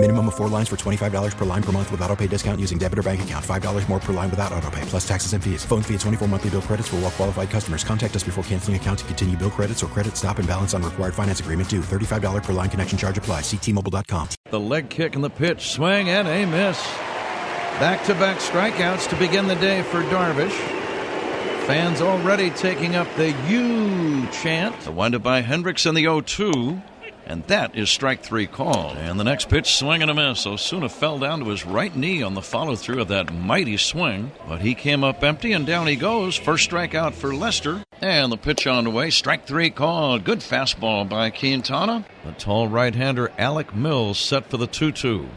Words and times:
Minimum 0.00 0.28
of 0.28 0.36
four 0.36 0.48
lines 0.48 0.68
for 0.68 0.76
$25 0.76 1.36
per 1.36 1.44
line 1.44 1.62
per 1.62 1.72
month 1.72 1.90
with 1.90 2.00
auto 2.02 2.14
pay 2.14 2.28
discount 2.28 2.60
using 2.60 2.78
debit 2.78 3.00
or 3.00 3.02
bank 3.02 3.20
account. 3.22 3.44
$5 3.44 3.88
more 3.88 3.98
per 3.98 4.12
line 4.12 4.30
without 4.30 4.52
auto 4.52 4.70
pay, 4.70 4.80
plus 4.82 5.06
taxes 5.06 5.32
and 5.32 5.42
fees. 5.42 5.64
Phone 5.64 5.82
fee 5.82 5.94
at 5.94 6.00
24 6.00 6.28
monthly 6.28 6.50
bill 6.50 6.62
credits 6.62 6.86
for 6.86 6.96
all 6.96 7.02
well 7.02 7.10
qualified 7.10 7.50
customers. 7.50 7.82
Contact 7.82 8.14
us 8.14 8.22
before 8.22 8.44
canceling 8.44 8.76
account 8.76 9.00
to 9.00 9.04
continue 9.06 9.36
bill 9.36 9.50
credits 9.50 9.82
or 9.82 9.88
credit 9.88 10.16
stop 10.16 10.38
and 10.38 10.46
balance 10.46 10.72
on 10.72 10.84
required 10.84 11.14
finance 11.14 11.40
agreement 11.40 11.68
due. 11.68 11.80
$35 11.80 12.44
per 12.44 12.52
line 12.52 12.70
connection 12.70 12.96
charge 12.96 13.18
apply. 13.18 13.40
Ctmobile.com. 13.40 14.28
The 14.50 14.60
leg 14.60 14.88
kick 14.88 15.16
and 15.16 15.24
the 15.24 15.30
pitch, 15.30 15.70
swing 15.72 16.08
and 16.08 16.28
a 16.28 16.46
miss. 16.46 16.80
Back 17.80 18.04
to 18.04 18.14
back 18.14 18.38
strikeouts 18.38 19.08
to 19.08 19.16
begin 19.16 19.48
the 19.48 19.56
day 19.56 19.82
for 19.82 20.02
Darvish. 20.04 20.56
Fans 21.66 22.00
already 22.00 22.50
taking 22.50 22.94
up 22.94 23.08
the 23.16 23.32
Yu 23.48 24.28
chant. 24.28 24.78
The 24.82 24.92
wind 24.92 25.16
up 25.16 25.24
by 25.24 25.40
Hendricks 25.40 25.86
in 25.86 25.96
the 25.96 26.02
0 26.02 26.20
2. 26.20 26.80
And 27.28 27.44
that 27.44 27.76
is 27.76 27.90
strike 27.90 28.22
three 28.22 28.46
called. 28.46 28.96
And 28.96 29.20
the 29.20 29.24
next 29.24 29.50
pitch, 29.50 29.74
swing 29.74 30.00
and 30.00 30.10
a 30.10 30.14
miss. 30.14 30.46
Osuna 30.46 30.88
fell 30.88 31.18
down 31.18 31.40
to 31.40 31.50
his 31.50 31.66
right 31.66 31.94
knee 31.94 32.22
on 32.22 32.32
the 32.32 32.40
follow 32.40 32.74
through 32.74 33.02
of 33.02 33.08
that 33.08 33.32
mighty 33.34 33.76
swing. 33.76 34.32
But 34.48 34.62
he 34.62 34.74
came 34.74 35.04
up 35.04 35.22
empty 35.22 35.52
and 35.52 35.66
down 35.66 35.86
he 35.86 35.94
goes. 35.94 36.36
First 36.36 36.70
strikeout 36.70 37.12
for 37.12 37.34
Lester. 37.34 37.84
And 38.00 38.32
the 38.32 38.38
pitch 38.38 38.66
on 38.66 38.84
the 38.84 38.90
way. 38.90 39.10
Strike 39.10 39.46
three 39.46 39.68
called. 39.68 40.24
Good 40.24 40.40
fastball 40.40 41.06
by 41.06 41.28
Quintana. 41.28 42.06
The 42.24 42.32
tall 42.32 42.66
right 42.66 42.94
hander 42.94 43.30
Alec 43.36 43.74
Mills 43.74 44.18
set 44.18 44.46
for 44.48 44.56
the 44.56 44.66
2 44.66 44.90
2. 44.90 45.28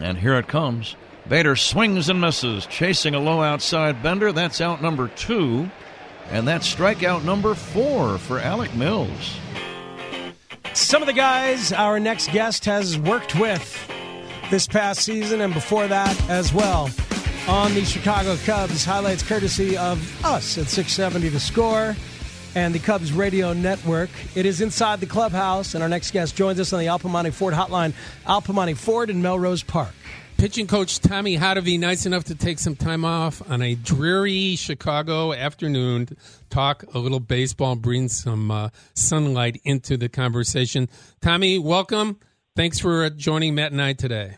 And 0.00 0.18
here 0.18 0.38
it 0.38 0.46
comes. 0.46 0.94
Bader 1.28 1.56
swings 1.56 2.08
and 2.08 2.20
misses, 2.20 2.66
chasing 2.66 3.16
a 3.16 3.18
low 3.18 3.42
outside 3.42 4.00
bender. 4.04 4.30
That's 4.30 4.60
out 4.60 4.80
number 4.80 5.08
two. 5.08 5.68
And 6.30 6.46
that's 6.46 6.72
strikeout 6.72 7.24
number 7.24 7.54
four 7.54 8.18
for 8.18 8.38
Alec 8.38 8.74
Mills. 8.76 9.36
Some 10.74 11.02
of 11.02 11.06
the 11.06 11.12
guys 11.12 11.72
our 11.72 11.98
next 11.98 12.30
guest 12.32 12.64
has 12.66 12.98
worked 12.98 13.38
with 13.38 13.90
this 14.50 14.66
past 14.66 15.02
season 15.02 15.40
and 15.40 15.52
before 15.52 15.86
that 15.88 16.30
as 16.30 16.52
well 16.52 16.90
on 17.48 17.74
the 17.74 17.84
Chicago 17.84 18.36
Cubs. 18.44 18.84
Highlights 18.84 19.22
courtesy 19.22 19.76
of 19.76 19.98
us 20.24 20.58
at 20.58 20.68
670 20.68 21.28
The 21.28 21.40
Score 21.40 21.96
and 22.54 22.74
the 22.74 22.78
Cubs 22.78 23.12
Radio 23.12 23.52
Network. 23.52 24.10
It 24.34 24.46
is 24.46 24.60
inside 24.60 25.00
the 25.00 25.06
clubhouse, 25.06 25.74
and 25.74 25.82
our 25.82 25.88
next 25.88 26.12
guest 26.12 26.36
joins 26.36 26.58
us 26.58 26.72
on 26.72 26.80
the 26.80 26.88
Al 26.88 26.98
Piemonte 26.98 27.32
Ford 27.32 27.54
Hotline, 27.54 27.92
Al 28.26 28.40
Piemonte 28.40 28.76
Ford 28.76 29.10
in 29.10 29.20
Melrose 29.20 29.62
Park. 29.62 29.94
Pitching 30.38 30.66
coach 30.66 31.00
Tommy 31.00 31.38
Hottovy, 31.38 31.80
nice 31.80 32.04
enough 32.04 32.24
to 32.24 32.34
take 32.34 32.58
some 32.58 32.76
time 32.76 33.06
off 33.06 33.40
on 33.50 33.62
a 33.62 33.74
dreary 33.74 34.54
Chicago 34.56 35.32
afternoon 35.32 36.04
to 36.06 36.16
talk 36.50 36.84
a 36.92 36.98
little 36.98 37.20
baseball, 37.20 37.74
bring 37.74 38.08
some 38.10 38.50
uh, 38.50 38.68
sunlight 38.92 39.58
into 39.64 39.96
the 39.96 40.10
conversation. 40.10 40.90
Tommy, 41.22 41.58
welcome. 41.58 42.18
Thanks 42.54 42.78
for 42.78 43.08
joining 43.08 43.54
Matt 43.54 43.72
and 43.72 43.80
I 43.80 43.94
today. 43.94 44.36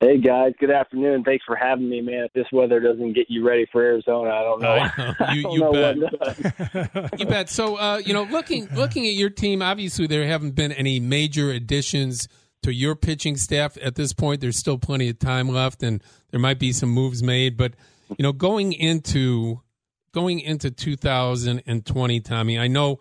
Hey 0.00 0.18
guys, 0.18 0.52
good 0.58 0.72
afternoon. 0.72 1.22
Thanks 1.22 1.44
for 1.46 1.54
having 1.54 1.88
me, 1.88 2.00
man. 2.00 2.24
If 2.24 2.32
this 2.32 2.46
weather 2.52 2.80
doesn't 2.80 3.12
get 3.12 3.26
you 3.30 3.46
ready 3.46 3.66
for 3.70 3.80
Arizona, 3.80 4.30
I 4.30 4.42
don't 4.42 4.60
know. 4.60 4.88
You, 5.34 5.52
you 5.52 5.72
bet. 5.72 7.10
you 7.20 7.26
bet. 7.26 7.48
So, 7.48 7.76
uh, 7.76 8.02
you 8.04 8.12
know, 8.12 8.24
looking 8.24 8.68
looking 8.74 9.06
at 9.06 9.14
your 9.14 9.30
team, 9.30 9.62
obviously 9.62 10.08
there 10.08 10.26
haven't 10.26 10.56
been 10.56 10.72
any 10.72 10.98
major 10.98 11.50
additions 11.52 12.28
to 12.64 12.72
your 12.72 12.94
pitching 12.94 13.36
staff 13.36 13.76
at 13.82 13.94
this 13.94 14.12
point. 14.12 14.40
There's 14.40 14.58
still 14.58 14.78
plenty 14.78 15.08
of 15.08 15.18
time 15.18 15.48
left, 15.48 15.82
and 15.82 16.02
there 16.30 16.40
might 16.40 16.58
be 16.58 16.72
some 16.72 16.88
moves 16.88 17.22
made. 17.22 17.56
But 17.56 17.74
you 18.16 18.22
know, 18.22 18.32
going 18.32 18.72
into 18.72 19.60
going 20.12 20.40
into 20.40 20.70
2020, 20.70 22.20
Tommy, 22.20 22.58
I 22.58 22.68
know 22.68 23.00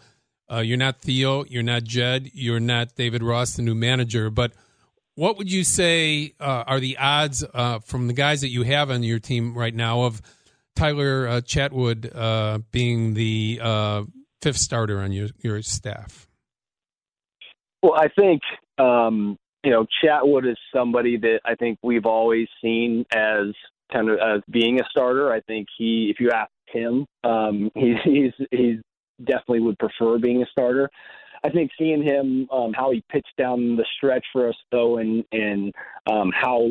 uh, 0.52 0.60
you're 0.60 0.78
not 0.78 1.00
Theo, 1.00 1.46
you're 1.46 1.64
not 1.64 1.84
Jed, 1.84 2.30
you're 2.34 2.60
not 2.60 2.96
David 2.96 3.24
Ross, 3.24 3.56
the 3.56 3.62
new 3.62 3.76
manager. 3.76 4.30
But 4.30 4.54
what 5.16 5.38
would 5.38 5.52
you 5.52 5.64
say 5.64 6.34
uh, 6.40 6.64
are 6.68 6.80
the 6.80 6.98
odds 6.98 7.44
uh, 7.54 7.80
from 7.80 8.08
the 8.08 8.14
guys 8.14 8.42
that 8.42 8.50
you 8.50 8.64
have 8.64 8.92
on 8.92 9.04
your 9.04 9.20
team 9.20 9.58
right 9.58 9.74
now 9.74 10.04
of 10.04 10.22
Tyler 10.76 11.28
uh, 11.28 11.42
Chatwood 11.42 12.12
uh, 12.14 12.60
being 12.72 13.14
the 13.14 13.60
uh, 13.62 14.04
fifth 14.42 14.58
starter 14.58 15.00
on 15.00 15.12
your 15.12 15.30
your 15.42 15.62
staff? 15.62 16.28
Well, 17.82 17.94
I 17.96 18.08
think 18.08 18.42
um, 18.78 19.38
you 19.64 19.72
know, 19.72 19.86
Chatwood 20.04 20.50
is 20.50 20.58
somebody 20.76 21.18
that 21.18 21.40
I 21.46 21.56
think 21.56 21.80
we've 21.82 22.06
always 22.06 22.48
seen 22.62 23.06
as 23.14 23.48
kind 23.92 24.10
of 24.10 24.20
as 24.20 24.42
being 24.50 24.80
a 24.80 24.84
starter. 24.90 25.32
I 25.32 25.40
think 25.42 25.68
he, 25.78 26.12
if 26.14 26.20
you 26.20 26.32
ask 26.32 26.52
him, 26.68 27.06
um, 27.24 27.72
he's 27.76 27.98
he's 28.04 28.48
he's 28.52 28.78
definitely 29.24 29.62
would 29.62 29.80
prefer 29.80 30.18
being 30.18 30.42
a 30.44 30.48
starter. 30.52 30.90
I 31.46 31.50
think 31.50 31.72
seeing 31.78 32.02
him 32.02 32.48
um, 32.52 32.74
how 32.74 32.92
he 32.92 33.04
pitched 33.10 33.36
down 33.38 33.76
the 33.76 33.86
stretch 33.98 34.26
for 34.32 34.50
us 34.50 34.56
though, 34.72 34.98
and 34.98 35.24
and 35.32 35.74
um, 36.12 36.32
how 36.34 36.70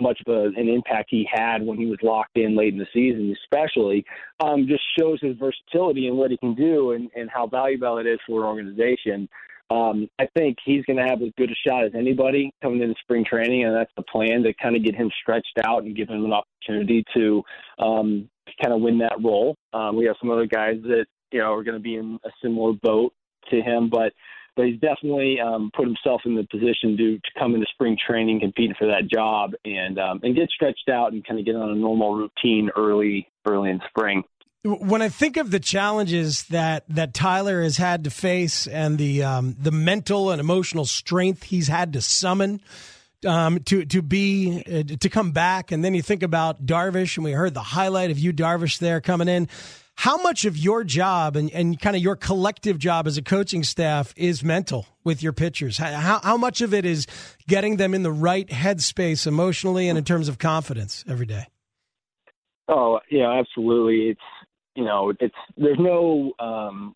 much 0.00 0.20
of 0.26 0.34
a, 0.34 0.46
an 0.58 0.68
impact 0.68 1.08
he 1.10 1.28
had 1.30 1.64
when 1.64 1.78
he 1.78 1.86
was 1.86 1.98
locked 2.02 2.36
in 2.36 2.56
late 2.56 2.72
in 2.72 2.78
the 2.78 2.86
season, 2.92 3.34
especially, 3.44 4.04
um, 4.40 4.66
just 4.66 4.82
shows 4.98 5.20
his 5.20 5.36
versatility 5.36 6.08
and 6.08 6.16
what 6.16 6.30
he 6.30 6.36
can 6.38 6.54
do, 6.54 6.92
and 6.92 7.08
and 7.14 7.30
how 7.30 7.46
valuable 7.46 7.98
it 7.98 8.06
is 8.06 8.18
for 8.26 8.40
an 8.40 8.46
organization. 8.46 9.28
Um, 9.72 10.08
I 10.18 10.26
think 10.36 10.58
he's 10.64 10.84
going 10.84 10.98
to 10.98 11.04
have 11.04 11.22
as 11.22 11.30
good 11.38 11.50
a 11.50 11.54
shot 11.66 11.84
as 11.84 11.92
anybody 11.94 12.52
coming 12.62 12.82
into 12.82 12.94
spring 13.00 13.24
training, 13.24 13.64
and 13.64 13.74
that's 13.74 13.92
the 13.96 14.02
plan 14.02 14.42
to 14.42 14.52
kind 14.54 14.76
of 14.76 14.84
get 14.84 14.94
him 14.94 15.10
stretched 15.22 15.58
out 15.64 15.84
and 15.84 15.96
give 15.96 16.08
him 16.08 16.24
an 16.24 16.32
opportunity 16.32 17.04
to 17.14 17.42
um, 17.78 18.28
kind 18.62 18.74
of 18.74 18.82
win 18.82 18.98
that 18.98 19.16
role. 19.22 19.56
Um, 19.72 19.96
we 19.96 20.04
have 20.04 20.16
some 20.20 20.30
other 20.30 20.46
guys 20.46 20.76
that 20.82 21.06
you 21.30 21.38
know 21.38 21.54
are 21.54 21.64
going 21.64 21.76
to 21.76 21.82
be 21.82 21.96
in 21.96 22.18
a 22.24 22.30
similar 22.42 22.74
boat 22.82 23.14
to 23.50 23.62
him, 23.62 23.88
but 23.88 24.12
but 24.56 24.66
he's 24.66 24.80
definitely 24.80 25.40
um, 25.40 25.70
put 25.74 25.86
himself 25.86 26.20
in 26.26 26.34
the 26.34 26.46
position 26.50 26.94
to, 26.98 27.16
to 27.16 27.30
come 27.38 27.54
into 27.54 27.66
spring 27.72 27.96
training, 28.06 28.40
competing 28.40 28.76
for 28.78 28.86
that 28.86 29.08
job, 29.10 29.52
and 29.64 29.98
um, 29.98 30.20
and 30.22 30.36
get 30.36 30.50
stretched 30.50 30.90
out 30.90 31.12
and 31.12 31.26
kind 31.26 31.40
of 31.40 31.46
get 31.46 31.56
on 31.56 31.70
a 31.70 31.74
normal 31.74 32.14
routine 32.14 32.70
early 32.76 33.26
early 33.46 33.70
in 33.70 33.80
spring. 33.88 34.22
When 34.64 35.02
I 35.02 35.08
think 35.08 35.36
of 35.36 35.50
the 35.50 35.58
challenges 35.58 36.44
that, 36.44 36.84
that 36.88 37.14
Tyler 37.14 37.62
has 37.62 37.78
had 37.78 38.04
to 38.04 38.10
face 38.10 38.68
and 38.68 38.96
the 38.96 39.24
um, 39.24 39.56
the 39.58 39.72
mental 39.72 40.30
and 40.30 40.40
emotional 40.40 40.84
strength 40.84 41.42
he's 41.42 41.66
had 41.66 41.92
to 41.94 42.00
summon 42.00 42.60
um, 43.26 43.60
to 43.64 43.84
to 43.84 44.02
be 44.02 44.62
uh, 44.66 44.96
to 44.96 45.08
come 45.08 45.32
back, 45.32 45.72
and 45.72 45.84
then 45.84 45.94
you 45.94 46.02
think 46.02 46.22
about 46.22 46.64
Darvish, 46.64 47.16
and 47.16 47.24
we 47.24 47.32
heard 47.32 47.54
the 47.54 47.60
highlight 47.60 48.10
of 48.10 48.18
you, 48.18 48.32
Darvish, 48.32 48.78
there 48.78 49.00
coming 49.00 49.28
in. 49.28 49.48
How 49.94 50.16
much 50.22 50.44
of 50.46 50.56
your 50.56 50.84
job 50.84 51.36
and, 51.36 51.50
and 51.50 51.78
kind 51.78 51.94
of 51.94 52.02
your 52.02 52.16
collective 52.16 52.78
job 52.78 53.06
as 53.06 53.18
a 53.18 53.22
coaching 53.22 53.62
staff 53.62 54.14
is 54.16 54.42
mental 54.42 54.86
with 55.04 55.22
your 55.22 55.34
pitchers? 55.34 55.76
How, 55.76 56.18
how 56.22 56.36
much 56.36 56.62
of 56.62 56.72
it 56.72 56.86
is 56.86 57.06
getting 57.46 57.76
them 57.76 57.92
in 57.92 58.02
the 58.02 58.10
right 58.10 58.48
headspace 58.48 59.26
emotionally 59.26 59.88
and 59.88 59.98
in 59.98 60.04
terms 60.04 60.28
of 60.28 60.38
confidence 60.38 61.04
every 61.06 61.26
day? 61.26 61.46
Oh, 62.68 63.00
yeah, 63.10 63.30
absolutely. 63.38 64.08
It's 64.08 64.20
you 64.74 64.84
know, 64.84 65.12
it's 65.20 65.34
there's 65.56 65.78
no 65.78 66.32
um, 66.38 66.94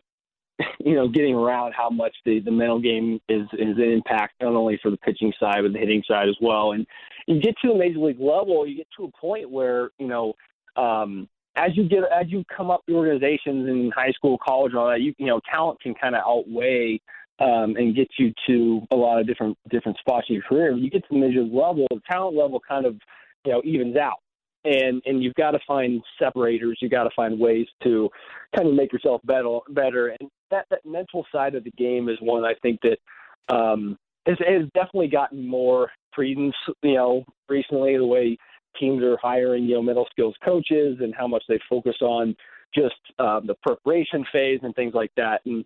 you 0.78 0.94
know 0.94 1.09
getting 1.09 1.34
around 1.34 1.72
how 1.72 1.91
much 1.91 2.14
the 2.25 2.41
the 2.41 2.50
mental 2.50 2.81
game 2.81 3.20
is 3.28 3.42
is 3.54 3.76
an 3.76 3.92
impact 3.92 4.34
not 4.41 4.54
only 4.54 4.78
for 4.82 4.91
the 4.91 4.97
pitching 4.98 5.32
side 5.38 5.59
but 5.62 5.72
the 5.72 5.78
hitting 5.78 6.03
side 6.09 6.28
as 6.28 6.37
well. 6.41 6.72
And 6.72 6.87
you 7.26 7.41
get 7.41 7.54
to 7.62 7.72
a 7.72 7.78
major 7.78 7.98
league 7.98 8.20
level, 8.20 8.66
you 8.66 8.76
get 8.76 8.88
to 8.98 9.04
a 9.04 9.20
point 9.20 9.50
where 9.50 9.91
you 9.98 10.09
know. 10.09 10.34
Um, 10.76 11.28
as 11.59 11.70
you 11.75 11.88
get 11.88 12.00
as 12.14 12.26
you 12.28 12.44
come 12.54 12.70
up 12.70 12.82
the 12.87 12.92
organizations 12.92 13.66
in 13.66 13.91
high 13.97 14.12
school, 14.12 14.37
college, 14.47 14.75
all 14.75 14.91
that, 14.91 15.00
you 15.00 15.14
you 15.16 15.25
know, 15.25 15.41
talent 15.50 15.81
can 15.81 15.94
kind 15.94 16.14
of 16.14 16.20
outweigh 16.20 17.00
um, 17.38 17.76
and 17.76 17.94
get 17.97 18.08
you 18.19 18.32
to 18.47 18.82
a 18.91 18.97
lot 18.97 19.19
of 19.19 19.26
different 19.26 19.56
different 19.70 19.98
spots 19.98 20.26
in 20.28 20.34
your 20.34 20.44
career. 20.44 20.72
When 20.72 20.82
you 20.82 20.91
get 20.91 21.03
to 21.03 21.08
the 21.14 21.19
major 21.19 21.43
league 21.43 21.55
level, 21.55 21.87
the 21.90 22.00
talent 22.11 22.37
level 22.37 22.61
kind 22.67 22.87
of 22.87 22.96
you 23.44 23.52
know 23.52 23.62
evens 23.64 23.96
out 23.96 24.19
and 24.67 25.01
and 25.07 25.23
you've 25.23 25.35
got 25.35 25.53
to 25.53 25.61
find 25.67 26.03
separators. 26.19 26.79
You've 26.81 26.91
got 26.91 27.05
to 27.05 27.11
find 27.15 27.39
ways 27.39 27.67
to 27.85 28.11
kind 28.55 28.69
of 28.69 28.75
make 28.75 28.93
yourself 28.93 29.21
better. 29.25 29.59
Better, 29.71 30.09
and 30.09 30.31
that 30.51 30.67
that 30.71 30.85
mental 30.85 31.25
side 31.33 31.55
of 31.55 31.65
the 31.65 31.71
game 31.73 32.09
is 32.09 32.19
one 32.21 32.45
I 32.45 32.55
think 32.63 32.81
that 32.83 33.55
um, 33.55 33.97
has, 34.27 34.37
has 34.41 34.69
definitely 34.75 35.09
gotten 35.09 35.47
more 35.47 35.91
credence. 36.13 36.55
You 36.83 36.95
know, 36.95 37.25
recently 37.49 37.97
the 37.97 38.07
way 38.07 38.37
teams 38.79 39.03
are 39.03 39.17
hiring 39.23 39.65
you 39.65 39.75
know 39.75 39.83
mental 39.83 40.07
skills 40.11 40.35
coaches 40.45 40.99
and 41.01 41.15
how 41.15 41.27
much 41.27 41.45
they 41.49 41.59
focus 41.71 41.97
on 42.03 42.35
just 42.75 42.95
um, 43.19 43.47
the 43.47 43.55
preparation 43.67 44.25
phase 44.33 44.61
and 44.63 44.75
things 44.75 44.95
like 44.95 45.13
that. 45.17 45.41
And 45.47 45.65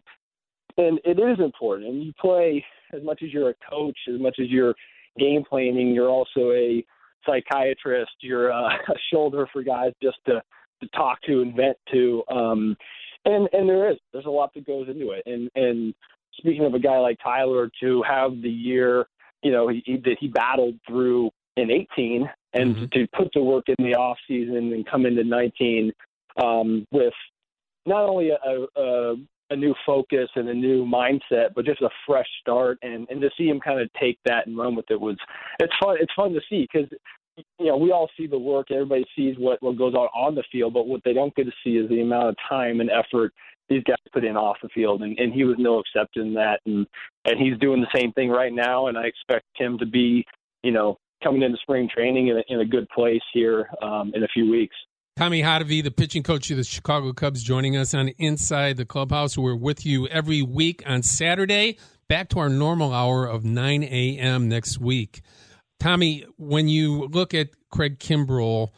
and 0.77 1.01
it 1.05 1.19
is 1.19 1.43
important. 1.43 1.89
And 1.89 2.03
you 2.03 2.13
play 2.21 2.65
as 2.93 3.03
much 3.03 3.23
as 3.23 3.33
you're 3.33 3.51
a 3.51 3.55
coach, 3.69 3.99
as 4.13 4.21
much 4.21 4.37
as 4.41 4.49
you're 4.49 4.75
game 5.19 5.43
planning, 5.49 5.93
you're 5.93 6.09
also 6.09 6.53
a 6.53 6.85
psychiatrist, 7.27 8.13
you're 8.21 8.53
uh, 8.53 8.69
a 8.89 8.99
shoulder 9.13 9.47
for 9.53 9.63
guys 9.63 9.93
just 10.03 10.19
to 10.27 10.43
to 10.83 10.89
talk 10.89 11.21
to 11.23 11.43
and 11.43 11.55
vent 11.55 11.77
to. 11.93 12.23
Um, 12.33 12.77
and 13.25 13.49
and 13.53 13.69
there 13.69 13.91
is 13.91 13.99
there's 14.13 14.27
a 14.27 14.31
lot 14.31 14.53
that 14.55 14.67
goes 14.67 14.89
into 14.89 15.11
it. 15.11 15.23
And 15.27 15.51
and 15.55 15.95
speaking 16.39 16.65
of 16.65 16.75
a 16.75 16.79
guy 16.79 16.99
like 16.99 17.19
Tyler, 17.23 17.71
to 17.81 18.03
have 18.03 18.41
the 18.43 18.51
year, 18.51 19.07
you 19.43 19.51
you 19.51 19.53
know, 19.53 19.69
he, 19.69 19.83
he 19.85 19.97
that 19.99 20.17
he 20.21 20.29
battled 20.29 20.77
through 20.89 21.31
in 21.57 21.71
18, 21.71 22.29
and 22.55 22.77
Mm-hmm. 22.77 22.85
to 22.93 23.07
put 23.17 23.29
the 23.35 23.43
work 23.43 23.65
in 23.69 23.85
the 23.85 23.95
off 23.95 24.19
season 24.27 24.73
and 24.73 24.87
come 24.87 25.07
into 25.07 25.25
19 25.25 25.93
um, 26.43 26.87
with 26.91 27.13
not 27.87 28.09
only 28.09 28.31
a, 28.31 28.81
a, 28.81 29.15
a 29.51 29.57
new 29.57 29.75
focus 29.85 30.29
and 30.37 30.49
a 30.49 30.55
new 30.55 30.85
mindset, 30.85 31.49
but 31.55 31.65
just 31.65 31.83
a 31.83 31.91
fresh 32.07 32.29
start, 32.41 32.79
and 32.83 33.07
and 33.11 33.21
to 33.21 33.31
see 33.37 33.49
him 33.49 33.61
kind 33.61 33.81
of 33.81 33.91
take 34.01 34.19
that 34.25 34.47
and 34.47 34.57
run 34.57 34.75
with 34.75 34.91
it 34.91 35.01
was 35.01 35.17
it's 35.61 35.73
fun. 35.83 35.97
It's 36.01 36.13
fun 36.15 36.33
to 36.33 36.41
see 36.49 36.67
because 36.73 36.89
you 37.59 37.67
know 37.67 37.77
we 37.77 37.93
all 37.93 38.09
see 38.17 38.27
the 38.27 38.39
work, 38.39 38.71
everybody 38.71 39.05
sees 39.17 39.37
what 39.39 39.63
what 39.63 39.77
goes 39.77 39.95
on 39.95 40.09
on 40.15 40.35
the 40.35 40.45
field, 40.51 40.75
but 40.75 40.87
what 40.87 41.03
they 41.05 41.13
don't 41.13 41.35
get 41.35 41.45
to 41.45 41.53
see 41.65 41.77
is 41.77 41.89
the 41.89 42.01
amount 42.01 42.29
of 42.29 42.37
time 42.49 42.81
and 42.81 42.91
effort 42.91 43.33
these 43.69 43.85
guys 43.85 43.97
put 44.13 44.25
in 44.25 44.37
off 44.37 44.57
the 44.63 44.69
field, 44.71 45.03
and, 45.03 45.19
and 45.19 45.33
he 45.33 45.45
was 45.45 45.57
no 45.59 45.79
exception 45.79 46.35
that, 46.35 46.61
and 46.67 46.87
and 47.25 47.39
he's 47.39 47.59
doing 47.59 47.81
the 47.81 47.99
same 47.99 48.13
thing 48.13 48.29
right 48.29 48.53
now, 48.53 48.89
and 48.89 48.99
I 48.99 49.05
expect 49.05 49.47
him 49.57 49.79
to 49.79 49.87
be, 49.87 50.25
you 50.63 50.73
know, 50.73 50.99
coming 51.23 51.43
into 51.43 51.59
spring 51.63 51.89
training 51.93 52.29
in 52.29 52.39
a, 52.39 52.43
in 52.49 52.61
a 52.61 52.65
good 52.65 52.89
place 52.89 53.23
here 53.33 53.71
um, 53.83 54.13
in 54.15 54.25
a 54.25 54.29
few 54.29 54.51
weeks. 54.51 54.77
Tommy 55.17 55.43
Hottovy, 55.43 55.83
the 55.83 55.91
pitching 55.91 56.23
coach 56.23 56.51
of 56.51 56.57
the 56.57 56.65
Chicago 56.65 57.13
Cubs, 57.13 57.43
joining 57.43 57.77
us 57.77 57.93
on 57.93 58.09
Inside 58.19 58.79
the 58.79 58.87
Clubhouse. 58.87 59.37
We're 59.37 59.55
with 59.55 59.85
you 59.85 60.07
every 60.09 60.41
week 60.41 60.83
on 60.87 61.03
Saturday, 61.03 61.77
back 62.09 62.31
to 62.31 62.39
our 62.39 62.49
normal 62.49 62.95
hour 62.95 63.27
of 63.27 63.45
9 63.45 63.83
a.m. 63.83 64.49
next 64.49 64.79
week. 64.79 65.21
Tommy, 65.79 66.25
when 66.39 66.69
you 66.69 67.07
look 67.09 67.35
at 67.35 67.51
Craig 67.71 67.99
Kimbrel, 67.99 68.71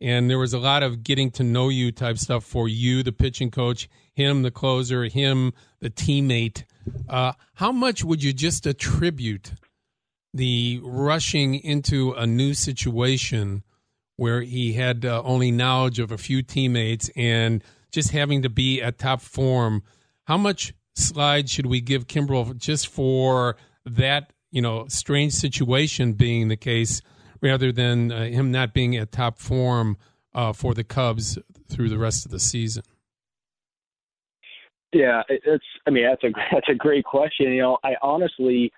and 0.00 0.30
there 0.30 0.38
was 0.38 0.54
a 0.54 0.58
lot 0.58 0.82
of 0.82 1.02
getting 1.02 1.30
to 1.32 1.42
know 1.44 1.68
you 1.68 1.92
type 1.92 2.16
stuff 2.16 2.44
for 2.44 2.66
you, 2.66 3.02
the 3.02 3.12
pitching 3.12 3.50
coach, 3.50 3.86
him, 4.14 4.40
the 4.42 4.50
closer, 4.50 5.04
him, 5.04 5.52
the 5.80 5.90
teammate, 5.90 6.64
uh, 7.10 7.32
how 7.54 7.72
much 7.72 8.02
would 8.02 8.22
you 8.22 8.32
just 8.32 8.66
attribute 8.66 9.52
the 10.32 10.80
rushing 10.82 11.56
into 11.56 12.12
a 12.12 12.26
new 12.26 12.54
situation 12.54 13.62
where 14.20 14.42
he 14.42 14.74
had 14.74 15.06
uh, 15.06 15.22
only 15.24 15.50
knowledge 15.50 15.98
of 15.98 16.12
a 16.12 16.18
few 16.18 16.42
teammates 16.42 17.10
and 17.16 17.64
just 17.90 18.10
having 18.10 18.42
to 18.42 18.50
be 18.50 18.82
at 18.82 18.98
top 18.98 19.22
form. 19.22 19.82
How 20.24 20.36
much 20.36 20.74
slide 20.94 21.48
should 21.48 21.64
we 21.64 21.80
give 21.80 22.06
Kimbrel 22.06 22.54
just 22.54 22.88
for 22.88 23.56
that, 23.86 24.34
you 24.50 24.60
know, 24.60 24.84
strange 24.88 25.32
situation 25.32 26.12
being 26.12 26.48
the 26.48 26.56
case, 26.58 27.00
rather 27.40 27.72
than 27.72 28.12
uh, 28.12 28.26
him 28.26 28.52
not 28.52 28.74
being 28.74 28.94
at 28.94 29.10
top 29.10 29.38
form 29.38 29.96
uh, 30.34 30.52
for 30.52 30.74
the 30.74 30.84
Cubs 30.84 31.38
through 31.70 31.88
the 31.88 31.96
rest 31.96 32.26
of 32.26 32.30
the 32.30 32.40
season? 32.40 32.82
Yeah, 34.92 35.22
it's. 35.30 35.64
I 35.86 35.90
mean, 35.90 36.04
that's 36.04 36.24
a 36.24 36.30
that's 36.52 36.68
a 36.68 36.74
great 36.74 37.06
question. 37.06 37.54
You 37.54 37.62
know, 37.62 37.78
I 37.82 37.94
honestly, 38.02 38.70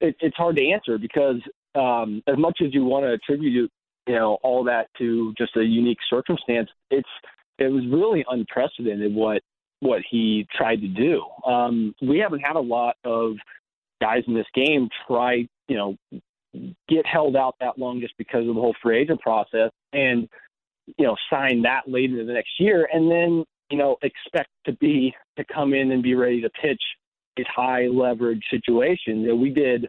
it, 0.00 0.16
it's 0.18 0.36
hard 0.36 0.56
to 0.56 0.68
answer 0.72 0.98
because 0.98 1.40
um, 1.76 2.20
as 2.26 2.36
much 2.36 2.58
as 2.66 2.74
you 2.74 2.84
want 2.84 3.04
to 3.04 3.12
attribute, 3.12 3.70
you 4.06 4.14
know, 4.14 4.38
all 4.42 4.64
that 4.64 4.88
to 4.98 5.34
just 5.36 5.56
a 5.56 5.64
unique 5.64 5.98
circumstance, 6.08 6.68
it's 6.90 7.08
it 7.58 7.68
was 7.68 7.84
really 7.90 8.24
unprecedented 8.28 9.14
what 9.14 9.42
what 9.80 10.02
he 10.10 10.46
tried 10.56 10.80
to 10.80 10.88
do. 10.88 11.22
Um, 11.46 11.94
we 12.00 12.18
haven't 12.18 12.40
had 12.40 12.56
a 12.56 12.60
lot 12.60 12.96
of 13.04 13.36
guys 14.00 14.22
in 14.26 14.34
this 14.34 14.46
game 14.54 14.88
try, 15.06 15.46
you 15.68 15.76
know, 15.76 15.96
get 16.88 17.06
held 17.06 17.36
out 17.36 17.54
that 17.60 17.78
long 17.78 18.00
just 18.00 18.14
because 18.16 18.48
of 18.48 18.54
the 18.54 18.60
whole 18.60 18.74
free 18.82 18.98
agent 18.98 19.20
process 19.20 19.70
and 19.92 20.28
you 20.96 21.06
know 21.06 21.16
sign 21.28 21.62
that 21.62 21.82
late 21.86 22.10
into 22.10 22.24
the 22.24 22.32
next 22.32 22.52
year 22.58 22.88
and 22.92 23.10
then 23.10 23.44
you 23.70 23.76
know 23.76 23.96
expect 24.02 24.48
to 24.64 24.72
be 24.74 25.14
to 25.36 25.44
come 25.52 25.74
in 25.74 25.90
and 25.90 26.02
be 26.02 26.14
ready 26.14 26.40
to 26.40 26.48
pitch 26.50 26.80
these 27.36 27.46
high 27.54 27.86
leverage 27.86 28.42
situations. 28.50 29.22
You 29.22 29.28
know, 29.28 29.36
we 29.36 29.50
did 29.50 29.88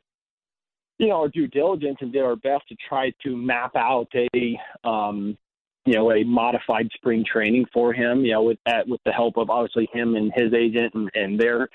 you 0.97 1.07
know 1.07 1.21
our 1.21 1.27
due 1.27 1.47
diligence 1.47 1.97
and 2.01 2.11
did 2.11 2.23
our 2.23 2.35
best 2.35 2.67
to 2.69 2.75
try 2.88 3.11
to 3.23 3.35
map 3.35 3.75
out 3.75 4.07
a 4.15 4.59
um, 4.83 5.38
you 5.85 5.94
know 5.94 6.11
a 6.11 6.23
modified 6.23 6.89
spring 6.95 7.23
training 7.25 7.65
for 7.73 7.94
him. 7.94 8.25
You 8.25 8.33
know 8.33 8.44
with 8.44 8.59
that 8.65 8.88
with 8.88 9.01
the 9.05 9.11
help 9.11 9.38
of 9.38 9.49
obviously 9.49 9.89
him 9.94 10.15
and 10.15 10.31
his 10.35 10.53
agent 10.53 10.94
and, 10.94 11.09
and 11.13 11.39
their 11.39 11.69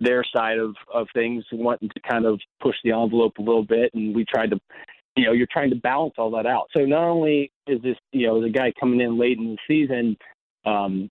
their 0.00 0.24
side 0.24 0.58
of 0.58 0.74
of 0.92 1.06
things, 1.14 1.44
wanting 1.52 1.90
to 1.90 2.00
kind 2.00 2.26
of 2.26 2.40
push 2.60 2.76
the 2.84 2.92
envelope 2.92 3.38
a 3.38 3.42
little 3.42 3.64
bit, 3.64 3.92
and 3.94 4.14
we 4.14 4.24
tried 4.24 4.50
to. 4.50 4.60
You 5.14 5.26
know, 5.26 5.32
you're 5.32 5.46
trying 5.52 5.68
to 5.68 5.76
balance 5.76 6.14
all 6.16 6.30
that 6.30 6.46
out. 6.46 6.68
So 6.72 6.86
not 6.86 7.04
only 7.04 7.52
is 7.66 7.82
this, 7.82 7.98
you 8.12 8.26
know, 8.26 8.40
the 8.40 8.48
guy 8.48 8.72
coming 8.80 9.02
in 9.02 9.18
late 9.18 9.36
in 9.36 9.44
the 9.44 9.58
season, 9.68 10.16
um, 10.64 11.10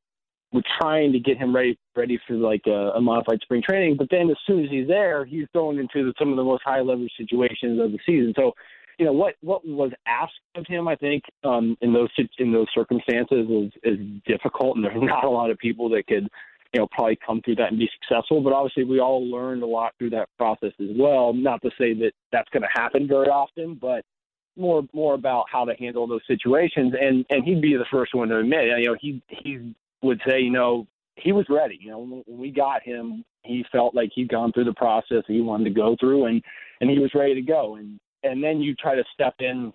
we're 0.52 0.62
trying 0.82 1.14
to 1.14 1.20
get 1.20 1.38
him 1.38 1.56
ready 1.56 1.78
ready 1.96 2.20
for 2.28 2.36
like 2.36 2.64
a, 2.68 2.92
a 2.96 3.02
modified 3.02 3.40
spring 3.42 3.62
training. 3.68 3.96
But 3.98 4.08
then 4.12 4.30
as 4.30 4.38
soon 4.46 4.64
as 4.64 4.70
he's 4.70 4.88
there, 4.88 5.26
he's 5.26 5.48
going 5.54 5.78
into 5.78 6.06
the, 6.06 6.14
some 6.20 6.30
of 6.30 6.38
the 6.38 6.44
most 6.44 6.64
high 6.66 6.82
leverage 6.82 7.14
situations 7.18 7.80
of 7.80 7.92
the 7.92 8.00
season. 8.06 8.34
So, 8.36 8.54
you 9.00 9.06
know 9.06 9.14
what 9.14 9.36
what 9.42 9.66
was 9.66 9.92
asked 10.06 10.34
of 10.56 10.66
him, 10.68 10.88
I 10.88 10.96
think, 10.96 11.24
um, 11.44 11.78
in 11.82 11.94
those 11.94 12.10
in 12.38 12.52
those 12.52 12.68
circumstances 12.74 13.48
is 13.50 13.72
is 13.84 14.00
difficult, 14.28 14.76
and 14.76 14.86
there's 14.86 14.96
not 15.02 15.24
a 15.24 15.30
lot 15.30 15.50
of 15.50 15.58
people 15.58 15.90
that 15.90 16.06
could, 16.08 16.28
you 16.74 16.80
know, 16.80 16.88
probably 16.92 17.18
come 17.26 17.42
through 17.44 17.56
that 17.56 17.70
and 17.70 17.80
be 17.80 17.90
successful. 18.02 18.42
But 18.42 18.54
obviously, 18.54 18.84
we 18.84 19.00
all 19.00 19.26
learned 19.26 19.64
a 19.64 19.68
lot 19.68 19.94
through 19.98 20.12
that 20.12 20.30
process 20.38 20.74
as 20.80 20.96
well. 20.98 21.34
Not 21.34 21.62
to 21.64 21.72
say 21.80 21.94
that 21.94 22.12
that's 22.32 22.50
going 22.50 22.64
to 22.64 22.70
happen 22.82 23.08
very 23.08 23.28
often, 23.28 23.76
but 23.76 24.04
more 24.58 24.84
more 24.94 25.14
about 25.14 25.46
how 25.50 25.66
to 25.66 25.74
handle 25.76 26.06
those 26.06 26.22
situations. 26.28 26.94
And 27.00 27.26
and 27.30 27.44
he'd 27.44 27.62
be 27.62 27.76
the 27.76 27.86
first 27.92 28.14
one 28.14 28.28
to 28.30 28.40
admit, 28.40 28.66
you 28.66 28.88
know, 28.88 28.98
he 29.00 29.22
he 29.30 29.74
would 30.02 30.22
say, 30.28 30.42
you 30.42 30.52
know, 30.52 30.88
he 31.16 31.32
was 31.32 31.46
ready. 31.50 31.78
You 31.80 31.92
know, 31.92 32.24
when 32.26 32.38
we 32.38 32.52
got 32.52 32.84
him, 32.84 33.24
he 33.44 33.66
felt 33.72 33.96
like 33.96 34.12
he'd 34.14 34.30
gone 34.30 34.52
through 34.52 34.66
the 34.66 34.74
process 34.74 35.24
he 35.28 35.42
wanted 35.42 35.66
to 35.66 35.70
go 35.72 35.96
through, 36.00 36.26
and 36.26 36.44
and 36.80 36.90
he 36.90 37.00
was 37.00 37.14
ready 37.14 37.36
to 37.36 37.42
go. 37.42 37.76
And 37.76 38.00
and 38.24 38.44
then 38.44 38.62
you 38.62 38.76
try 38.76 38.96
to 38.96 39.04
step 39.14 39.36
in 39.40 39.74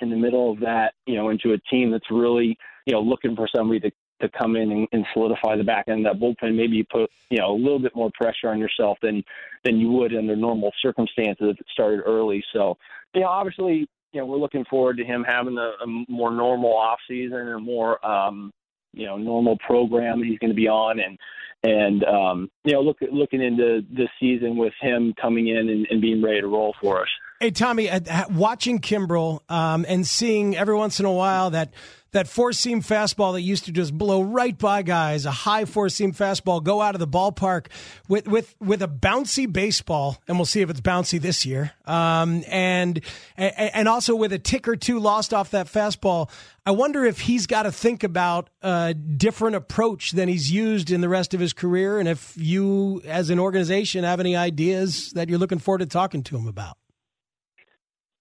in 0.00 0.10
the 0.10 0.16
middle 0.16 0.50
of 0.50 0.60
that, 0.60 0.94
you 1.06 1.14
know, 1.14 1.28
into 1.28 1.52
a 1.52 1.58
team 1.70 1.90
that's 1.90 2.10
really, 2.10 2.56
you 2.86 2.92
know, 2.92 3.00
looking 3.00 3.36
for 3.36 3.48
somebody 3.54 3.80
to 3.80 3.90
to 4.20 4.28
come 4.38 4.54
in 4.56 4.70
and, 4.70 4.88
and 4.92 5.04
solidify 5.12 5.56
the 5.56 5.64
back 5.64 5.88
end 5.88 6.06
of 6.06 6.14
that 6.14 6.24
bullpen. 6.24 6.54
Maybe 6.54 6.76
you 6.76 6.84
put, 6.84 7.10
you 7.28 7.38
know, 7.38 7.52
a 7.52 7.58
little 7.58 7.80
bit 7.80 7.94
more 7.96 8.10
pressure 8.14 8.48
on 8.48 8.58
yourself 8.58 8.98
than 9.02 9.22
than 9.64 9.78
you 9.78 9.90
would 9.90 10.14
under 10.14 10.36
normal 10.36 10.72
circumstances 10.80 11.48
if 11.50 11.60
it 11.60 11.66
started 11.72 12.02
early. 12.06 12.42
So, 12.52 12.78
you 13.14 13.22
know, 13.22 13.28
obviously, 13.28 13.88
you 14.12 14.20
know, 14.20 14.26
we're 14.26 14.38
looking 14.38 14.64
forward 14.66 14.96
to 14.98 15.04
him 15.04 15.24
having 15.24 15.58
a, 15.58 15.72
a 15.82 15.86
more 16.08 16.30
normal 16.30 16.76
off 16.76 16.98
season 17.08 17.48
and 17.48 17.64
more 17.64 18.04
um, 18.06 18.52
you 18.92 19.06
know 19.06 19.16
normal 19.16 19.56
program 19.58 20.22
he's 20.22 20.38
going 20.38 20.50
to 20.50 20.56
be 20.56 20.68
on 20.68 21.00
and 21.00 21.18
and 21.64 22.04
um, 22.04 22.50
you 22.64 22.72
know 22.72 22.80
look 22.80 22.98
looking 23.12 23.42
into 23.42 23.82
this 23.90 24.08
season 24.18 24.56
with 24.56 24.72
him 24.80 25.14
coming 25.20 25.48
in 25.48 25.68
and, 25.68 25.86
and 25.90 26.00
being 26.00 26.22
ready 26.22 26.40
to 26.40 26.48
roll 26.48 26.74
for 26.80 27.02
us. 27.02 27.08
Hey 27.40 27.50
Tommy, 27.50 27.90
watching 28.30 28.80
Kimbrel 28.80 29.40
um, 29.50 29.84
and 29.88 30.06
seeing 30.06 30.56
every 30.56 30.74
once 30.74 31.00
in 31.00 31.06
a 31.06 31.12
while 31.12 31.50
that 31.50 31.72
that 32.12 32.28
four 32.28 32.52
seam 32.52 32.82
fastball 32.82 33.32
that 33.32 33.40
used 33.40 33.64
to 33.64 33.72
just 33.72 33.96
blow 33.96 34.22
right 34.22 34.56
by 34.56 34.82
guys, 34.82 35.26
a 35.26 35.30
high 35.30 35.64
four 35.64 35.88
seam 35.88 36.12
fastball, 36.12 36.62
go 36.62 36.80
out 36.80 36.94
of 36.94 36.98
the 36.98 37.08
ballpark 37.08 37.66
with 38.08 38.28
with 38.28 38.54
with 38.60 38.82
a 38.82 38.88
bouncy 38.88 39.50
baseball, 39.50 40.18
and 40.28 40.38
we'll 40.38 40.46
see 40.46 40.60
if 40.60 40.70
it's 40.70 40.80
bouncy 40.80 41.20
this 41.20 41.44
year. 41.44 41.72
Um, 41.86 42.44
and 42.46 43.00
and 43.36 43.88
also 43.88 44.14
with 44.14 44.32
a 44.32 44.38
tick 44.38 44.68
or 44.68 44.76
two 44.76 44.98
lost 45.00 45.34
off 45.34 45.50
that 45.50 45.66
fastball. 45.66 46.30
I 46.64 46.70
wonder 46.70 47.04
if 47.04 47.18
he's 47.18 47.48
got 47.48 47.64
to 47.64 47.72
think 47.72 48.04
about 48.04 48.48
a 48.62 48.94
different 48.94 49.56
approach 49.56 50.12
than 50.12 50.28
he's 50.28 50.52
used 50.52 50.92
in 50.92 51.00
the 51.00 51.08
rest 51.08 51.34
of 51.34 51.40
his 51.40 51.52
career, 51.52 51.98
and 51.98 52.08
if 52.08 52.34
you, 52.36 53.02
as 53.04 53.30
an 53.30 53.40
organization, 53.40 54.04
have 54.04 54.20
any 54.20 54.36
ideas 54.36 55.10
that 55.12 55.28
you're 55.28 55.40
looking 55.40 55.58
forward 55.58 55.78
to 55.78 55.86
talking 55.86 56.22
to 56.24 56.36
him 56.36 56.46
about. 56.46 56.76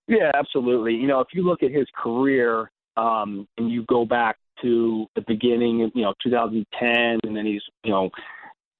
Yeah, 0.07 0.31
absolutely. 0.33 0.95
You 0.95 1.07
know, 1.07 1.19
if 1.19 1.27
you 1.33 1.43
look 1.43 1.61
at 1.61 1.71
his 1.71 1.87
career 1.95 2.71
um, 2.97 3.47
and 3.57 3.71
you 3.71 3.83
go 3.87 4.05
back 4.05 4.37
to 4.61 5.07
the 5.15 5.23
beginning 5.27 5.91
you 5.95 6.03
know 6.03 6.13
2010, 6.23 7.19
and 7.23 7.35
then 7.35 7.45
he's 7.45 7.61
you 7.83 7.91
know 7.91 8.09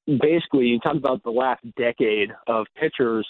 basically 0.06 0.65
you 0.65 0.80
talk 0.80 0.96
about 0.96 1.24
the 1.24 1.32
last 1.32 1.63
decade 1.77 2.32
of 2.48 2.65
pitchers. 2.80 3.27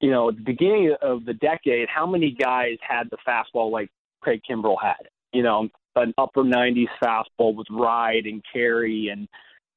You 0.00 0.10
know, 0.10 0.28
at 0.28 0.36
the 0.36 0.42
beginning 0.42 0.94
of 1.00 1.24
the 1.24 1.32
decade, 1.32 1.88
how 1.88 2.06
many 2.06 2.30
guys 2.30 2.76
had 2.86 3.08
the 3.10 3.16
fastball 3.26 3.70
like 3.70 3.88
Craig 4.20 4.42
Kimbrel 4.48 4.76
had? 4.80 5.08
You 5.32 5.42
know, 5.42 5.68
an 5.94 6.12
upper 6.18 6.42
90s 6.42 6.88
fastball 7.02 7.54
with 7.54 7.66
ride 7.70 8.26
and 8.26 8.42
carry, 8.52 9.08
and 9.08 9.26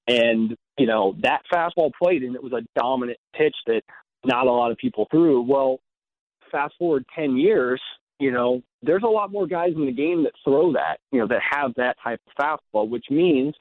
and 0.07 0.57
you 0.77 0.87
know 0.87 1.15
that 1.21 1.41
fastball 1.51 1.91
played, 2.01 2.23
and 2.23 2.35
it 2.35 2.43
was 2.43 2.53
a 2.53 2.65
dominant 2.77 3.17
pitch 3.33 3.55
that 3.67 3.81
not 4.25 4.47
a 4.47 4.51
lot 4.51 4.71
of 4.71 4.77
people 4.77 5.07
threw. 5.09 5.41
Well, 5.41 5.79
fast 6.51 6.73
forward 6.77 7.05
10 7.15 7.37
years, 7.37 7.81
you 8.19 8.31
know, 8.31 8.61
there's 8.81 9.03
a 9.03 9.07
lot 9.07 9.31
more 9.31 9.47
guys 9.47 9.71
in 9.75 9.85
the 9.85 9.91
game 9.91 10.23
that 10.23 10.33
throw 10.43 10.73
that, 10.73 10.97
you 11.11 11.19
know, 11.19 11.27
that 11.27 11.41
have 11.49 11.73
that 11.75 11.97
type 12.03 12.19
of 12.27 12.59
fastball, 12.73 12.89
which 12.89 13.05
means 13.09 13.55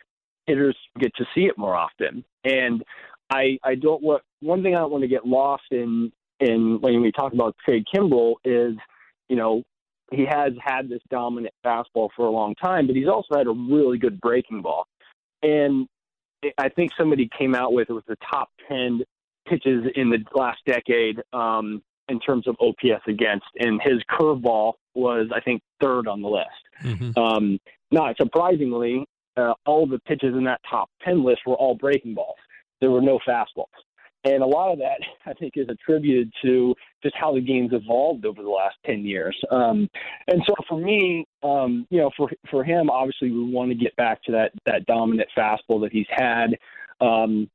hitters 0.46 0.76
get 0.98 1.14
to 1.16 1.24
see 1.34 1.42
it 1.42 1.56
more 1.56 1.74
often. 1.74 2.24
And 2.44 2.82
I 3.30 3.58
I 3.62 3.74
don't 3.74 4.02
want 4.02 4.22
one 4.40 4.62
thing 4.62 4.74
I 4.74 4.80
don't 4.80 4.90
want 4.90 5.02
to 5.02 5.08
get 5.08 5.26
lost 5.26 5.64
in 5.70 6.12
in 6.40 6.78
when 6.80 7.00
we 7.00 7.12
talk 7.12 7.32
about 7.32 7.56
Craig 7.64 7.84
Kimbrel 7.92 8.34
is, 8.44 8.74
you 9.28 9.36
know, 9.36 9.62
he 10.10 10.24
has 10.24 10.52
had 10.60 10.88
this 10.88 11.02
dominant 11.10 11.54
fastball 11.64 12.08
for 12.16 12.26
a 12.26 12.30
long 12.30 12.54
time, 12.54 12.86
but 12.86 12.96
he's 12.96 13.08
also 13.08 13.36
had 13.36 13.46
a 13.46 13.50
really 13.50 13.98
good 13.98 14.20
breaking 14.20 14.62
ball. 14.62 14.86
And 15.42 15.86
I 16.56 16.68
think 16.68 16.92
somebody 16.96 17.28
came 17.36 17.54
out 17.54 17.72
with 17.72 17.90
it 17.90 17.92
was 17.92 18.04
the 18.08 18.16
top 18.30 18.48
ten 18.68 19.02
pitches 19.46 19.84
in 19.94 20.10
the 20.10 20.18
last 20.34 20.58
decade 20.66 21.20
um, 21.32 21.82
in 22.08 22.20
terms 22.20 22.46
of 22.46 22.56
OPS 22.60 23.02
against, 23.06 23.46
and 23.58 23.80
his 23.82 24.02
curveball 24.10 24.74
was, 24.94 25.28
I 25.34 25.40
think, 25.40 25.62
third 25.80 26.08
on 26.08 26.22
the 26.22 26.28
list. 26.28 26.48
Mm-hmm. 26.82 27.18
Um, 27.18 27.58
not 27.90 28.16
surprisingly, 28.16 29.06
uh, 29.36 29.54
all 29.66 29.86
the 29.86 29.98
pitches 30.00 30.34
in 30.34 30.44
that 30.44 30.60
top 30.68 30.90
10 31.04 31.24
list 31.24 31.40
were 31.46 31.54
all 31.54 31.74
breaking 31.74 32.14
balls. 32.14 32.36
There 32.80 32.90
were 32.90 33.02
no 33.02 33.18
fastballs. 33.26 33.66
And 34.24 34.42
a 34.42 34.46
lot 34.46 34.72
of 34.72 34.78
that, 34.78 34.98
I 35.26 35.32
think, 35.34 35.54
is 35.56 35.68
attributed 35.68 36.32
to 36.42 36.74
just 37.02 37.14
how 37.16 37.32
the 37.32 37.40
game's 37.40 37.72
evolved 37.72 38.26
over 38.26 38.42
the 38.42 38.48
last 38.48 38.76
10 38.86 39.04
years. 39.04 39.38
Um, 39.50 39.88
and 40.26 40.42
so 40.46 40.54
for 40.68 40.78
me, 40.78 41.24
um, 41.42 41.86
you 41.90 41.98
know, 41.98 42.10
for, 42.16 42.30
for 42.50 42.64
him, 42.64 42.90
obviously 42.90 43.30
we 43.30 43.52
want 43.52 43.70
to 43.70 43.76
get 43.76 43.94
back 43.96 44.22
to 44.24 44.32
that, 44.32 44.52
that 44.66 44.86
dominant 44.86 45.28
fastball 45.36 45.80
that 45.82 45.92
he's 45.92 46.06
had. 46.10 46.58
Um, 47.00 47.48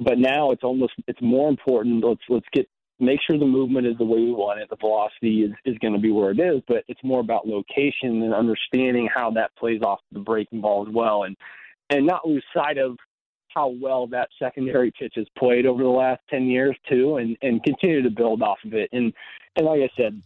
but 0.00 0.18
now 0.18 0.50
it's 0.50 0.64
almost, 0.64 0.94
it's 1.06 1.22
more 1.22 1.48
important. 1.48 2.04
Let's, 2.04 2.22
let's 2.28 2.46
get, 2.52 2.68
make 3.02 3.20
sure 3.26 3.38
the 3.38 3.44
movement 3.44 3.86
is 3.86 3.96
the 3.98 4.04
way 4.04 4.20
we 4.20 4.32
want 4.32 4.60
it. 4.60 4.70
The 4.70 4.76
velocity 4.76 5.42
is, 5.42 5.52
is 5.64 5.78
going 5.78 5.92
to 5.92 5.98
be 5.98 6.12
where 6.12 6.30
it 6.30 6.38
is, 6.38 6.62
but 6.68 6.84
it's 6.88 7.02
more 7.02 7.20
about 7.20 7.46
location 7.46 8.22
and 8.22 8.34
understanding 8.34 9.08
how 9.12 9.30
that 9.32 9.54
plays 9.56 9.82
off 9.82 10.00
the 10.12 10.20
breaking 10.20 10.60
ball 10.60 10.86
as 10.86 10.94
well. 10.94 11.24
And, 11.24 11.36
and 11.90 12.06
not 12.06 12.26
lose 12.26 12.44
sight 12.54 12.78
of 12.78 12.96
how 13.54 13.74
well 13.80 14.06
that 14.06 14.28
secondary 14.38 14.92
pitch 14.98 15.14
has 15.16 15.26
played 15.36 15.66
over 15.66 15.82
the 15.82 15.88
last 15.88 16.20
10 16.30 16.46
years 16.46 16.76
too 16.88 17.16
and, 17.16 17.36
and 17.42 17.62
continue 17.62 18.02
to 18.02 18.10
build 18.10 18.42
off 18.42 18.58
of 18.64 18.72
it. 18.72 18.88
And, 18.92 19.12
and 19.56 19.66
like 19.66 19.80
I 19.80 19.90
said, 19.96 20.22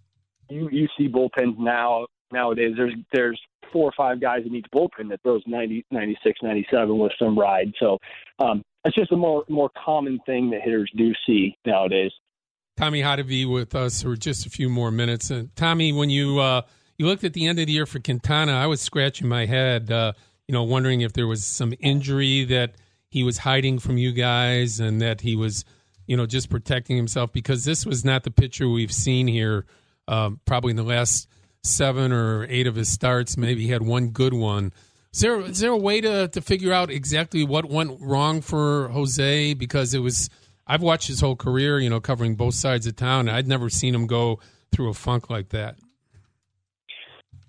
you, 0.48 0.68
you 0.70 0.86
see 0.96 1.08
bullpens 1.08 1.58
now 1.58 2.06
nowadays. 2.32 2.74
There's, 2.76 2.94
there's 3.12 3.40
four 3.72 3.88
or 3.88 3.94
five 3.96 4.20
guys 4.20 4.42
in 4.46 4.54
each 4.54 4.66
bullpen 4.72 5.08
that 5.08 5.22
throws 5.22 5.42
90, 5.46 5.84
96, 5.90 6.38
97 6.42 6.98
with 6.98 7.12
some 7.18 7.36
ride. 7.36 7.72
So, 7.80 7.98
um, 8.38 8.62
it's 8.84 8.94
just 8.94 9.10
a 9.10 9.16
more, 9.16 9.44
more 9.48 9.70
common 9.84 10.20
thing 10.26 10.50
that 10.50 10.62
hitters 10.62 10.90
do 10.96 11.12
see 11.26 11.56
nowadays. 11.66 12.12
Tommy 12.76 13.02
Hottovy 13.02 13.50
with 13.50 13.74
us 13.74 14.02
for 14.02 14.16
just 14.16 14.46
a 14.46 14.50
few 14.50 14.68
more 14.68 14.90
minutes. 14.90 15.30
And 15.30 15.54
Tommy, 15.56 15.92
when 15.92 16.10
you, 16.10 16.38
uh, 16.38 16.62
you 16.98 17.06
looked 17.06 17.24
at 17.24 17.32
the 17.32 17.46
end 17.46 17.58
of 17.58 17.66
the 17.66 17.72
year 17.72 17.86
for 17.86 18.00
Quintana, 18.00 18.52
I 18.52 18.66
was 18.66 18.80
scratching 18.80 19.28
my 19.28 19.46
head, 19.46 19.90
uh, 19.90 20.12
you 20.46 20.52
know, 20.52 20.62
wondering 20.62 21.00
if 21.00 21.12
there 21.12 21.26
was 21.26 21.44
some 21.44 21.74
injury 21.80 22.44
that, 22.44 22.74
he 23.10 23.22
was 23.22 23.38
hiding 23.38 23.78
from 23.78 23.96
you 23.96 24.12
guys 24.12 24.80
and 24.80 25.00
that 25.00 25.22
he 25.22 25.36
was, 25.36 25.64
you 26.06 26.16
know, 26.16 26.26
just 26.26 26.50
protecting 26.50 26.96
himself 26.96 27.32
because 27.32 27.64
this 27.64 27.86
was 27.86 28.04
not 28.04 28.24
the 28.24 28.30
pitcher 28.30 28.68
we've 28.68 28.92
seen 28.92 29.26
here 29.26 29.64
um, 30.08 30.40
probably 30.44 30.70
in 30.70 30.76
the 30.76 30.82
last 30.82 31.28
seven 31.62 32.12
or 32.12 32.46
eight 32.50 32.66
of 32.66 32.74
his 32.74 32.92
starts. 32.92 33.36
Maybe 33.36 33.62
he 33.62 33.68
had 33.70 33.82
one 33.82 34.08
good 34.08 34.34
one. 34.34 34.72
Is 35.14 35.20
there, 35.20 35.40
is 35.40 35.60
there 35.60 35.70
a 35.70 35.78
way 35.78 36.00
to, 36.02 36.28
to 36.28 36.40
figure 36.42 36.72
out 36.72 36.90
exactly 36.90 37.42
what 37.42 37.70
went 37.70 37.98
wrong 38.02 38.42
for 38.42 38.88
Jose? 38.88 39.54
Because 39.54 39.94
it 39.94 40.00
was, 40.00 40.28
I've 40.66 40.82
watched 40.82 41.08
his 41.08 41.20
whole 41.20 41.36
career, 41.36 41.78
you 41.78 41.88
know, 41.88 42.00
covering 42.00 42.34
both 42.34 42.54
sides 42.54 42.86
of 42.86 42.96
town. 42.96 43.28
I'd 43.28 43.46
never 43.46 43.70
seen 43.70 43.94
him 43.94 44.06
go 44.06 44.40
through 44.72 44.90
a 44.90 44.94
funk 44.94 45.30
like 45.30 45.50
that. 45.50 45.76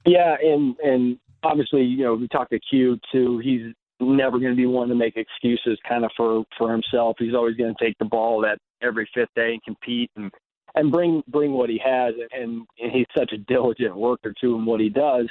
Yeah, 0.06 0.36
and 0.42 0.76
and 0.84 1.20
obviously, 1.44 1.84
you 1.84 2.04
know, 2.04 2.14
we 2.14 2.28
talked 2.28 2.52
to 2.52 2.60
Q 2.60 3.00
too. 3.12 3.40
He's 3.40 3.74
never 4.00 4.40
going 4.40 4.52
to 4.52 4.56
be 4.56 4.66
one 4.66 4.90
to 4.90 4.96
make 4.96 5.18
excuses 5.18 5.80
kind 5.88 6.06
of 6.06 6.12
for 6.16 6.44
for 6.58 6.72
himself. 6.72 7.18
He's 7.20 7.34
always 7.34 7.56
going 7.56 7.74
to 7.76 7.84
take 7.84 7.98
the 7.98 8.06
ball 8.06 8.42
that 8.42 8.60
every 8.82 9.10
fifth 9.14 9.34
day 9.36 9.54
and 9.54 9.64
compete 9.64 10.12
and 10.16 10.32
and 10.76 10.92
bring 10.92 11.24
bring 11.28 11.52
what 11.54 11.70
he 11.70 11.82
has. 11.84 12.14
And, 12.32 12.66
and 12.80 12.92
he's 12.92 13.08
such 13.18 13.34
a 13.34 13.38
diligent 13.38 13.98
worker 13.98 14.34
too 14.40 14.56
in 14.56 14.66
what 14.66 14.80
he 14.80 14.90
does. 14.90 15.28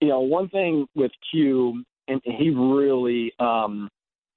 You 0.00 0.08
know, 0.08 0.20
one 0.20 0.48
thing 0.48 0.86
with 0.94 1.12
Q, 1.30 1.82
and 2.08 2.20
he 2.24 2.50
really 2.50 3.32
um, 3.40 3.88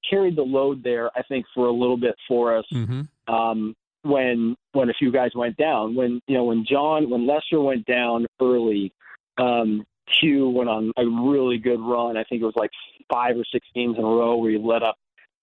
carried 0.10 0.36
the 0.36 0.44
load 0.44 0.84
there. 0.84 1.10
I 1.16 1.24
think 1.24 1.46
for 1.54 1.68
a 1.68 1.72
little 1.72 1.98
bit 1.98 2.16
for 2.28 2.58
us. 2.58 2.66
Mm-hmm. 2.74 3.34
Um, 3.34 3.76
when 4.04 4.56
when 4.72 4.90
a 4.90 4.94
few 4.94 5.12
guys 5.12 5.32
went 5.36 5.58
down, 5.58 5.96
when 5.96 6.22
you 6.28 6.38
know 6.38 6.46
when 6.46 6.66
Jon 6.70 7.10
when 7.10 7.28
Lester 7.28 7.60
went 7.60 7.86
down 7.86 8.26
early, 8.42 8.94
um, 9.38 9.86
Q 10.20 10.50
went 10.50 10.70
on 10.70 10.92
a 10.98 11.06
really 11.06 11.58
good 11.58 11.80
run. 11.80 12.18
I 12.18 12.24
think 12.24 12.42
it 12.42 12.46
was 12.46 12.56
like 12.56 12.72
five 13.12 13.38
or 13.38 13.46
six 13.52 13.68
games 13.76 13.98
in 13.98 14.04
a 14.04 14.08
row 14.08 14.38
where 14.38 14.52
he 14.52 14.58
let 14.58 14.84
up 14.84 14.98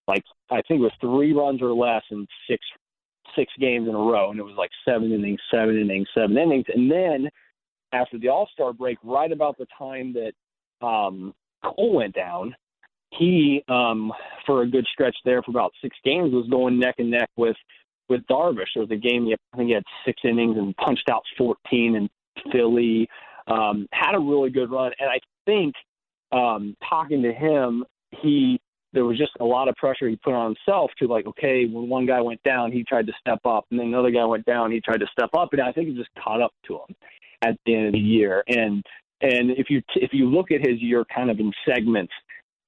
like 0.09 0.23
I 0.50 0.62
think 0.62 0.80
it 0.80 0.85
was 0.85 0.92
three 1.00 1.33
runs 1.33 1.62
or 1.62 1.73
less 1.73 2.02
in 2.11 2.26
six 2.49 2.64
six 3.37 3.52
games 3.59 3.88
in 3.88 3.94
a 3.94 3.99
row, 3.99 4.30
and 4.30 4.38
it 4.38 4.44
was 4.44 4.56
like 4.56 4.71
seven 4.85 5.12
innings, 5.12 5.40
seven 5.50 5.78
innings, 5.78 6.09
seven 6.14 6.37
innings, 6.37 6.66
and 6.73 6.90
then 6.90 7.28
after 7.92 8.18
the 8.18 8.28
All 8.28 8.49
Star 8.52 8.73
break, 8.73 8.99
right 9.02 9.30
about 9.30 9.56
the 9.59 9.66
time 9.78 10.14
that 10.14 10.87
um, 10.87 11.35
Cole 11.64 11.94
went 11.94 12.14
down, 12.14 12.54
he 13.18 13.62
um, 13.68 14.12
for 14.47 14.62
a 14.62 14.68
good 14.68 14.87
stretch 14.92 15.16
there 15.25 15.42
for 15.42 15.50
about 15.50 15.73
six 15.83 15.97
games 16.04 16.33
was 16.33 16.49
going 16.50 16.78
neck 16.78 16.97
and 16.99 17.11
neck 17.11 17.30
with 17.37 17.56
with 18.09 18.21
Darvish. 18.30 18.66
There 18.75 18.83
was 18.83 18.90
a 18.90 18.97
game 18.97 19.26
he, 19.26 19.35
I 19.35 19.56
think 19.56 19.68
he 19.68 19.75
had 19.75 19.85
six 20.04 20.21
innings 20.25 20.56
and 20.59 20.76
punched 20.76 21.09
out 21.11 21.23
14 21.38 21.97
in 21.97 22.09
Philly. 22.52 23.09
Um, 23.47 23.87
had 23.92 24.14
a 24.14 24.18
really 24.18 24.50
good 24.50 24.71
run, 24.71 24.92
and 24.99 25.11
I 25.11 25.18
think 25.47 25.75
um, 26.33 26.76
talking 26.88 27.23
to 27.23 27.33
him, 27.33 27.85
he 28.23 28.61
there 28.92 29.04
was 29.04 29.18
just 29.18 29.33
a 29.40 29.44
lot 29.44 29.68
of 29.68 29.75
pressure 29.75 30.09
he 30.09 30.16
put 30.16 30.35
on 30.35 30.54
himself 30.54 30.90
to 31.00 31.09
like, 31.09 31.26
okay, 31.26 31.66
when 31.66 31.88
one 31.88 32.06
guy 32.06 32.21
went 32.21 32.40
down, 32.44 32.71
he 32.71 32.85
tried 32.85 33.06
to 33.09 33.12
step 33.21 33.40
up, 33.44 33.66
and 33.71 33.80
then 33.80 33.88
another 33.88 34.11
guy 34.11 34.25
went 34.25 34.44
down, 34.44 34.71
he 34.71 34.80
tried 34.80 35.00
to 35.00 35.06
step 35.11 35.30
up, 35.37 35.49
and 35.52 35.61
I 35.61 35.73
think 35.73 35.88
it 35.88 35.97
just 35.97 36.11
caught 36.23 36.40
up 36.40 36.52
to 36.68 36.75
him 36.75 36.94
at 37.42 37.56
the 37.66 37.75
end 37.75 37.87
of 37.87 37.92
the 37.92 37.99
year. 37.99 38.44
And 38.47 38.85
and 39.21 39.50
if 39.50 39.68
you 39.68 39.83
if 39.97 40.12
you 40.12 40.26
look 40.28 40.50
at 40.50 40.66
his 40.66 40.80
year 40.80 41.04
kind 41.14 41.30
of 41.30 41.38
in 41.40 41.52
segments, 41.68 42.12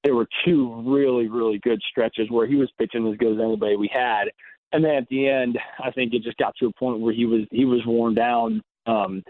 there 0.06 0.14
were 0.14 0.28
two 0.44 0.82
really 0.86 1.26
really 1.28 1.58
good 1.58 1.80
stretches 1.90 2.30
where 2.30 2.46
he 2.46 2.54
was 2.54 2.70
pitching 2.78 3.08
as 3.10 3.16
good 3.18 3.32
as 3.32 3.44
anybody 3.44 3.76
we 3.76 3.90
had, 3.92 4.26
and 4.72 4.84
then 4.84 4.94
at 4.94 5.08
the 5.08 5.28
end, 5.28 5.58
I 5.82 5.90
think 5.90 6.14
it 6.14 6.22
just 6.22 6.36
got 6.36 6.54
to 6.60 6.66
a 6.66 6.72
point 6.78 7.00
where 7.00 7.12
he 7.12 7.26
was 7.26 7.42
he 7.50 7.64
was 7.64 7.80
worn 7.84 8.14
down. 8.14 8.62
Um, 8.86 9.24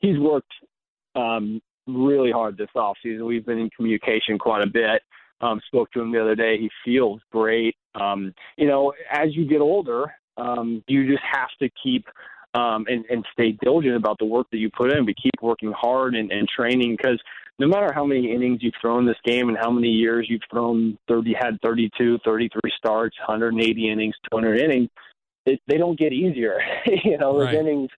he's 0.00 0.18
worked 0.18 0.52
um, 1.14 1.60
really 1.86 2.32
hard 2.32 2.56
this 2.56 2.70
off 2.74 2.96
season. 3.02 3.26
We've 3.26 3.44
been 3.44 3.58
in 3.58 3.68
communication 3.76 4.38
quite 4.38 4.62
a 4.62 4.70
bit. 4.70 5.02
Um, 5.42 5.60
spoke 5.66 5.90
to 5.92 6.00
him 6.00 6.12
the 6.12 6.20
other 6.20 6.34
day. 6.34 6.56
He 6.56 6.70
feels 6.82 7.20
great. 7.30 7.76
Um, 7.94 8.32
you 8.56 8.66
know, 8.66 8.94
as 9.10 9.36
you 9.36 9.46
get 9.46 9.60
older, 9.60 10.14
um, 10.38 10.82
you 10.86 11.06
just 11.06 11.24
have 11.30 11.50
to 11.60 11.68
keep 11.82 12.06
um, 12.54 12.86
and, 12.88 13.04
and 13.10 13.26
stay 13.32 13.52
diligent 13.62 13.96
about 13.96 14.18
the 14.18 14.24
work 14.24 14.46
that 14.52 14.58
you 14.58 14.70
put 14.70 14.92
in, 14.92 15.04
but 15.04 15.14
keep 15.20 15.34
working 15.42 15.72
hard 15.72 16.14
and, 16.14 16.30
and 16.30 16.48
training 16.48 16.96
because 16.96 17.20
no 17.62 17.68
matter 17.68 17.92
how 17.94 18.04
many 18.04 18.32
innings 18.32 18.58
you've 18.60 18.74
thrown 18.80 19.06
this 19.06 19.16
game 19.24 19.48
and 19.48 19.56
how 19.56 19.70
many 19.70 19.86
years 19.86 20.26
you've 20.28 20.42
thrown 20.50 20.98
30, 21.06 21.32
had 21.40 21.60
32, 21.62 22.18
33 22.24 22.60
starts, 22.76 23.16
180 23.20 23.88
innings, 23.88 24.16
200 24.32 24.58
innings, 24.58 24.88
it, 25.46 25.60
they 25.68 25.78
don't 25.78 25.96
get 25.96 26.12
easier. 26.12 26.58
you 27.04 27.16
know, 27.18 27.38
those 27.38 27.46
Right. 27.46 27.54
innings 27.54 27.88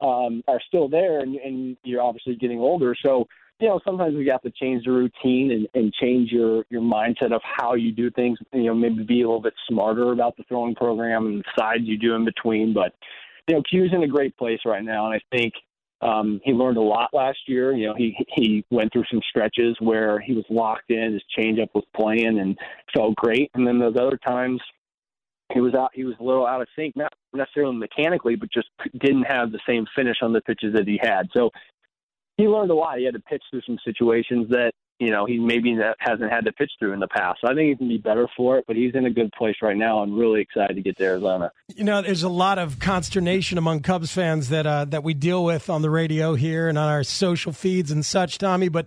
um, 0.00 0.42
are 0.48 0.60
still 0.66 0.88
there, 0.88 1.20
and, 1.20 1.36
and 1.36 1.76
you're 1.84 2.02
obviously 2.02 2.34
getting 2.34 2.58
older. 2.58 2.96
So, 3.00 3.28
you 3.60 3.68
know, 3.68 3.78
sometimes 3.84 4.16
we 4.16 4.26
have 4.26 4.42
to 4.42 4.50
change 4.50 4.84
the 4.84 4.90
routine 4.90 5.52
and, 5.52 5.68
and 5.74 5.94
change 5.94 6.32
your 6.32 6.64
your 6.68 6.82
mindset 6.82 7.32
of 7.32 7.42
how 7.44 7.74
you 7.74 7.92
do 7.92 8.10
things. 8.10 8.40
You 8.52 8.64
know, 8.64 8.74
maybe 8.74 9.04
be 9.04 9.22
a 9.22 9.26
little 9.26 9.40
bit 9.40 9.54
smarter 9.68 10.10
about 10.10 10.36
the 10.36 10.42
throwing 10.48 10.74
program 10.74 11.26
and 11.26 11.38
the 11.38 11.44
sides 11.56 11.84
you 11.84 11.96
do 11.96 12.14
in 12.16 12.24
between. 12.24 12.74
But 12.74 12.92
you 13.46 13.54
know, 13.54 13.62
Q's 13.70 13.92
in 13.92 14.02
a 14.02 14.08
great 14.08 14.36
place 14.36 14.58
right 14.66 14.82
now, 14.82 15.06
and 15.06 15.14
I 15.14 15.36
think 15.36 15.52
um, 16.02 16.40
he 16.44 16.52
learned 16.52 16.76
a 16.76 16.82
lot 16.82 17.10
last 17.12 17.38
year. 17.46 17.72
You 17.72 17.88
know, 17.88 17.94
he 17.94 18.16
he 18.28 18.64
went 18.70 18.92
through 18.92 19.04
some 19.10 19.20
stretches 19.28 19.76
where 19.78 20.18
he 20.18 20.34
was 20.34 20.44
locked 20.50 20.90
in, 20.90 21.12
his 21.12 21.22
changeup 21.38 21.68
was 21.74 21.84
playing, 21.96 22.40
and 22.40 22.58
felt 22.94 23.14
great. 23.14 23.50
And 23.54 23.66
then 23.66 23.78
those 23.78 23.96
other 23.96 24.18
times, 24.18 24.60
he 25.52 25.60
was 25.60 25.74
out. 25.74 25.90
He 25.94 26.04
was 26.04 26.14
a 26.18 26.22
little 26.24 26.46
out 26.46 26.60
of 26.60 26.68
sync, 26.76 26.96
not 26.96 27.12
necessarily 27.32 27.76
mechanically, 27.76 28.34
but 28.34 28.50
just 28.52 28.68
didn't 29.00 29.24
have 29.24 29.52
the 29.52 29.60
same 29.66 29.86
finish 29.94 30.16
on 30.22 30.32
the 30.32 30.40
pitches 30.40 30.74
that 30.74 30.88
he 30.88 30.98
had. 31.00 31.28
So 31.34 31.50
he 32.36 32.48
learned 32.48 32.70
a 32.70 32.74
lot. 32.74 32.98
He 32.98 33.04
had 33.04 33.14
to 33.14 33.20
pitch 33.20 33.42
through 33.50 33.62
some 33.64 33.78
situations 33.84 34.48
that 34.50 34.72
you 35.02 35.10
know 35.10 35.26
he 35.26 35.36
maybe 35.36 35.76
hasn't 35.98 36.30
had 36.30 36.44
to 36.44 36.52
pitch 36.52 36.70
through 36.78 36.92
in 36.92 37.00
the 37.00 37.08
past. 37.08 37.40
So 37.40 37.50
I 37.50 37.54
think 37.54 37.70
he 37.70 37.76
can 37.76 37.88
be 37.88 37.98
better 37.98 38.28
for 38.36 38.58
it. 38.58 38.64
But 38.68 38.76
he's 38.76 38.94
in 38.94 39.04
a 39.04 39.10
good 39.10 39.32
place 39.32 39.56
right 39.60 39.76
now. 39.76 40.02
and 40.02 40.16
really 40.16 40.40
excited 40.40 40.74
to 40.74 40.80
get 40.80 40.96
to 40.98 41.04
Arizona. 41.04 41.50
You 41.74 41.82
know, 41.82 42.02
there's 42.02 42.22
a 42.22 42.28
lot 42.28 42.58
of 42.58 42.78
consternation 42.78 43.58
among 43.58 43.80
Cubs 43.80 44.12
fans 44.12 44.50
that 44.50 44.64
uh, 44.64 44.84
that 44.86 45.02
we 45.02 45.14
deal 45.14 45.44
with 45.44 45.68
on 45.68 45.82
the 45.82 45.90
radio 45.90 46.34
here 46.34 46.68
and 46.68 46.78
on 46.78 46.88
our 46.88 47.02
social 47.02 47.52
feeds 47.52 47.90
and 47.90 48.06
such, 48.06 48.38
Tommy. 48.38 48.68
But 48.68 48.86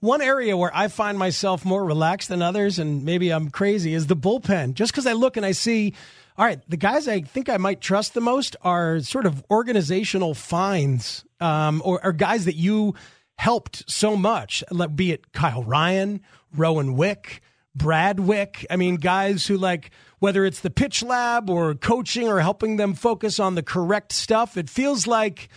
one 0.00 0.20
area 0.20 0.54
where 0.54 0.70
I 0.74 0.88
find 0.88 1.18
myself 1.18 1.64
more 1.64 1.82
relaxed 1.82 2.28
than 2.28 2.42
others, 2.42 2.78
and 2.78 3.04
maybe 3.06 3.30
I'm 3.30 3.48
crazy, 3.48 3.94
is 3.94 4.06
the 4.06 4.16
bullpen. 4.16 4.74
Just 4.74 4.92
because 4.92 5.06
I 5.06 5.14
look 5.14 5.38
and 5.38 5.46
I 5.46 5.52
see, 5.52 5.94
all 6.36 6.44
right, 6.44 6.60
the 6.68 6.76
guys 6.76 7.08
I 7.08 7.22
think 7.22 7.48
I 7.48 7.56
might 7.56 7.80
trust 7.80 8.12
the 8.12 8.20
most 8.20 8.54
are 8.60 9.00
sort 9.00 9.24
of 9.24 9.42
organizational 9.50 10.34
finds, 10.34 11.24
um, 11.40 11.80
or, 11.82 12.04
or 12.04 12.12
guys 12.12 12.44
that 12.44 12.56
you 12.56 12.94
helped 13.36 13.88
so 13.90 14.16
much, 14.16 14.62
be 14.94 15.12
it 15.12 15.32
Kyle 15.32 15.62
Ryan, 15.62 16.20
Rowan 16.54 16.94
Wick. 16.94 17.40
Brad 17.76 18.20
Wieck. 18.20 18.64
I 18.70 18.76
mean, 18.76 18.96
guys 18.96 19.46
who 19.46 19.56
like 19.56 19.90
whether 20.20 20.44
it's 20.44 20.60
the 20.60 20.70
pitch 20.70 21.02
lab 21.02 21.50
or 21.50 21.74
coaching 21.74 22.28
or 22.28 22.40
helping 22.40 22.76
them 22.76 22.94
focus 22.94 23.38
on 23.38 23.56
the 23.56 23.62
correct 23.62 24.12
stuff. 24.12 24.56
It 24.56 24.70
feels 24.70 25.06
like 25.06 25.48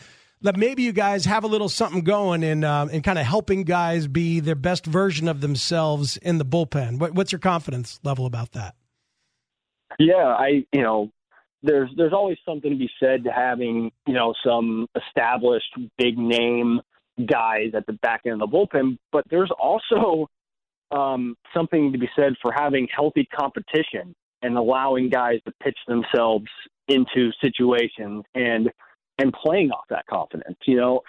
that 0.41 0.57
maybe 0.57 0.83
you 0.83 0.91
guys 0.91 1.25
have 1.25 1.43
a 1.43 1.47
little 1.47 1.69
something 1.69 2.01
going 2.01 2.43
in 2.43 2.63
um, 2.63 2.89
in 2.89 3.01
kind 3.01 3.19
of 3.19 3.25
helping 3.25 3.63
guys 3.63 4.07
be 4.07 4.39
their 4.39 4.55
best 4.55 4.85
version 4.85 5.27
of 5.27 5.41
themselves 5.41 6.17
in 6.17 6.37
the 6.37 6.45
bullpen. 6.45 6.99
What, 6.99 7.13
what's 7.13 7.31
your 7.31 7.39
confidence 7.39 7.99
level 8.03 8.25
about 8.25 8.51
that? 8.53 8.75
Yeah, 9.99 10.15
I 10.15 10.65
you 10.71 10.81
know 10.81 11.11
there's 11.63 11.89
there's 11.95 12.13
always 12.13 12.37
something 12.45 12.69
to 12.69 12.77
be 12.77 12.89
said 12.99 13.23
to 13.23 13.31
having 13.31 13.91
you 14.05 14.13
know 14.13 14.33
some 14.45 14.87
established 14.95 15.73
big 15.97 16.17
name 16.17 16.81
guys 17.25 17.71
at 17.75 17.85
the 17.87 17.93
back 17.93 18.21
end 18.25 18.41
of 18.41 18.49
the 18.49 18.57
bullpen, 18.57 18.97
but 19.11 19.23
there's 19.29 19.51
also 19.59 20.27
um, 20.91 21.35
something 21.53 21.91
to 21.91 21.97
be 21.97 22.09
said 22.15 22.33
for 22.41 22.51
having 22.51 22.87
healthy 22.95 23.27
competition 23.37 24.13
and 24.41 24.57
allowing 24.57 25.09
guys 25.09 25.39
to 25.45 25.53
pitch 25.63 25.77
themselves 25.87 26.47
into 26.87 27.31
situations 27.41 28.23
and 28.35 28.69
and 29.19 29.33
playing 29.33 29.71
off 29.71 29.85
that 29.89 30.05
confidence. 30.07 30.57
You 30.65 30.77
know, 30.77 31.01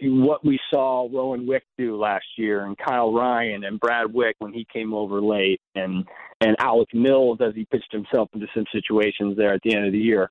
what 0.00 0.44
we 0.44 0.58
saw 0.70 1.08
Rowan 1.10 1.46
Wick 1.46 1.64
do 1.78 1.96
last 1.96 2.26
year, 2.36 2.64
and 2.64 2.76
Kyle 2.76 3.12
Ryan 3.12 3.64
and 3.64 3.80
Brad 3.80 4.12
Wieck 4.12 4.34
when 4.38 4.52
he 4.52 4.66
came 4.72 4.92
over 4.92 5.20
late, 5.20 5.60
and 5.74 6.04
and 6.40 6.56
Alec 6.58 6.92
Mills 6.92 7.38
as 7.40 7.54
he 7.54 7.66
pitched 7.66 7.92
himself 7.92 8.28
into 8.34 8.46
some 8.54 8.66
situations 8.72 9.36
there 9.36 9.54
at 9.54 9.62
the 9.62 9.74
end 9.74 9.86
of 9.86 9.92
the 9.92 9.98
year. 9.98 10.28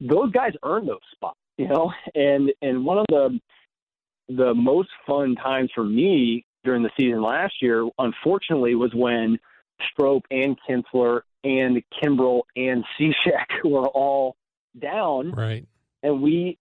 Those 0.00 0.30
guys 0.32 0.52
earned 0.62 0.88
those 0.88 0.98
spots, 1.12 1.38
you 1.56 1.68
know. 1.68 1.92
And 2.14 2.52
and 2.62 2.84
one 2.84 2.98
of 2.98 3.06
the 3.08 3.38
the 4.28 4.54
most 4.54 4.88
fun 5.06 5.34
times 5.36 5.70
for 5.74 5.84
me 5.84 6.44
during 6.64 6.82
the 6.82 6.90
season 6.98 7.22
last 7.22 7.54
year, 7.62 7.88
unfortunately, 7.98 8.74
was 8.74 8.92
when 8.94 9.38
Strop 9.90 10.22
and 10.30 10.56
Kintzler 10.68 11.20
and 11.44 11.82
Kimbrel 12.02 12.42
and 12.56 12.84
Cishek 13.00 13.64
were 13.64 13.88
all 13.88 14.36
down. 14.80 15.32
Right. 15.32 15.66
And 16.02 16.22
we 16.22 16.58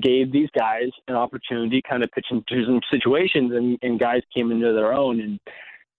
gave 0.00 0.30
these 0.30 0.48
guys 0.56 0.90
an 1.08 1.16
opportunity 1.16 1.82
kind 1.88 2.04
of 2.04 2.10
pitch 2.12 2.26
into 2.30 2.64
some 2.64 2.80
situations 2.90 3.52
and, 3.52 3.78
and 3.82 3.98
guys 3.98 4.22
came 4.34 4.52
into 4.52 4.72
their 4.72 4.92
own 4.92 5.20
and 5.20 5.40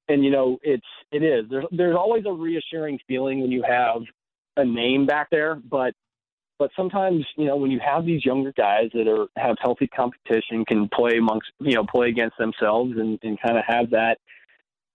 and 0.07 0.23
you 0.23 0.31
know 0.31 0.57
it's 0.61 0.85
it 1.11 1.21
is 1.21 1.43
there's 1.49 1.65
there's 1.71 1.95
always 1.95 2.23
a 2.25 2.31
reassuring 2.31 2.97
feeling 3.09 3.41
when 3.41 3.51
you 3.51 3.61
have 3.67 4.01
a 4.55 4.63
name 4.63 5.05
back 5.05 5.27
there 5.31 5.55
but 5.55 5.93
but 6.59 6.71
sometimes 6.75 7.25
you 7.35 7.45
know 7.45 7.55
when 7.55 7.71
you 7.71 7.79
have 7.79 8.05
these 8.05 8.25
younger 8.25 8.51
guys 8.53 8.89
that 8.93 9.07
are 9.07 9.27
have 9.41 9.55
healthy 9.59 9.87
competition 9.87 10.65
can 10.65 10.89
play 10.89 11.17
amongst 11.17 11.51
you 11.59 11.75
know 11.75 11.85
play 11.85 12.09
against 12.09 12.37
themselves 12.37 12.93
and, 12.97 13.19
and 13.23 13.39
kind 13.41 13.57
of 13.57 13.63
have 13.67 13.89
that 13.89 14.17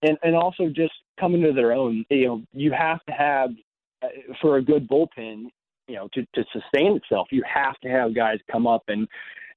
and 0.03 0.19
and 0.23 0.35
also 0.35 0.69
just 0.69 0.93
come 1.19 1.35
into 1.35 1.53
their 1.53 1.73
own 1.73 2.05
you 2.11 2.27
know 2.27 2.43
you 2.53 2.73
have 2.73 3.03
to 3.05 3.13
have 3.13 3.51
uh, 4.03 4.09
for 4.41 4.57
a 4.57 4.63
good 4.63 4.89
bullpen 4.89 5.47
you 5.89 5.95
know 5.95 6.09
to 6.13 6.23
to 6.35 6.45
sustain 6.53 6.97
itself 6.97 7.29
you 7.31 7.43
have 7.47 7.79
to 7.81 7.89
have 7.89 8.15
guys 8.15 8.39
come 8.51 8.67
up 8.67 8.83
and 8.89 9.07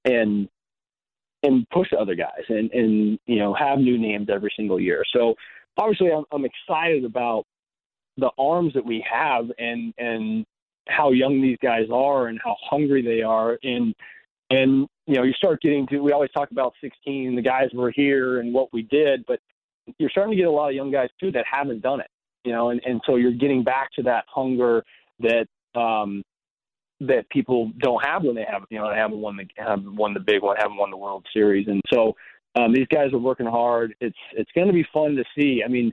and 0.06 0.48
and 1.44 1.70
push 1.70 1.90
other 1.98 2.16
guys 2.16 2.44
and 2.50 2.72
and 2.72 3.20
you 3.26 3.40
know 3.40 3.54
have 3.54 3.80
new 3.80 3.98
names 3.98 4.28
every 4.32 4.52
single 4.56 4.80
year. 4.80 5.04
So 5.14 5.36
obviously 5.78 6.12
i'm, 6.12 6.24
I'm 6.32 6.46
excited 6.46 7.06
about 7.06 7.46
the 8.18 8.30
arms 8.38 8.74
that 8.74 8.86
we 8.86 9.06
have 9.10 9.46
and 9.58 9.94
and 9.98 10.46
how 10.88 11.12
young 11.12 11.42
these 11.42 11.58
guys 11.62 11.88
are 11.92 12.28
and 12.28 12.40
how 12.44 12.56
hungry 12.70 13.02
they 13.02 13.22
are 13.22 13.58
and 13.64 13.94
and 14.50 14.88
you 15.08 15.16
know 15.16 15.24
you 15.24 15.34
start 15.34 15.62
getting 15.62 15.88
to 15.88 16.00
we 16.00 16.12
always 16.12 16.32
talk 16.32 16.52
about 16.52 16.74
16 16.82 17.36
the 17.36 17.42
guys 17.42 17.70
were 17.74 17.92
here 17.92 18.40
and 18.40 18.54
what 18.54 18.72
we 18.72 18.84
did 18.84 19.26
but 19.28 19.40
you're 19.98 20.10
starting 20.10 20.32
to 20.32 20.38
get 20.38 20.48
a 20.48 20.52
lot 20.52 20.70
of 20.70 20.76
young 20.76 20.92
guys 20.92 21.10
too 21.20 21.32
that 21.32 21.46
haven't 21.52 21.82
done 21.82 22.00
it 22.00 22.10
you 22.44 22.52
know 22.52 22.70
and 22.70 22.82
and 22.86 23.02
so 23.06 23.16
you're 23.16 23.32
getting 23.32 23.64
back 23.64 23.90
to 23.94 24.04
that 24.04 24.26
hunger 24.28 24.84
that 25.20 25.48
um, 25.80 26.24
that 27.02 27.30
people 27.30 27.72
don't 27.80 28.04
have 28.06 28.24
when 28.24 28.36
they 28.36 28.46
have 28.50 28.64
you 28.70 28.80
know 28.80 28.90
they 28.90 28.98
haven't 28.98 29.20
won 29.20 29.36
the 29.36 29.46
haven't 29.58 29.96
won 29.96 30.14
the 30.14 30.20
big 30.20 30.42
one, 30.42 30.56
haven't 30.58 30.78
won 30.78 30.92
the 30.92 30.98
World 30.98 31.26
Series, 31.34 31.68
and 31.68 31.82
so 31.94 32.16
um, 32.56 32.74
these 32.74 32.88
guys 32.88 33.12
are 33.14 33.20
working 33.20 33.46
hard. 33.46 33.96
It's 34.00 34.18
it's 34.34 34.52
going 34.54 34.68
to 34.68 34.74
be 34.74 34.86
fun 34.94 35.16
to 35.16 35.24
see. 35.38 35.62
I 35.64 35.68
mean, 35.68 35.92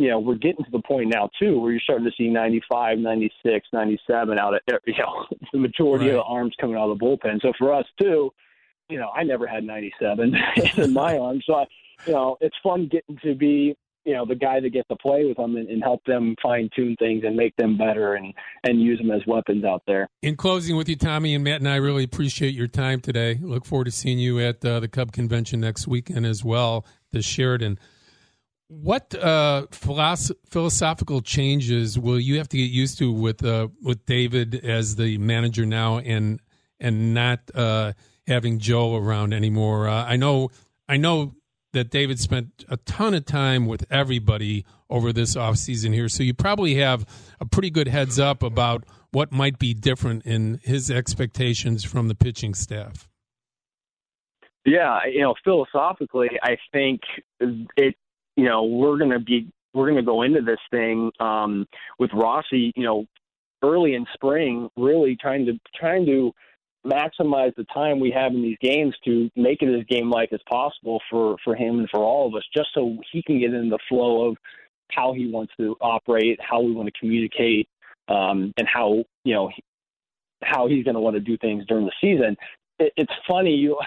you 0.00 0.08
know, 0.08 0.18
we're 0.18 0.36
getting 0.36 0.64
to 0.64 0.70
the 0.70 0.80
point 0.80 1.12
now 1.12 1.28
too 1.38 1.60
where 1.60 1.72
you're 1.72 1.80
starting 1.80 2.06
to 2.06 2.12
see 2.16 2.30
95, 2.30 2.98
96, 2.98 3.68
97 3.70 4.38
out 4.38 4.54
of 4.54 4.60
you 4.86 4.94
know 4.98 5.26
the 5.52 5.58
majority 5.58 6.06
right. 6.06 6.12
of 6.12 6.16
the 6.16 6.22
arms 6.22 6.54
coming 6.58 6.76
out 6.76 6.88
of 6.88 6.98
the 6.98 7.04
bullpen. 7.04 7.38
So 7.42 7.52
for 7.58 7.74
us 7.74 7.84
too, 8.00 8.32
you 8.88 8.98
know, 8.98 9.10
I 9.10 9.24
never 9.24 9.46
had 9.46 9.62
97 9.62 10.34
in 10.78 10.94
my 10.94 11.18
arm, 11.18 11.42
so 11.44 11.54
I, 11.54 11.66
you 12.06 12.14
know, 12.14 12.38
it's 12.40 12.56
fun 12.62 12.88
getting 12.90 13.18
to 13.22 13.34
be 13.34 13.76
you 14.06 14.14
know 14.14 14.24
the 14.24 14.34
guy 14.34 14.58
that 14.58 14.70
gets 14.70 14.88
to 14.88 14.96
play 14.96 15.26
with 15.26 15.36
them 15.36 15.56
and, 15.56 15.68
and 15.68 15.82
help 15.82 16.02
them 16.06 16.34
fine 16.42 16.70
tune 16.74 16.96
things 16.98 17.22
and 17.22 17.36
make 17.36 17.54
them 17.56 17.76
better 17.76 18.14
and 18.14 18.32
and 18.64 18.80
use 18.80 18.96
them 18.96 19.10
as 19.10 19.20
weapons 19.26 19.66
out 19.66 19.82
there. 19.86 20.08
In 20.22 20.34
closing 20.34 20.76
with 20.76 20.88
you, 20.88 20.96
Tommy 20.96 21.34
and 21.34 21.44
Matt 21.44 21.60
and 21.60 21.68
I 21.68 21.76
really 21.76 22.04
appreciate 22.04 22.54
your 22.54 22.68
time 22.68 23.02
today. 23.02 23.38
Look 23.42 23.66
forward 23.66 23.84
to 23.84 23.90
seeing 23.90 24.18
you 24.18 24.40
at 24.40 24.64
uh, 24.64 24.80
the 24.80 24.88
Cub 24.88 25.12
convention 25.12 25.60
next 25.60 25.86
weekend 25.86 26.24
as 26.24 26.42
well, 26.42 26.86
the 27.12 27.20
Sheraton. 27.20 27.78
What 28.72 29.16
uh, 29.16 29.66
philosophical 29.72 31.22
changes 31.22 31.98
will 31.98 32.20
you 32.20 32.38
have 32.38 32.48
to 32.50 32.56
get 32.56 32.70
used 32.70 32.98
to 32.98 33.10
with 33.10 33.44
uh, 33.44 33.66
with 33.82 34.06
David 34.06 34.54
as 34.54 34.94
the 34.94 35.18
manager 35.18 35.66
now 35.66 35.98
and 35.98 36.40
and 36.78 37.12
not 37.12 37.40
uh, 37.52 37.94
having 38.28 38.60
Joe 38.60 38.94
around 38.94 39.34
anymore? 39.34 39.88
Uh, 39.88 40.04
I 40.04 40.14
know 40.14 40.50
I 40.88 40.98
know 40.98 41.34
that 41.72 41.90
David 41.90 42.20
spent 42.20 42.64
a 42.68 42.76
ton 42.76 43.12
of 43.14 43.24
time 43.24 43.66
with 43.66 43.84
everybody 43.90 44.64
over 44.88 45.12
this 45.12 45.34
offseason 45.34 45.92
here. 45.92 46.08
So 46.08 46.22
you 46.22 46.32
probably 46.32 46.76
have 46.76 47.04
a 47.40 47.46
pretty 47.46 47.70
good 47.70 47.88
heads 47.88 48.20
up 48.20 48.40
about 48.44 48.84
what 49.10 49.32
might 49.32 49.58
be 49.58 49.74
different 49.74 50.24
in 50.24 50.60
his 50.62 50.92
expectations 50.92 51.82
from 51.82 52.06
the 52.06 52.14
pitching 52.14 52.54
staff. 52.54 53.08
Yeah, 54.64 55.00
you 55.10 55.22
know, 55.22 55.34
philosophically, 55.42 56.28
I 56.42 56.56
think 56.72 57.00
it, 57.40 57.96
you 58.36 58.44
know, 58.44 58.64
we're 58.64 58.98
going 58.98 59.10
to 59.10 59.20
be, 59.20 59.48
we're 59.74 59.86
going 59.86 59.96
to 59.96 60.02
go 60.02 60.22
into 60.22 60.42
this 60.42 60.58
thing 60.70 61.10
um, 61.20 61.66
with 61.98 62.10
Rossy, 62.10 62.72
you 62.76 62.82
know, 62.84 63.06
early 63.62 63.94
in 63.94 64.06
spring, 64.14 64.68
really 64.76 65.16
trying 65.16 65.46
to, 65.46 65.58
trying 65.78 66.06
to, 66.06 66.32
maximize 66.86 67.54
the 67.56 67.64
time 67.72 68.00
we 68.00 68.10
have 68.10 68.32
in 68.32 68.42
these 68.42 68.56
games 68.60 68.94
to 69.04 69.30
make 69.36 69.62
it 69.62 69.68
as 69.68 69.84
game 69.86 70.10
like 70.10 70.32
as 70.32 70.40
possible 70.48 71.00
for 71.10 71.36
for 71.44 71.54
him 71.54 71.78
and 71.78 71.88
for 71.90 72.00
all 72.00 72.26
of 72.26 72.34
us, 72.34 72.42
just 72.56 72.68
so 72.74 72.96
he 73.12 73.22
can 73.22 73.38
get 73.38 73.52
in 73.52 73.68
the 73.68 73.78
flow 73.88 74.28
of 74.28 74.36
how 74.90 75.12
he 75.12 75.30
wants 75.30 75.52
to 75.58 75.76
operate, 75.80 76.38
how 76.40 76.60
we 76.60 76.72
want 76.72 76.86
to 76.86 76.98
communicate, 76.98 77.68
um, 78.08 78.52
and 78.56 78.66
how 78.66 79.04
you 79.24 79.34
know 79.34 79.50
how 80.42 80.66
he's 80.66 80.84
going 80.84 80.94
to 80.94 81.00
want 81.00 81.14
to 81.14 81.20
do 81.20 81.36
things 81.38 81.64
during 81.66 81.84
the 81.84 81.92
season. 82.00 82.36
It, 82.78 82.92
it's 82.96 83.12
funny 83.28 83.54
you 83.54 83.78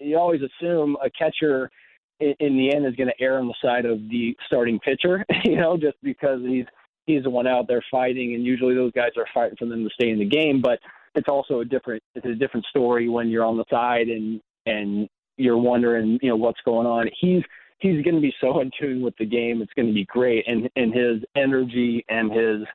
you 0.00 0.18
always 0.18 0.40
assume 0.42 0.96
a 1.04 1.10
catcher 1.10 1.70
in, 2.20 2.34
in 2.40 2.56
the 2.56 2.74
end 2.74 2.86
is 2.86 2.94
going 2.94 3.08
to 3.08 3.24
err 3.24 3.38
on 3.38 3.48
the 3.48 3.54
side 3.62 3.84
of 3.84 3.98
the 4.08 4.36
starting 4.46 4.78
pitcher, 4.80 5.24
you 5.44 5.56
know, 5.56 5.76
just 5.76 5.96
because 6.02 6.40
he's 6.46 6.66
he's 7.06 7.22
the 7.22 7.30
one 7.30 7.46
out 7.46 7.66
there 7.68 7.84
fighting, 7.90 8.34
and 8.34 8.44
usually 8.44 8.74
those 8.74 8.92
guys 8.92 9.10
are 9.16 9.26
fighting 9.34 9.56
for 9.58 9.66
them 9.66 9.84
to 9.84 9.90
stay 9.94 10.10
in 10.10 10.18
the 10.18 10.24
game, 10.24 10.60
but 10.62 10.78
it's 11.14 11.28
also 11.28 11.60
a 11.60 11.64
different 11.64 12.02
it's 12.14 12.26
a 12.26 12.34
different 12.34 12.66
story 12.66 13.08
when 13.08 13.28
you're 13.28 13.44
on 13.44 13.56
the 13.56 13.64
side 13.70 14.08
and 14.08 14.40
and 14.66 15.08
you're 15.36 15.58
wondering 15.58 16.18
you 16.22 16.28
know 16.28 16.36
what's 16.36 16.60
going 16.64 16.86
on. 16.86 17.08
He's 17.20 17.42
he's 17.78 18.02
going 18.02 18.14
to 18.14 18.20
be 18.20 18.34
so 18.40 18.60
in 18.60 18.70
tune 18.80 19.02
with 19.02 19.16
the 19.18 19.26
game. 19.26 19.62
It's 19.62 19.72
going 19.74 19.88
to 19.88 19.94
be 19.94 20.06
great, 20.06 20.44
and 20.46 20.68
and 20.76 20.94
his 20.94 21.22
energy 21.36 22.04
and 22.08 22.32
his 22.32 22.66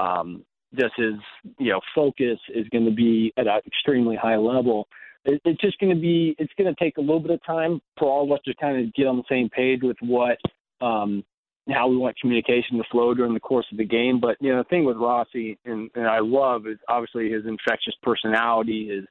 um, 0.00 0.44
just 0.74 0.94
his 0.96 1.14
you 1.58 1.72
know 1.72 1.80
focus 1.94 2.38
is 2.54 2.68
going 2.70 2.84
to 2.84 2.94
be 2.94 3.32
at 3.36 3.46
an 3.46 3.60
extremely 3.66 4.16
high 4.16 4.36
level. 4.36 4.88
It, 5.26 5.40
it's 5.44 5.60
just 5.60 5.78
going 5.78 5.94
to 5.94 6.00
be 6.00 6.34
it's 6.38 6.52
going 6.58 6.72
to 6.72 6.84
take 6.84 6.96
a 6.96 7.00
little 7.00 7.20
bit 7.20 7.32
of 7.32 7.44
time 7.44 7.80
for 7.98 8.08
all 8.08 8.24
of 8.24 8.32
us 8.32 8.40
to 8.46 8.54
kind 8.54 8.84
of 8.84 8.94
get 8.94 9.06
on 9.06 9.16
the 9.16 9.24
same 9.28 9.48
page 9.50 9.80
with 9.82 9.96
what 10.00 10.38
um, 10.80 11.24
how 11.68 11.88
we 11.88 11.96
want 11.96 12.18
communication 12.20 12.78
to 12.78 12.84
flow 12.90 13.12
during 13.12 13.34
the 13.34 13.40
course 13.40 13.66
of 13.72 13.78
the 13.78 13.84
game. 13.84 14.20
But 14.20 14.36
you 14.40 14.52
know, 14.52 14.58
the 14.58 14.68
thing 14.68 14.84
with 14.84 14.96
Rossy 14.96 15.58
and, 15.64 15.90
and 15.94 16.06
I 16.06 16.20
love 16.20 16.66
is 16.66 16.78
obviously 16.88 17.30
his 17.30 17.44
infectious 17.46 17.94
personality, 18.02 18.88
his 18.88 19.04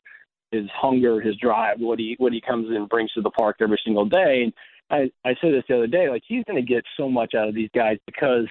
his 0.52 0.70
hunger, 0.74 1.20
his 1.20 1.36
drive, 1.38 1.80
what 1.80 2.00
he 2.00 2.16
what 2.18 2.34
he 2.34 2.42
comes 2.42 2.68
and 2.70 2.88
brings 2.88 3.12
to 3.14 3.22
the 3.22 3.32
park 3.32 3.58
every 3.62 3.80
single 3.84 4.06
day. 4.06 4.44
And 4.44 4.54
I 4.90 5.30
I 5.30 5.36
said 5.42 5.54
this 5.54 5.64
the 5.68 5.76
other 5.76 5.88
day, 5.88 6.10
like 6.10 6.24
he's 6.28 6.44
going 6.46 6.64
to 6.64 6.74
get 6.74 6.84
so 6.98 7.10
much 7.10 7.34
out 7.34 7.50
of 7.50 7.56
these 7.56 7.70
guys 7.76 7.98
because 8.06 8.48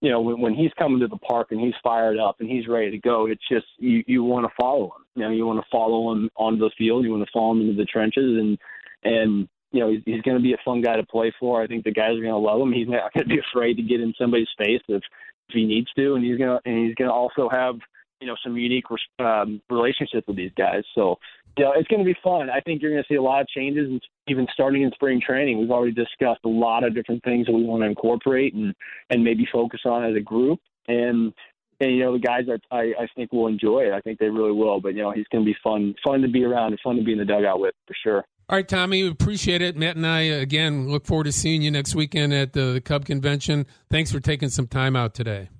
you 0.00 0.10
know 0.10 0.20
when, 0.20 0.40
when 0.40 0.54
he's 0.54 0.72
coming 0.78 1.00
to 1.00 1.08
the 1.08 1.16
park 1.16 1.48
and 1.50 1.60
he's 1.60 1.74
fired 1.82 2.18
up 2.18 2.36
and 2.40 2.48
he's 2.48 2.68
ready 2.68 2.90
to 2.90 2.98
go, 2.98 3.26
it's 3.26 3.46
just 3.50 3.66
you 3.78 4.02
you 4.06 4.22
want 4.22 4.46
to 4.46 4.52
follow 4.60 4.86
him. 4.86 5.04
You 5.14 5.22
know, 5.22 5.30
you 5.30 5.46
want 5.46 5.60
to 5.60 5.66
follow 5.70 6.12
him 6.12 6.30
onto 6.36 6.60
the 6.60 6.70
field, 6.78 7.04
you 7.04 7.10
want 7.10 7.24
to 7.24 7.32
follow 7.32 7.52
him 7.52 7.62
into 7.62 7.74
the 7.74 7.84
trenches, 7.84 8.38
and 8.38 8.58
and 9.04 9.48
you 9.72 9.80
know, 9.80 9.90
he's, 9.90 10.00
he's 10.06 10.22
going 10.22 10.36
to 10.36 10.42
be 10.42 10.54
a 10.54 10.58
fun 10.64 10.80
guy 10.80 10.96
to 10.96 11.04
play 11.04 11.32
for. 11.38 11.62
I 11.62 11.66
think 11.66 11.84
the 11.84 11.92
guys 11.92 12.12
are 12.12 12.22
going 12.22 12.28
to 12.28 12.36
love 12.36 12.60
him. 12.60 12.72
He's 12.72 12.88
not 12.88 13.12
going 13.12 13.28
to 13.28 13.34
be 13.34 13.40
afraid 13.52 13.74
to 13.74 13.82
get 13.82 14.00
in 14.00 14.14
somebody's 14.18 14.48
face 14.56 14.80
if, 14.88 15.02
if 15.48 15.54
he 15.54 15.66
needs 15.66 15.88
to, 15.96 16.14
and 16.14 16.24
he's 16.24 16.38
going 16.38 16.58
to 16.58 16.68
and 16.68 16.86
he's 16.86 16.94
going 16.94 17.08
to 17.08 17.14
also 17.14 17.48
have 17.48 17.76
you 18.20 18.26
know 18.26 18.36
some 18.42 18.56
unique 18.56 18.84
um, 19.18 19.60
relationships 19.70 20.26
with 20.26 20.36
these 20.36 20.52
guys. 20.56 20.82
So 20.94 21.16
you 21.56 21.64
know, 21.64 21.72
it's 21.74 21.88
going 21.88 22.00
to 22.00 22.04
be 22.04 22.16
fun. 22.22 22.50
I 22.50 22.60
think 22.60 22.80
you're 22.80 22.92
going 22.92 23.02
to 23.02 23.08
see 23.08 23.16
a 23.16 23.22
lot 23.22 23.40
of 23.40 23.48
changes, 23.48 23.88
and 23.88 24.00
even 24.28 24.46
starting 24.52 24.82
in 24.82 24.90
spring 24.92 25.20
training. 25.24 25.58
We've 25.58 25.70
already 25.70 25.92
discussed 25.92 26.40
a 26.44 26.48
lot 26.48 26.84
of 26.84 26.94
different 26.94 27.24
things 27.24 27.46
that 27.46 27.52
we 27.52 27.64
want 27.64 27.82
to 27.82 27.86
incorporate 27.86 28.54
and 28.54 28.74
and 29.10 29.24
maybe 29.24 29.46
focus 29.52 29.80
on 29.84 30.04
as 30.04 30.16
a 30.16 30.20
group. 30.20 30.60
And 30.86 31.32
and 31.80 31.92
you 31.92 32.04
know 32.04 32.12
the 32.12 32.18
guys 32.18 32.44
are 32.48 32.58
I, 32.70 32.92
I 33.02 33.06
think 33.14 33.32
will 33.32 33.48
enjoy 33.48 33.80
it. 33.80 33.92
I 33.92 34.00
think 34.00 34.18
they 34.18 34.28
really 34.28 34.52
will. 34.52 34.80
But 34.80 34.94
you 34.94 35.02
know 35.02 35.12
he's 35.12 35.26
going 35.30 35.44
to 35.44 35.50
be 35.50 35.56
fun 35.62 35.94
fun 36.04 36.22
to 36.22 36.28
be 36.28 36.44
around 36.44 36.72
and 36.72 36.80
fun 36.82 36.96
to 36.96 37.02
be 37.02 37.12
in 37.12 37.18
the 37.18 37.24
dugout 37.24 37.60
with 37.60 37.74
for 37.86 37.94
sure. 38.02 38.24
All 38.50 38.56
right, 38.56 38.66
Tommy, 38.66 39.06
appreciate 39.06 39.60
it. 39.60 39.76
Matt 39.76 39.96
and 39.96 40.06
I, 40.06 40.20
again, 40.20 40.88
look 40.88 41.04
forward 41.04 41.24
to 41.24 41.32
seeing 41.32 41.60
you 41.60 41.70
next 41.70 41.94
weekend 41.94 42.32
at 42.32 42.54
the, 42.54 42.72
the 42.72 42.80
Cub 42.80 43.04
convention. 43.04 43.66
Thanks 43.90 44.10
for 44.10 44.20
taking 44.20 44.48
some 44.48 44.66
time 44.66 44.96
out 44.96 45.12
today. 45.12 45.50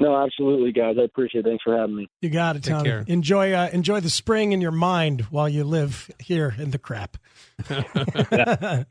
No, 0.00 0.16
absolutely, 0.16 0.72
guys. 0.72 0.96
I 0.98 1.02
appreciate 1.04 1.44
it. 1.44 1.48
Thanks 1.48 1.62
for 1.62 1.76
having 1.76 1.94
me. 1.94 2.08
You 2.22 2.30
got 2.30 2.56
it, 2.56 2.62
Take 2.64 2.72
Tommy. 2.74 2.88
care. 2.88 3.04
Enjoy 3.06 3.52
uh, 3.52 3.68
enjoy 3.72 4.00
the 4.00 4.08
spring 4.10 4.52
in 4.52 4.60
your 4.62 4.70
mind 4.72 5.20
while 5.30 5.48
you 5.48 5.62
live 5.62 6.10
here 6.18 6.54
in 6.58 6.70
the 6.70 6.78
crap. 6.78 7.18
Thanks 7.64 8.86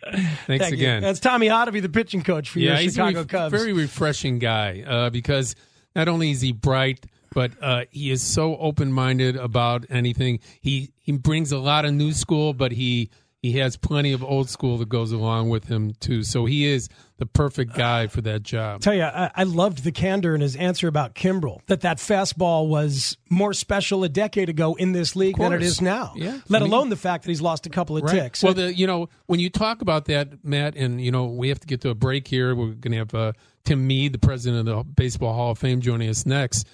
Thank 0.47 0.61
you. 0.71 0.77
again. 0.77 1.01
That's 1.01 1.19
Tommy 1.19 1.47
Hottovy, 1.47 1.81
the 1.81 1.89
pitching 1.89 2.21
coach 2.23 2.49
for 2.49 2.59
your 2.59 2.75
he's 2.75 2.91
a 2.93 2.95
Chicago 2.95 3.19
ref- 3.19 3.27
Cubs. 3.27 3.51
very 3.51 3.73
refreshing 3.73 4.39
guy 4.39 4.83
uh, 4.87 5.09
because 5.09 5.55
not 5.95 6.07
only 6.07 6.31
is 6.31 6.41
he 6.41 6.51
bright, 6.51 7.05
but 7.33 7.51
uh, 7.61 7.85
he 7.89 8.11
is 8.11 8.21
so 8.21 8.55
open 8.57 8.91
minded 8.93 9.35
about 9.35 9.85
anything. 9.89 10.39
He 10.61 10.91
he 10.99 11.11
brings 11.13 11.51
a 11.51 11.57
lot 11.59 11.85
of 11.85 11.93
new 11.93 12.13
school, 12.13 12.53
but 12.53 12.71
he 12.71 13.09
he 13.41 13.53
has 13.53 13.77
plenty 13.77 14.11
of 14.11 14.21
old 14.23 14.49
school 14.49 14.77
that 14.79 14.89
goes 14.89 15.11
along 15.13 15.49
with 15.49 15.65
him 15.65 15.93
too. 15.99 16.23
So 16.23 16.45
he 16.45 16.65
is 16.65 16.89
the 17.17 17.25
perfect 17.25 17.73
guy 17.73 18.07
for 18.07 18.19
that 18.21 18.43
job. 18.43 18.81
tell 18.81 18.93
you, 18.93 19.03
I, 19.03 19.31
I 19.33 19.43
loved 19.43 19.83
the 19.83 19.93
candor 19.93 20.35
in 20.35 20.41
his 20.41 20.57
answer 20.57 20.89
about 20.89 21.15
Kimbrel. 21.15 21.61
That 21.67 21.81
that 21.81 21.97
fastball 21.97 22.67
was 22.67 23.17
more 23.29 23.53
special 23.53 24.03
a 24.03 24.09
decade 24.09 24.49
ago 24.49 24.75
in 24.75 24.91
this 24.91 25.15
league 25.15 25.37
than 25.37 25.53
it 25.53 25.61
is 25.61 25.81
now. 25.81 26.13
Yeah. 26.15 26.39
Let 26.49 26.61
I 26.61 26.65
mean- 26.65 26.73
alone 26.73 26.89
the 26.89 26.97
fact 26.97 27.23
that 27.23 27.29
he's 27.29 27.41
lost 27.41 27.65
a 27.65 27.69
couple 27.69 27.97
of 27.97 28.09
ticks. 28.09 28.43
Well, 28.43 28.53
the 28.53 28.73
you 28.73 28.87
know 28.87 29.07
when 29.27 29.39
you 29.39 29.49
talk 29.49 29.81
about 29.81 30.05
that, 30.05 30.43
Matt, 30.43 30.75
and 30.75 31.01
you 31.01 31.11
know 31.11 31.25
we 31.25 31.47
have 31.49 31.59
to 31.61 31.67
get 31.67 31.81
to 31.81 31.89
a 31.89 31.95
break 31.95 32.27
here. 32.27 32.53
We're 32.55 32.73
going 32.73 32.91
to 32.91 32.97
have 32.97 33.15
uh, 33.15 33.33
Tim 33.63 33.87
Mead, 33.87 34.13
the 34.13 34.19
president 34.19 34.67
of 34.67 34.75
the 34.75 34.83
Baseball 34.83 35.33
Hall 35.33 35.51
of 35.51 35.59
Fame, 35.59 35.79
joining 35.79 36.09
us 36.09 36.25
next. 36.25 36.67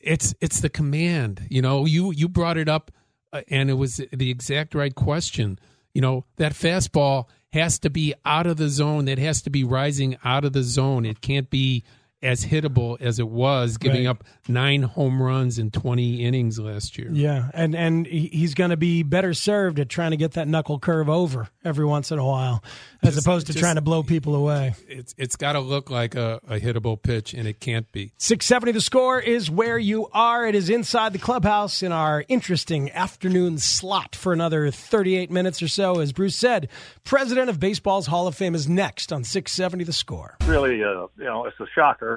It's 0.00 0.34
it's 0.40 0.60
the 0.60 0.68
command. 0.68 1.46
You 1.50 1.62
know, 1.62 1.84
you 1.84 2.12
you 2.12 2.28
brought 2.28 2.58
it 2.58 2.68
up, 2.68 2.92
uh, 3.32 3.42
and 3.48 3.70
it 3.70 3.74
was 3.74 4.00
the 4.12 4.30
exact 4.30 4.74
right 4.76 4.94
question. 4.94 5.58
You 5.96 6.02
know, 6.02 6.26
that 6.36 6.52
fastball 6.52 7.24
has 7.54 7.78
to 7.78 7.88
be 7.88 8.12
out 8.22 8.46
of 8.46 8.58
the 8.58 8.68
zone. 8.68 9.06
That 9.06 9.16
has 9.16 9.40
to 9.40 9.48
be 9.48 9.64
rising 9.64 10.18
out 10.22 10.44
of 10.44 10.52
the 10.52 10.62
zone. 10.62 11.06
It 11.06 11.22
can't 11.22 11.48
be 11.48 11.84
as 12.26 12.44
hittable 12.44 13.00
as 13.00 13.18
it 13.18 13.28
was, 13.28 13.76
giving 13.78 14.04
Right. 14.06 14.10
up 14.10 14.24
nine 14.48 14.82
home 14.82 15.22
runs 15.22 15.58
in 15.58 15.70
20 15.70 16.24
innings 16.24 16.58
last 16.58 16.98
year. 16.98 17.08
yeah, 17.12 17.50
and 17.54 17.74
and 17.74 18.06
he's 18.06 18.54
going 18.54 18.70
to 18.70 18.76
be 18.76 19.02
better 19.02 19.32
served 19.34 19.78
at 19.78 19.88
trying 19.88 20.10
to 20.10 20.16
get 20.16 20.32
that 20.32 20.48
knuckle 20.48 20.78
curve 20.78 21.08
over 21.08 21.48
every 21.64 21.84
once 21.84 22.10
in 22.12 22.18
a 22.18 22.24
while, 22.26 22.62
as 23.02 23.14
Just- 23.14 23.26
opposed 23.26 23.46
to 23.46 23.52
just- 23.52 23.62
trying 23.62 23.76
to 23.76 23.80
blow 23.80 24.02
people 24.02 24.34
away. 24.34 24.74
It's 24.88 25.14
it's 25.16 25.36
got 25.36 25.52
to 25.52 25.60
look 25.60 25.88
like 25.90 26.14
a, 26.14 26.40
a 26.48 26.58
hittable 26.60 27.00
pitch, 27.00 27.32
and 27.34 27.46
it 27.48 27.60
can't 27.60 27.90
be. 27.92 28.12
670 28.18 28.72
the 28.72 28.80
score 28.80 29.20
is 29.20 29.50
where 29.50 29.78
you 29.78 30.08
are. 30.12 30.46
It 30.46 30.54
is 30.54 30.68
inside 30.68 31.12
the 31.12 31.18
clubhouse 31.18 31.82
in 31.82 31.92
our 31.92 32.24
interesting 32.28 32.90
afternoon 32.92 33.58
slot 33.58 34.14
for 34.16 34.32
another 34.32 34.70
38 34.70 35.30
minutes 35.30 35.62
or 35.62 35.68
so. 35.68 36.00
As 36.00 36.12
Bruce 36.12 36.36
said, 36.36 36.68
President 37.04 37.48
of 37.50 37.60
Baseball's 37.60 38.06
Hall 38.06 38.26
of 38.26 38.34
Fame 38.34 38.54
is 38.54 38.68
next 38.68 39.12
on 39.12 39.22
670 39.24 39.84
the 39.84 39.92
score. 39.92 40.36
really, 40.46 40.82
uh, 40.82 41.06
you 41.18 41.24
know, 41.24 41.44
it's 41.44 41.58
a 41.60 41.66
shocker. 41.74 42.15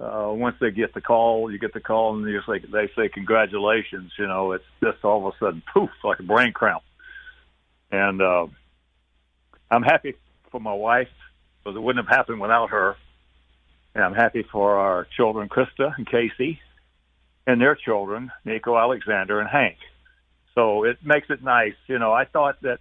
Uh, 0.00 0.30
once 0.32 0.56
they 0.60 0.70
get 0.70 0.92
the 0.92 1.00
call, 1.00 1.50
you 1.50 1.58
get 1.58 1.72
the 1.72 1.80
call, 1.80 2.16
and 2.16 2.28
you 2.28 2.40
say 2.46 2.58
they 2.58 2.90
say 2.96 3.08
congratulations. 3.08 4.12
You 4.18 4.26
know, 4.26 4.52
it's 4.52 4.64
just 4.82 5.04
all 5.04 5.26
of 5.26 5.34
a 5.34 5.38
sudden 5.38 5.62
poof, 5.72 5.90
like 6.02 6.18
a 6.18 6.24
brain 6.24 6.52
cramp. 6.52 6.82
And 7.92 8.20
uh, 8.20 8.46
I'm 9.70 9.82
happy 9.82 10.14
for 10.50 10.60
my 10.60 10.74
wife 10.74 11.08
because 11.62 11.76
it 11.76 11.80
wouldn't 11.80 12.06
have 12.06 12.16
happened 12.16 12.40
without 12.40 12.70
her. 12.70 12.96
And 13.94 14.02
I'm 14.02 14.14
happy 14.14 14.42
for 14.42 14.76
our 14.78 15.06
children, 15.16 15.48
Krista 15.48 15.96
and 15.96 16.06
Casey, 16.06 16.58
and 17.46 17.60
their 17.60 17.76
children, 17.76 18.32
Nico, 18.44 18.76
Alexander, 18.76 19.38
and 19.38 19.48
Hank. 19.48 19.76
So 20.56 20.84
it 20.84 20.98
makes 21.04 21.30
it 21.30 21.42
nice. 21.42 21.74
You 21.86 22.00
know, 22.00 22.12
I 22.12 22.24
thought 22.24 22.60
that 22.62 22.80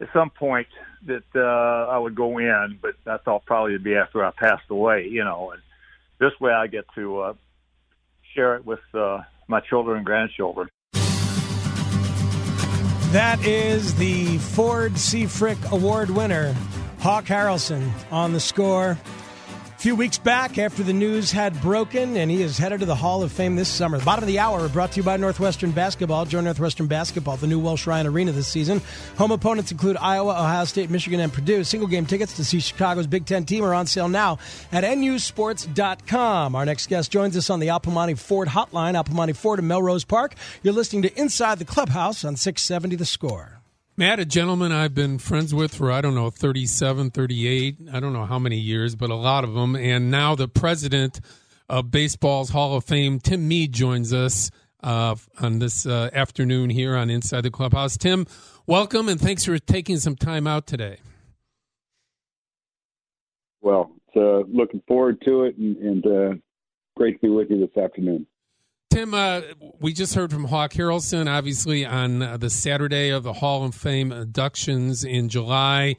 at 0.00 0.08
some 0.12 0.30
point 0.30 0.68
that 1.06 1.24
uh, 1.34 1.90
I 1.90 1.96
would 1.96 2.14
go 2.14 2.38
in, 2.38 2.78
but 2.80 2.94
I 3.06 3.16
thought 3.18 3.46
probably 3.46 3.72
it'd 3.72 3.84
be 3.84 3.94
after 3.94 4.24
I 4.24 4.30
passed 4.30 4.68
away, 4.68 5.08
you 5.08 5.24
know. 5.24 5.52
And 5.52 5.62
this 6.18 6.32
way 6.40 6.52
I 6.52 6.66
get 6.66 6.84
to 6.94 7.20
uh, 7.20 7.34
share 8.34 8.56
it 8.56 8.64
with 8.64 8.80
uh, 8.94 9.20
my 9.48 9.60
children 9.60 9.98
and 9.98 10.06
grandchildren. 10.06 10.68
That 13.12 13.38
is 13.46 13.94
the 13.94 14.38
Ford 14.38 14.98
C. 14.98 15.26
Frick 15.26 15.58
Award 15.70 16.10
winner, 16.10 16.54
Hawk 16.98 17.26
Harrelson, 17.26 17.90
on 18.10 18.32
the 18.32 18.40
score. 18.40 18.98
Few 19.84 19.94
weeks 19.94 20.16
back, 20.16 20.56
after 20.56 20.82
the 20.82 20.94
news 20.94 21.30
had 21.30 21.60
broken, 21.60 22.16
and 22.16 22.30
he 22.30 22.40
is 22.40 22.56
headed 22.56 22.80
to 22.80 22.86
the 22.86 22.94
Hall 22.94 23.22
of 23.22 23.30
Fame 23.30 23.54
this 23.54 23.68
summer. 23.68 23.98
The 23.98 24.04
bottom 24.06 24.24
of 24.24 24.28
the 24.28 24.38
hour 24.38 24.66
brought 24.70 24.92
to 24.92 24.96
you 24.96 25.02
by 25.02 25.18
Northwestern 25.18 25.72
Basketball. 25.72 26.24
Join 26.24 26.44
Northwestern 26.44 26.86
Basketball, 26.86 27.36
the 27.36 27.46
new 27.46 27.58
Welsh 27.58 27.86
Ryan 27.86 28.06
Arena 28.06 28.32
this 28.32 28.48
season. 28.48 28.80
Home 29.18 29.30
opponents 29.30 29.72
include 29.72 29.98
Iowa, 29.98 30.30
Ohio 30.30 30.64
State, 30.64 30.88
Michigan, 30.88 31.20
and 31.20 31.30
Purdue. 31.30 31.64
Single 31.64 31.86
game 31.86 32.06
tickets 32.06 32.34
to 32.36 32.46
see 32.46 32.60
Chicago's 32.60 33.06
Big 33.06 33.26
Ten 33.26 33.44
team 33.44 33.62
are 33.62 33.74
on 33.74 33.86
sale 33.86 34.08
now 34.08 34.38
at 34.72 34.84
nusports.com. 34.84 36.54
Our 36.54 36.64
next 36.64 36.86
guest 36.86 37.12
joins 37.12 37.36
us 37.36 37.50
on 37.50 37.60
the 37.60 37.68
Al 37.68 37.80
Piemonte 37.80 38.18
Ford 38.18 38.48
hotline, 38.48 38.94
Al 38.94 39.04
Piemonte 39.04 39.36
Ford 39.36 39.58
in 39.58 39.66
Melrose 39.66 40.06
Park. 40.06 40.34
You're 40.62 40.72
listening 40.72 41.02
to 41.02 41.20
Inside 41.20 41.58
the 41.58 41.66
Clubhouse 41.66 42.24
on 42.24 42.36
670 42.36 42.96
The 42.96 43.04
Score. 43.04 43.60
Matt, 43.96 44.18
a 44.18 44.24
gentleman 44.24 44.72
I've 44.72 44.92
been 44.92 45.18
friends 45.18 45.54
with 45.54 45.72
for, 45.72 45.92
I 45.92 46.00
don't 46.00 46.16
know, 46.16 46.28
37, 46.28 47.12
38, 47.12 47.76
I 47.92 48.00
don't 48.00 48.12
know 48.12 48.24
how 48.24 48.40
many 48.40 48.58
years, 48.58 48.96
but 48.96 49.08
a 49.08 49.14
lot 49.14 49.44
of 49.44 49.54
them. 49.54 49.76
And 49.76 50.10
now 50.10 50.34
the 50.34 50.48
president 50.48 51.20
of 51.68 51.92
Baseball's 51.92 52.50
Hall 52.50 52.74
of 52.76 52.82
Fame, 52.82 53.20
Tim 53.20 53.46
Mead, 53.46 53.72
joins 53.72 54.12
us 54.12 54.50
uh, 54.82 55.14
on 55.40 55.60
this 55.60 55.86
uh, 55.86 56.10
afternoon 56.12 56.70
here 56.70 56.96
on 56.96 57.08
Inside 57.08 57.42
the 57.42 57.52
Clubhouse. 57.52 57.96
Tim, 57.96 58.26
welcome 58.66 59.08
and 59.08 59.20
thanks 59.20 59.44
for 59.44 59.56
taking 59.60 59.98
some 59.98 60.16
time 60.16 60.48
out 60.48 60.66
today. 60.66 60.96
Well, 63.60 63.92
so 64.12 64.44
looking 64.52 64.82
forward 64.88 65.22
to 65.24 65.44
it, 65.44 65.56
and, 65.56 65.76
and 65.76 66.06
uh, 66.06 66.34
great 66.96 67.12
to 67.20 67.28
be 67.28 67.28
with 67.28 67.48
you 67.48 67.60
this 67.60 67.80
afternoon. 67.80 68.26
Tim, 68.94 69.12
uh, 69.12 69.40
we 69.80 69.92
just 69.92 70.14
heard 70.14 70.30
from 70.30 70.44
Hawk 70.44 70.72
Harrelson, 70.72 71.28
obviously, 71.28 71.84
on 71.84 72.22
uh, 72.22 72.36
the 72.36 72.48
Saturday 72.48 73.10
of 73.10 73.24
the 73.24 73.32
Hall 73.32 73.64
of 73.64 73.74
Fame 73.74 74.12
inductions 74.12 75.02
in 75.02 75.28
July. 75.28 75.96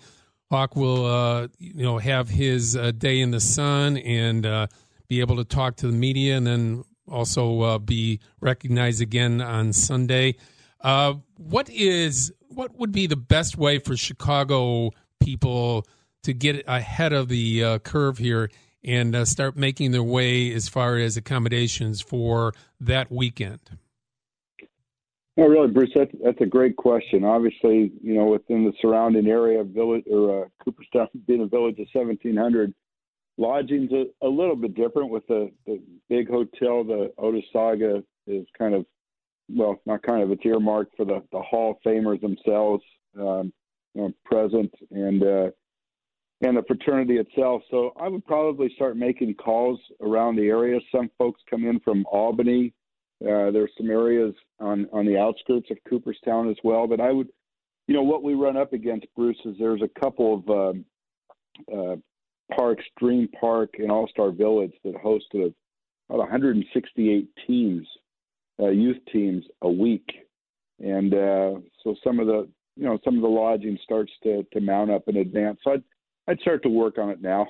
Hawk 0.50 0.78
will, 0.78 1.06
uh, 1.06 1.50
you 1.60 1.84
know, 1.84 1.98
have 1.98 2.30
his 2.30 2.78
uh, 2.78 2.92
day 2.92 3.20
in 3.20 3.32
the 3.32 3.42
sun 3.42 3.98
and 3.98 4.46
uh, 4.46 4.68
be 5.10 5.20
able 5.20 5.36
to 5.36 5.44
talk 5.44 5.76
to 5.76 5.88
the 5.88 5.94
media, 5.94 6.38
and 6.38 6.48
then 6.48 6.86
also 7.06 7.62
uh, 7.64 7.80
be 7.80 8.22
recognized 8.40 9.02
again 9.02 9.42
on 9.42 9.74
Sunday. 9.74 10.38
What 10.82 11.70
is 11.70 12.32
what 12.48 12.80
would 12.80 12.94
be 12.94 13.08
the 13.08 13.18
best 13.18 13.58
way 13.58 13.78
for 13.78 13.98
Chicago 13.98 14.92
people 15.20 15.86
to 16.24 16.34
get 16.34 16.64
ahead 16.66 17.12
of 17.12 17.28
the 17.28 17.78
curve 17.80 18.18
here 18.18 18.50
and 18.86 19.16
uh, 19.16 19.26
start 19.26 19.56
making 19.58 19.92
their 19.92 20.04
way 20.04 20.54
as 20.54 20.70
far 20.70 20.98
as 20.98 21.18
accommodations 21.18 22.02
for 22.02 22.54
that 22.80 23.12
weekend? 23.12 23.60
No, 25.38 25.48
really, 25.48 25.68
Bruce, 25.68 25.92
that's, 25.94 26.12
that's 26.24 26.40
a 26.40 26.46
great 26.46 26.78
question. 26.78 27.26
Obviously, 27.26 27.92
you 28.02 28.14
know, 28.14 28.26
within 28.26 28.64
the 28.64 28.72
surrounding 28.82 29.28
area 29.28 29.60
of 29.60 29.68
village 29.68 30.06
or 30.10 30.46
uh, 30.46 30.48
Cooperstown 30.64 31.10
being 31.28 31.42
a 31.42 31.48
village 31.48 31.78
of 31.80 31.88
1,700, 31.92 32.74
lodging's 33.38 33.92
a, 33.92 34.06
a 34.26 34.30
little 34.30 34.56
bit 34.56 34.76
different 34.76 35.10
with 35.10 35.28
the, 35.28 35.52
the 35.66 35.82
big 36.08 36.30
hotel. 36.30 36.86
The 36.86 37.12
Otesaga 37.20 38.02
is 38.28 38.48
kind 38.58 38.76
of, 38.76 38.86
well, 39.50 39.82
not 39.86 40.04
kind 40.04 40.24
of, 40.24 40.32
it's 40.32 40.46
earmarked 40.46 40.96
for 40.96 41.06
the, 41.06 41.22
the 41.34 41.42
Hall 41.42 41.72
of 41.72 41.78
Famers 41.86 42.22
themselves, 42.22 42.84
um, 43.20 43.52
you 43.94 44.04
know, 44.04 44.14
present 44.24 44.74
and, 44.92 45.22
uh, 45.22 45.52
and 46.42 46.58
the 46.58 46.64
fraternity 46.64 47.18
itself. 47.18 47.62
So 47.72 47.94
I 48.00 48.08
would 48.08 48.26
probably 48.26 48.72
start 48.76 48.98
making 48.98 49.36
calls 49.36 49.80
around 50.02 50.36
the 50.36 50.48
area. 50.48 50.80
Some 50.94 51.10
folks 51.18 51.42
come 51.50 51.66
in 51.66 51.80
from 51.80 52.06
Albany. 52.12 52.74
Uh, 53.22 53.52
there's 53.52 53.72
some 53.78 53.90
areas 53.90 54.34
on, 54.60 54.88
on 54.92 55.06
the 55.06 55.18
outskirts 55.18 55.72
of 55.72 55.78
Cooperstown 55.90 56.50
as 56.50 56.58
well. 56.64 56.88
But 56.88 57.00
I 57.00 57.12
would, 57.12 57.30
you 57.88 57.96
know, 57.96 58.04
what 58.04 58.24
we 58.24 58.34
run 58.34 58.58
up 58.58 58.74
against, 58.74 59.08
Bruce, 59.16 59.40
is 59.46 59.56
there's 59.58 59.82
a 59.82 60.00
couple 60.00 60.44
of 60.46 60.50
um, 60.50 60.86
uh, 61.74 61.96
parks, 62.56 62.84
Dream 63.00 63.30
Park 63.40 63.76
and 63.80 63.90
All 63.90 64.08
Star 64.10 64.32
Village, 64.32 64.74
that 64.84 64.96
host 64.96 65.26
about 65.34 65.54
168 66.20 67.30
teams, 67.48 67.88
uh, 68.60 68.68
youth 68.68 68.98
teams, 69.12 69.46
a 69.62 69.70
week. 69.70 70.08
And 70.80 71.14
uh, 71.14 71.60
so 71.84 71.96
some 72.04 72.20
of 72.20 72.28
the, 72.28 72.50
you 72.76 72.84
know, 72.84 73.00
some 73.06 73.16
of 73.16 73.22
the 73.22 73.28
lodging 73.28 73.80
starts 73.84 74.12
to, 74.24 74.46
to 74.52 74.60
mount 74.60 74.92
up 74.92 75.04
in 75.08 75.16
advance. 75.16 75.60
So 75.64 75.72
I'd, 75.72 75.84
I'd 76.28 76.40
start 76.40 76.64
to 76.64 76.70
work 76.70 76.98
on 76.98 77.10
it 77.10 77.22
now. 77.22 77.48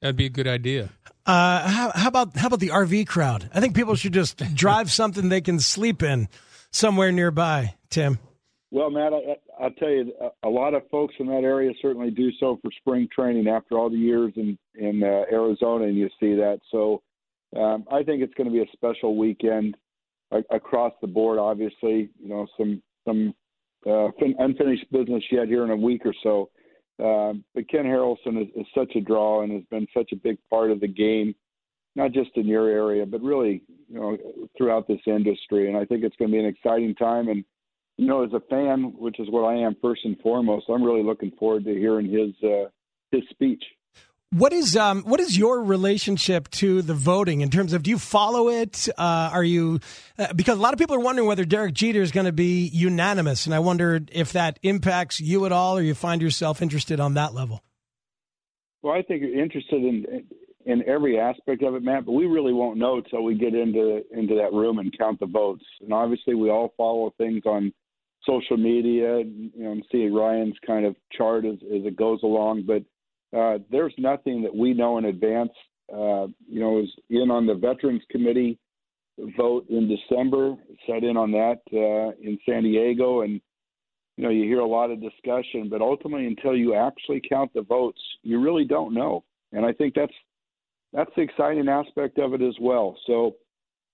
That'd 0.00 0.16
be 0.16 0.26
a 0.26 0.30
good 0.30 0.46
idea. 0.46 0.90
Uh, 1.24 1.68
how, 1.68 1.92
how 1.94 2.08
about 2.08 2.36
how 2.36 2.46
about 2.46 2.60
the 2.60 2.68
RV 2.68 3.06
crowd? 3.06 3.50
I 3.54 3.60
think 3.60 3.74
people 3.74 3.96
should 3.96 4.12
just 4.12 4.38
drive 4.54 4.92
something 4.92 5.28
they 5.28 5.40
can 5.40 5.58
sleep 5.58 6.02
in 6.02 6.28
somewhere 6.70 7.10
nearby. 7.10 7.74
Tim. 7.90 8.18
Well, 8.70 8.90
Matt, 8.90 9.12
I, 9.12 9.36
I'll 9.62 9.70
tell 9.70 9.88
you, 9.88 10.12
a 10.42 10.48
lot 10.48 10.74
of 10.74 10.82
folks 10.90 11.14
in 11.18 11.26
that 11.28 11.44
area 11.44 11.72
certainly 11.80 12.10
do 12.10 12.30
so 12.38 12.58
for 12.60 12.70
spring 12.78 13.08
training 13.14 13.48
after 13.48 13.78
all 13.78 13.88
the 13.88 13.96
years 13.96 14.32
in 14.36 14.58
in 14.74 15.02
uh, 15.02 15.24
Arizona, 15.32 15.84
and 15.84 15.96
you 15.96 16.08
see 16.20 16.34
that. 16.34 16.60
So, 16.70 17.02
um, 17.56 17.84
I 17.90 18.02
think 18.02 18.22
it's 18.22 18.34
going 18.34 18.48
to 18.48 18.52
be 18.52 18.60
a 18.60 18.72
special 18.72 19.16
weekend 19.16 19.76
across 20.50 20.92
the 21.00 21.06
board. 21.06 21.38
Obviously, 21.38 22.10
you 22.20 22.28
know, 22.28 22.46
some 22.58 22.82
some 23.06 23.34
uh, 23.88 24.08
fin- 24.18 24.36
unfinished 24.38 24.90
business 24.92 25.22
yet 25.30 25.48
here 25.48 25.64
in 25.64 25.70
a 25.70 25.76
week 25.76 26.02
or 26.04 26.14
so. 26.22 26.50
Um, 27.02 27.44
but 27.54 27.68
Ken 27.68 27.84
Harrelson 27.84 28.42
is, 28.42 28.48
is 28.56 28.66
such 28.74 28.96
a 28.96 29.00
draw 29.00 29.42
and 29.42 29.52
has 29.52 29.62
been 29.70 29.86
such 29.94 30.12
a 30.12 30.16
big 30.16 30.38
part 30.50 30.70
of 30.70 30.80
the 30.80 30.88
game 30.88 31.34
not 31.96 32.12
just 32.12 32.30
in 32.34 32.46
your 32.46 32.68
area, 32.68 33.06
but 33.06 33.22
really, 33.22 33.62
you 33.88 33.98
know, 33.98 34.16
throughout 34.56 34.86
this 34.86 35.00
industry. 35.06 35.66
And 35.66 35.76
I 35.76 35.84
think 35.86 36.04
it's 36.04 36.14
going 36.16 36.30
to 36.30 36.36
be 36.36 36.38
an 36.38 36.46
exciting 36.46 36.94
time. 36.94 37.28
And 37.28 37.42
you 37.96 38.06
know, 38.06 38.22
as 38.22 38.32
a 38.34 38.40
fan, 38.50 38.92
which 38.98 39.18
is 39.18 39.30
what 39.30 39.44
I 39.44 39.54
am 39.54 39.74
first 39.80 40.04
and 40.04 40.18
foremost, 40.20 40.66
I'm 40.68 40.84
really 40.84 41.02
looking 41.02 41.32
forward 41.38 41.64
to 41.64 41.72
hearing 41.72 42.06
his 42.06 42.34
uh, 42.48 42.68
his 43.10 43.22
speech. 43.30 43.64
What 44.32 44.52
is 44.52 44.76
um 44.76 45.02
what 45.02 45.20
is 45.20 45.38
your 45.38 45.62
relationship 45.62 46.48
to 46.50 46.82
the 46.82 46.94
voting 46.94 47.42
in 47.42 47.50
terms 47.50 47.72
of 47.72 47.84
do 47.84 47.90
you 47.90 47.98
follow 47.98 48.48
it? 48.48 48.88
Uh, 48.98 49.30
are 49.32 49.44
you 49.44 49.78
uh, 50.18 50.32
because 50.34 50.58
a 50.58 50.60
lot 50.60 50.72
of 50.72 50.80
people 50.80 50.96
are 50.96 51.00
wondering 51.00 51.28
whether 51.28 51.44
Derek 51.44 51.74
Jeter 51.74 52.02
is 52.02 52.10
going 52.10 52.26
to 52.26 52.32
be 52.32 52.68
unanimous, 52.72 53.46
and 53.46 53.54
I 53.54 53.60
wondered 53.60 54.10
if 54.12 54.32
that 54.32 54.58
impacts 54.62 55.20
you 55.20 55.46
at 55.46 55.52
all, 55.52 55.78
or 55.78 55.80
you 55.80 55.94
find 55.94 56.20
yourself 56.20 56.60
interested 56.60 56.98
on 56.98 57.14
that 57.14 57.34
level. 57.34 57.62
Well, 58.82 58.94
I 58.94 59.02
think 59.02 59.22
you're 59.22 59.40
interested 59.40 59.84
in 59.84 60.26
in 60.66 60.82
every 60.88 61.18
aspect 61.20 61.62
of 61.62 61.76
it, 61.76 61.84
Matt, 61.84 62.04
but 62.04 62.12
we 62.12 62.26
really 62.26 62.52
won't 62.52 62.76
know 62.76 62.96
until 62.96 63.22
we 63.22 63.36
get 63.36 63.54
into 63.54 64.02
into 64.10 64.34
that 64.34 64.52
room 64.52 64.80
and 64.80 64.96
count 64.98 65.20
the 65.20 65.26
votes. 65.26 65.64
And 65.80 65.92
obviously, 65.92 66.34
we 66.34 66.50
all 66.50 66.74
follow 66.76 67.14
things 67.16 67.42
on 67.46 67.72
social 68.24 68.56
media, 68.56 69.18
you 69.20 69.52
know, 69.54 69.70
and 69.70 69.84
see 69.92 70.08
Ryan's 70.08 70.56
kind 70.66 70.84
of 70.84 70.96
chart 71.16 71.44
as, 71.44 71.54
as 71.62 71.86
it 71.86 71.96
goes 71.96 72.20
along. 72.24 72.64
But 72.66 72.82
uh, 73.36 73.58
there's 73.70 73.94
nothing 73.98 74.42
that 74.42 74.54
we 74.54 74.72
know 74.72 74.98
in 74.98 75.06
advance. 75.06 75.52
Uh, 75.92 76.26
you 76.48 76.60
know, 76.60 76.80
is 76.80 76.90
in 77.10 77.30
on 77.30 77.46
the 77.46 77.54
Veterans 77.54 78.02
Committee 78.10 78.58
vote 79.36 79.66
in 79.68 79.88
December, 79.88 80.54
set 80.86 81.04
in 81.04 81.16
on 81.16 81.30
that 81.32 81.60
uh, 81.72 82.12
in 82.20 82.38
San 82.46 82.64
Diego, 82.64 83.22
and 83.22 83.40
you 84.16 84.24
know, 84.24 84.30
you 84.30 84.44
hear 84.44 84.60
a 84.60 84.66
lot 84.66 84.90
of 84.90 85.00
discussion, 85.00 85.68
but 85.68 85.82
ultimately, 85.82 86.26
until 86.26 86.56
you 86.56 86.74
actually 86.74 87.20
count 87.28 87.52
the 87.54 87.62
votes, 87.62 88.00
you 88.22 88.40
really 88.40 88.64
don't 88.64 88.94
know. 88.94 89.24
And 89.52 89.64
I 89.64 89.72
think 89.72 89.94
that's 89.94 90.12
that's 90.92 91.10
the 91.16 91.22
exciting 91.22 91.68
aspect 91.68 92.18
of 92.18 92.32
it 92.32 92.42
as 92.42 92.54
well. 92.60 92.96
So 93.06 93.36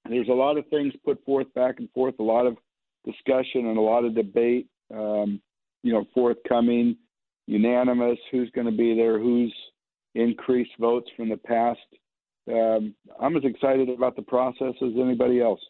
there's 0.08 0.28
a 0.28 0.32
lot 0.32 0.58
of 0.58 0.66
things 0.68 0.92
put 1.04 1.24
forth 1.24 1.52
back 1.54 1.76
and 1.78 1.90
forth, 1.90 2.14
a 2.20 2.22
lot 2.22 2.46
of 2.46 2.56
discussion 3.04 3.66
and 3.66 3.76
a 3.76 3.80
lot 3.80 4.04
of 4.04 4.14
debate. 4.14 4.68
Um, 4.94 5.40
you 5.82 5.92
know, 5.92 6.04
forthcoming, 6.14 6.96
unanimous. 7.52 8.18
Who's 8.30 8.50
going 8.50 8.66
to 8.66 8.76
be 8.76 8.94
there? 8.94 9.18
Who's 9.18 9.54
increased 10.14 10.72
votes 10.80 11.08
from 11.16 11.28
the 11.28 11.36
past? 11.36 11.80
Um, 12.48 12.94
I'm 13.20 13.36
as 13.36 13.44
excited 13.44 13.88
about 13.88 14.16
the 14.16 14.22
process 14.22 14.74
as 14.82 14.92
anybody 14.96 15.40
else. 15.40 15.60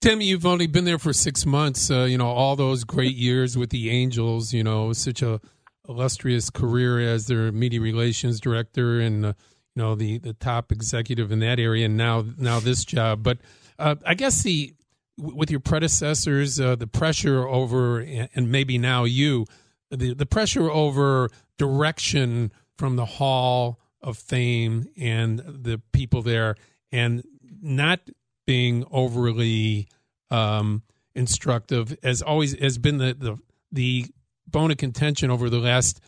Tim, 0.00 0.20
you've 0.20 0.46
only 0.46 0.66
been 0.66 0.86
there 0.86 0.98
for 0.98 1.12
six 1.12 1.44
months. 1.44 1.90
Uh, 1.90 2.04
you 2.04 2.18
know 2.18 2.28
all 2.28 2.56
those 2.56 2.84
great 2.84 3.16
years 3.28 3.56
with 3.56 3.70
the 3.70 3.90
Angels. 3.90 4.52
You 4.52 4.64
know 4.64 4.92
such 4.92 5.22
a 5.22 5.40
illustrious 5.88 6.50
career 6.50 7.00
as 7.00 7.26
their 7.26 7.50
media 7.52 7.80
relations 7.80 8.40
director 8.40 9.00
and 9.00 9.26
uh, 9.26 9.32
you 9.74 9.82
know 9.82 9.94
the 9.94 10.18
the 10.18 10.32
top 10.32 10.72
executive 10.72 11.30
in 11.30 11.40
that 11.40 11.60
area, 11.60 11.86
and 11.86 11.96
now 11.96 12.24
now 12.38 12.60
this 12.60 12.84
job. 12.84 13.22
But 13.22 13.38
uh, 13.78 13.96
I 14.06 14.14
guess 14.14 14.42
the 14.42 14.74
with 15.18 15.50
your 15.50 15.60
predecessors, 15.60 16.58
uh, 16.58 16.76
the 16.76 16.86
pressure 16.86 17.46
over, 17.46 18.00
and 18.00 18.50
maybe 18.50 18.78
now 18.78 19.04
you, 19.04 19.44
the, 19.90 20.14
the 20.14 20.26
pressure 20.26 20.70
over 20.70 21.28
direction 21.58 22.52
from 22.76 22.96
the 22.96 23.04
Hall 23.04 23.78
of 24.00 24.16
Fame 24.16 24.86
and 24.96 25.40
the 25.40 25.80
people 25.92 26.22
there, 26.22 26.56
and 26.90 27.22
not 27.60 28.00
being 28.46 28.84
overly 28.90 29.88
um, 30.30 30.82
instructive, 31.14 31.96
as 32.02 32.22
always 32.22 32.58
has 32.58 32.78
been 32.78 32.98
the, 32.98 33.14
the 33.14 33.36
the 33.72 34.06
bone 34.46 34.70
of 34.70 34.78
contention 34.78 35.30
over 35.30 35.50
the 35.50 35.58
last 35.58 36.00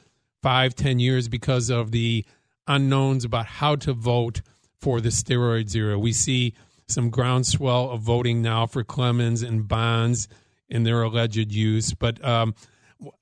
five 0.42 0.74
ten 0.74 0.98
years 0.98 1.28
because 1.28 1.70
of 1.70 1.90
the 1.90 2.24
unknowns 2.66 3.24
about 3.24 3.46
how 3.46 3.76
to 3.76 3.92
vote 3.92 4.42
for 4.80 5.00
the 5.00 5.10
steroids 5.10 5.76
era. 5.76 5.98
We 5.98 6.12
see 6.12 6.54
some 6.88 7.10
groundswell 7.10 7.90
of 7.90 8.00
voting 8.00 8.42
now 8.42 8.66
for 8.66 8.82
Clemens 8.82 9.42
and 9.42 9.68
Bonds 9.68 10.28
in 10.68 10.82
their 10.82 11.02
alleged 11.02 11.52
use. 11.52 11.94
But 11.94 12.24
um, 12.24 12.54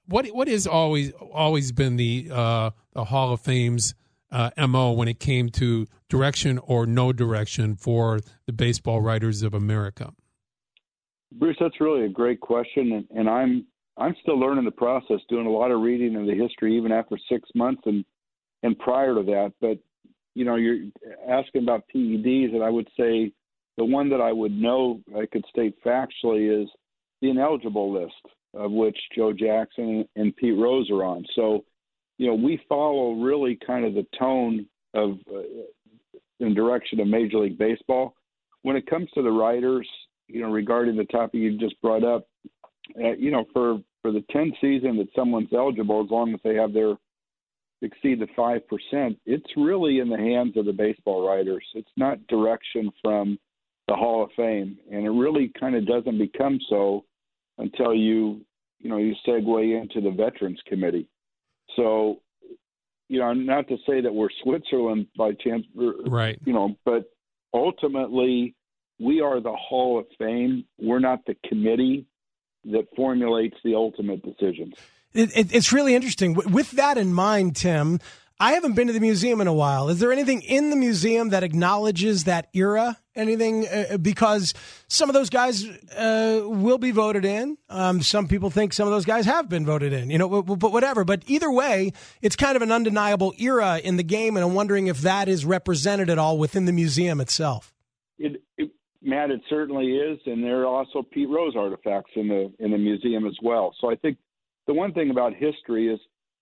what 0.06 0.26
what 0.28 0.48
has 0.48 0.66
always 0.66 1.12
always 1.12 1.72
been 1.72 1.96
the 1.96 2.28
uh, 2.32 2.70
the 2.92 3.04
Hall 3.04 3.32
of 3.32 3.40
Fame's 3.40 3.94
uh, 4.30 4.50
mo 4.68 4.92
when 4.92 5.08
it 5.08 5.20
came 5.20 5.48
to 5.50 5.86
direction 6.08 6.58
or 6.58 6.86
no 6.86 7.12
direction 7.12 7.76
for 7.76 8.20
the 8.46 8.52
baseball 8.52 9.00
writers 9.00 9.42
of 9.42 9.54
America? 9.54 10.12
Bruce, 11.32 11.56
that's 11.60 11.80
really 11.80 12.04
a 12.04 12.08
great 12.08 12.40
question, 12.40 12.92
and, 12.92 13.06
and 13.10 13.28
I'm 13.28 13.66
I'm 13.96 14.14
still 14.22 14.38
learning 14.38 14.64
the 14.64 14.70
process, 14.70 15.20
doing 15.28 15.46
a 15.46 15.50
lot 15.50 15.70
of 15.70 15.80
reading 15.80 16.16
of 16.16 16.26
the 16.26 16.34
history, 16.34 16.76
even 16.76 16.92
after 16.92 17.16
six 17.28 17.48
months 17.54 17.82
and 17.86 18.04
and 18.62 18.78
prior 18.78 19.14
to 19.14 19.22
that. 19.22 19.52
But 19.60 19.78
you 20.34 20.44
know, 20.44 20.56
you're 20.56 20.78
asking 21.28 21.62
about 21.62 21.84
PEDs, 21.94 22.54
and 22.54 22.62
I 22.62 22.70
would 22.70 22.88
say 22.96 23.32
the 23.76 23.84
one 23.84 24.10
that 24.10 24.20
I 24.20 24.32
would 24.32 24.52
know, 24.52 25.00
I 25.16 25.26
could 25.26 25.44
state 25.48 25.76
factually, 25.84 26.62
is 26.62 26.68
the 27.20 27.30
ineligible 27.30 27.92
list, 27.92 28.14
of 28.54 28.72
which 28.72 28.98
Joe 29.14 29.32
Jackson 29.32 30.06
and 30.16 30.34
Pete 30.36 30.58
Rose 30.58 30.90
are 30.90 31.04
on. 31.04 31.24
So, 31.34 31.64
you 32.18 32.26
know, 32.26 32.34
we 32.34 32.60
follow 32.68 33.12
really 33.14 33.58
kind 33.64 33.84
of 33.84 33.94
the 33.94 34.06
tone 34.18 34.66
of 34.94 35.18
uh, 35.32 35.42
in 36.40 36.54
direction 36.54 37.00
of 37.00 37.06
Major 37.06 37.38
League 37.38 37.58
Baseball. 37.58 38.14
When 38.62 38.76
it 38.76 38.86
comes 38.86 39.08
to 39.14 39.22
the 39.22 39.30
writers, 39.30 39.88
you 40.26 40.42
know, 40.42 40.50
regarding 40.50 40.96
the 40.96 41.04
topic 41.04 41.40
you 41.40 41.58
just 41.58 41.80
brought 41.80 42.04
up, 42.04 42.26
uh, 43.02 43.12
you 43.12 43.30
know, 43.30 43.44
for 43.52 43.80
for 44.02 44.12
the 44.12 44.24
10 44.30 44.52
season 44.60 44.96
that 44.96 45.08
someone's 45.14 45.52
eligible, 45.52 46.02
as 46.02 46.10
long 46.10 46.32
as 46.32 46.40
they 46.42 46.54
have 46.54 46.72
their 46.72 46.96
exceed 47.82 48.20
the 48.20 48.26
five 48.36 48.62
percent, 48.68 49.18
it's 49.26 49.50
really 49.56 50.00
in 50.00 50.08
the 50.08 50.16
hands 50.16 50.56
of 50.56 50.66
the 50.66 50.72
baseball 50.72 51.26
writers. 51.26 51.64
It's 51.74 51.90
not 51.96 52.26
direction 52.26 52.90
from 53.02 53.38
the 53.88 53.94
Hall 53.94 54.22
of 54.22 54.30
Fame, 54.36 54.78
and 54.90 55.04
it 55.04 55.10
really 55.10 55.52
kind 55.58 55.74
of 55.74 55.86
doesn't 55.86 56.18
become 56.18 56.58
so 56.68 57.04
until 57.60 57.94
you 57.94 58.40
you 58.78 58.90
know 58.90 58.96
you 58.96 59.14
segue 59.26 59.80
into 59.80 60.00
the 60.00 60.10
Veterans 60.10 60.60
Committee. 60.66 61.06
So, 61.76 62.20
you 63.08 63.20
know, 63.20 63.32
not 63.32 63.68
to 63.68 63.76
say 63.86 64.00
that 64.00 64.12
we're 64.12 64.28
Switzerland 64.42 65.06
by 65.16 65.32
chance, 65.32 65.66
right? 65.74 66.38
You 66.44 66.52
know, 66.52 66.76
but 66.84 67.04
ultimately 67.54 68.54
we 68.98 69.20
are 69.20 69.40
the 69.40 69.52
Hall 69.52 69.98
of 69.98 70.06
Fame. 70.18 70.64
We're 70.78 70.98
not 70.98 71.20
the 71.26 71.36
committee 71.48 72.06
that 72.64 72.86
formulates 72.96 73.56
the 73.64 73.74
ultimate 73.74 74.22
decisions. 74.22 74.74
It, 75.12 75.36
it, 75.36 75.54
it's 75.54 75.72
really 75.72 75.94
interesting. 75.94 76.34
With 76.34 76.72
that 76.72 76.98
in 76.98 77.12
mind, 77.12 77.56
Tim, 77.56 77.98
I 78.42 78.52
haven't 78.52 78.72
been 78.72 78.86
to 78.86 78.94
the 78.94 79.00
museum 79.00 79.42
in 79.42 79.46
a 79.46 79.52
while. 79.52 79.90
Is 79.90 80.00
there 80.00 80.10
anything 80.10 80.40
in 80.40 80.70
the 80.70 80.76
museum 80.76 81.28
that 81.28 81.42
acknowledges 81.42 82.24
that 82.24 82.48
era? 82.54 82.96
Anything? 83.14 83.68
Uh, 83.68 83.98
because 83.98 84.54
some 84.88 85.10
of 85.10 85.14
those 85.14 85.28
guys 85.28 85.66
uh, 85.94 86.40
will 86.44 86.78
be 86.78 86.90
voted 86.90 87.26
in. 87.26 87.58
Um, 87.68 88.00
some 88.00 88.28
people 88.28 88.48
think 88.48 88.72
some 88.72 88.88
of 88.88 88.94
those 88.94 89.04
guys 89.04 89.26
have 89.26 89.50
been 89.50 89.66
voted 89.66 89.92
in. 89.92 90.08
You 90.08 90.16
know, 90.16 90.42
but 90.42 90.72
whatever. 90.72 91.04
But 91.04 91.24
either 91.26 91.50
way, 91.50 91.92
it's 92.22 92.34
kind 92.34 92.56
of 92.56 92.62
an 92.62 92.72
undeniable 92.72 93.34
era 93.38 93.78
in 93.78 93.98
the 93.98 94.02
game, 94.02 94.38
and 94.38 94.44
I'm 94.44 94.54
wondering 94.54 94.86
if 94.86 95.02
that 95.02 95.28
is 95.28 95.44
represented 95.44 96.08
at 96.08 96.18
all 96.18 96.38
within 96.38 96.64
the 96.64 96.72
museum 96.72 97.20
itself. 97.20 97.74
It, 98.18 98.42
it, 98.56 98.70
Matt, 99.02 99.30
it 99.30 99.42
certainly 99.50 99.96
is, 99.96 100.18
and 100.24 100.42
there 100.42 100.62
are 100.62 100.66
also 100.66 101.02
Pete 101.02 101.28
Rose 101.28 101.56
artifacts 101.56 102.12
in 102.16 102.28
the 102.28 102.50
in 102.58 102.70
the 102.70 102.78
museum 102.78 103.26
as 103.26 103.36
well. 103.42 103.74
So 103.82 103.90
I 103.90 103.96
think 103.96 104.16
the 104.66 104.72
one 104.72 104.94
thing 104.94 105.10
about 105.10 105.34
history 105.34 105.92
is 105.92 106.00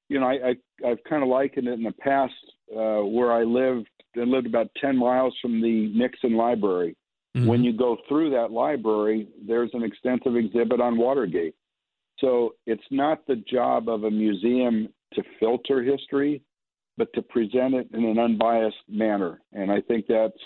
you 0.08 0.20
know, 0.20 0.26
I, 0.26 0.50
I 0.50 0.88
I've 0.88 1.02
kind 1.08 1.22
of 1.22 1.28
likened 1.28 1.68
it 1.68 1.74
in 1.74 1.82
the 1.82 1.92
past 1.92 2.32
uh, 2.72 3.02
where 3.04 3.32
I 3.32 3.44
lived. 3.44 3.88
I 4.16 4.24
lived 4.24 4.46
about 4.46 4.68
ten 4.80 4.96
miles 4.96 5.34
from 5.40 5.60
the 5.60 5.92
Nixon 5.94 6.36
Library. 6.36 6.96
Mm-hmm. 7.36 7.46
When 7.46 7.62
you 7.62 7.76
go 7.76 7.98
through 8.08 8.30
that 8.30 8.50
library, 8.50 9.28
there's 9.46 9.70
an 9.74 9.82
extensive 9.82 10.34
exhibit 10.34 10.80
on 10.80 10.96
Watergate. 10.96 11.54
So 12.20 12.54
it's 12.66 12.82
not 12.90 13.26
the 13.26 13.36
job 13.36 13.88
of 13.88 14.04
a 14.04 14.10
museum 14.10 14.88
to 15.14 15.22
filter 15.38 15.82
history, 15.82 16.42
but 16.96 17.12
to 17.14 17.22
present 17.22 17.74
it 17.74 17.88
in 17.92 18.04
an 18.04 18.18
unbiased 18.18 18.76
manner. 18.88 19.40
And 19.52 19.70
I 19.70 19.80
think 19.82 20.06
that's, 20.08 20.42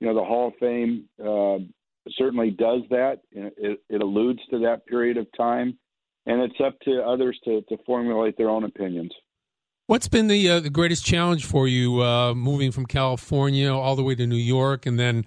you 0.00 0.08
know, 0.08 0.14
the 0.14 0.24
Hall 0.24 0.48
of 0.48 0.54
Fame 0.58 1.04
uh, 1.24 1.58
certainly 2.16 2.50
does 2.50 2.80
that. 2.90 3.20
It, 3.30 3.80
it 3.88 4.00
alludes 4.00 4.40
to 4.50 4.58
that 4.60 4.84
period 4.86 5.16
of 5.16 5.26
time 5.36 5.78
and 6.26 6.40
it's 6.42 6.60
up 6.64 6.78
to 6.80 7.02
others 7.02 7.38
to, 7.44 7.62
to 7.62 7.76
formulate 7.84 8.36
their 8.36 8.48
own 8.48 8.64
opinions. 8.64 9.12
What's 9.86 10.08
been 10.08 10.28
the 10.28 10.48
uh, 10.48 10.60
the 10.60 10.70
greatest 10.70 11.04
challenge 11.04 11.44
for 11.44 11.66
you 11.66 12.02
uh, 12.02 12.34
moving 12.34 12.70
from 12.70 12.86
California 12.86 13.72
all 13.72 13.96
the 13.96 14.02
way 14.02 14.14
to 14.14 14.26
New 14.26 14.36
York, 14.36 14.86
and 14.86 14.98
then 14.98 15.26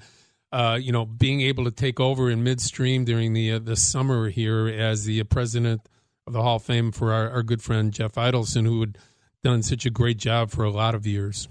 uh, 0.52 0.80
you 0.82 0.92
know 0.92 1.06
being 1.06 1.42
able 1.42 1.66
to 1.66 1.72
take 1.72 2.00
over 2.00 2.30
in 2.30 2.44
midstream 2.44 3.04
during 3.06 3.34
the 3.34 3.52
uh, 3.52 3.60
the 3.60 3.76
summer 3.76 4.30
here 4.30 4.68
as 4.68 5.04
the 5.04 5.22
president 5.24 5.82
of 6.26 6.34
the 6.34 6.42
Hall 6.42 6.56
of 6.56 6.64
Fame 6.64 6.92
for 6.92 7.14
our, 7.14 7.30
our 7.30 7.44
good 7.44 7.62
friend 7.62 7.94
Jeff 7.94 8.14
Idelson, 8.14 8.66
who 8.66 8.80
had 8.80 8.98
done 9.44 9.62
such 9.62 9.86
a 9.86 9.90
great 9.90 10.18
job 10.18 10.50
for 10.50 10.64
a 10.64 10.72
lot 10.72 10.96
of 10.96 11.06
years. 11.06 11.48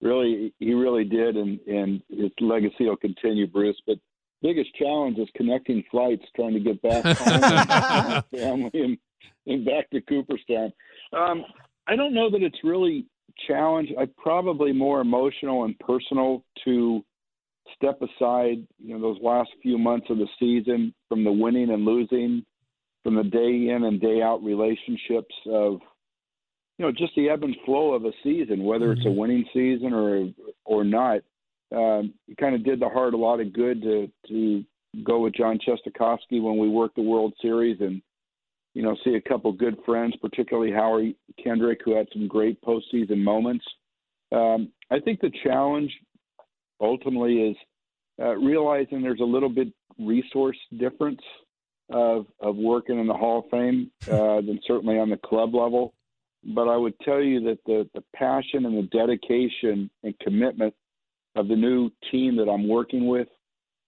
Really, 0.00 0.54
he 0.58 0.72
really 0.72 1.04
did, 1.04 1.36
and 1.36 1.60
and 1.66 2.02
his 2.08 2.30
legacy 2.40 2.84
will 2.86 2.96
continue, 2.96 3.48
Bruce. 3.48 3.76
But 3.86 3.98
biggest 4.42 4.74
challenge 4.76 5.18
is 5.18 5.28
connecting 5.36 5.84
flights, 5.90 6.24
trying 6.34 6.54
to 6.54 6.60
get 6.60 6.80
back 6.82 7.04
home, 7.18 8.22
family, 8.34 8.70
and, 8.74 8.98
and 9.46 9.64
back 9.64 9.90
to 9.90 10.00
Cooperstown. 10.00 10.72
Um, 11.12 11.44
I 11.86 11.96
don't 11.96 12.14
know 12.14 12.30
that 12.30 12.42
it's 12.42 12.58
really 12.64 13.06
challenge, 13.46 13.90
I 13.98 14.06
probably 14.16 14.72
more 14.72 15.00
emotional 15.00 15.64
and 15.64 15.78
personal 15.78 16.44
to 16.64 17.04
step 17.74 18.00
aside, 18.02 18.66
you 18.78 18.94
know, 18.94 19.00
those 19.00 19.18
last 19.22 19.50
few 19.62 19.78
months 19.78 20.06
of 20.10 20.18
the 20.18 20.28
season 20.38 20.94
from 21.08 21.24
the 21.24 21.32
winning 21.32 21.70
and 21.70 21.84
losing, 21.84 22.44
from 23.02 23.14
the 23.14 23.24
day 23.24 23.70
in 23.74 23.84
and 23.84 24.00
day 24.00 24.22
out 24.22 24.42
relationships 24.42 25.34
of, 25.46 25.80
you 26.78 26.86
know, 26.86 26.92
just 26.92 27.12
the 27.16 27.28
ebb 27.28 27.44
and 27.44 27.56
flow 27.64 27.92
of 27.92 28.04
a 28.04 28.12
season, 28.22 28.64
whether 28.64 28.86
mm-hmm. 28.86 28.98
it's 28.98 29.06
a 29.06 29.08
mm-hmm. 29.08 29.18
winning 29.18 29.44
season 29.52 29.92
or 29.92 30.28
or 30.64 30.84
not. 30.84 31.20
Um, 31.74 32.14
it 32.26 32.36
kind 32.38 32.54
of 32.54 32.64
did 32.64 32.80
the 32.80 32.88
heart 32.88 33.14
a 33.14 33.16
lot 33.16 33.40
of 33.40 33.52
good 33.52 33.82
to 33.82 34.10
to 34.28 34.64
go 35.04 35.20
with 35.20 35.34
Jon 35.34 35.58
Shestakofsky 35.66 36.42
when 36.42 36.58
we 36.58 36.68
worked 36.68 36.96
the 36.96 37.02
World 37.02 37.32
Series 37.40 37.80
and 37.80 38.02
you 38.74 38.82
know 38.82 38.96
see 39.04 39.14
a 39.14 39.28
couple 39.28 39.52
good 39.52 39.76
friends, 39.86 40.14
particularly 40.20 40.72
Howie 40.72 41.16
Kendrick, 41.42 41.80
who 41.84 41.96
had 41.96 42.08
some 42.12 42.26
great 42.26 42.60
postseason 42.62 43.18
moments. 43.18 43.64
Um, 44.32 44.72
I 44.90 44.98
think 45.00 45.20
the 45.20 45.32
challenge 45.44 45.92
ultimately 46.80 47.50
is 47.50 47.56
uh, 48.20 48.36
realizing 48.36 49.02
there's 49.02 49.20
a 49.20 49.24
little 49.24 49.48
bit 49.48 49.68
resource 49.98 50.58
difference 50.78 51.20
of 51.90 52.26
of 52.40 52.56
working 52.56 52.98
in 52.98 53.06
the 53.06 53.14
Hall 53.14 53.40
of 53.40 53.50
Fame 53.50 53.90
uh, 54.10 54.40
than 54.40 54.58
certainly 54.66 54.98
on 54.98 55.10
the 55.10 55.18
club 55.18 55.54
level. 55.54 55.94
But 56.42 56.68
I 56.68 56.76
would 56.76 56.98
tell 57.00 57.22
you 57.22 57.40
that 57.44 57.58
the 57.66 57.88
the 57.94 58.02
passion 58.14 58.66
and 58.66 58.76
the 58.76 58.88
dedication 58.90 59.90
and 60.02 60.18
commitment 60.18 60.74
of 61.36 61.48
the 61.48 61.56
new 61.56 61.90
team 62.10 62.36
that 62.36 62.48
I'm 62.48 62.68
working 62.68 63.06
with 63.06 63.28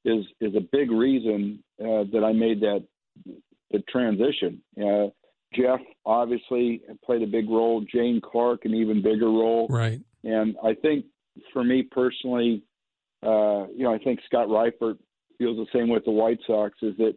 is 0.05 0.25
is 0.41 0.55
a 0.57 0.61
big 0.73 0.91
reason 0.91 1.63
uh, 1.81 2.05
that 2.13 2.23
I 2.25 2.33
made 2.33 2.61
that 2.61 2.85
the 3.71 3.83
transition. 3.89 4.61
Uh, 4.81 5.09
Jeff 5.55 5.81
obviously 6.07 6.83
played 7.05 7.23
a 7.23 7.27
big 7.27 7.49
role. 7.49 7.85
Jane 7.93 8.21
Clark 8.23 8.65
an 8.65 8.75
even 8.75 9.03
bigger 9.03 9.27
role. 9.27 9.67
Right. 9.69 10.01
And 10.25 10.57
I 10.65 10.75
think 10.75 11.05
for 11.53 11.65
me 11.65 11.83
personally, 11.83 12.63
uh, 13.23 13.67
you 13.69 13.85
know, 13.85 13.93
I 13.93 13.99
think 13.99 14.21
Scott 14.27 14.49
Reifert 14.49 14.99
feels 15.39 15.57
the 15.57 15.67
same 15.73 15.89
with 15.89 16.05
the 16.05 16.11
White 16.11 16.39
Sox. 16.47 16.77
Is 16.83 16.97
that 16.99 17.15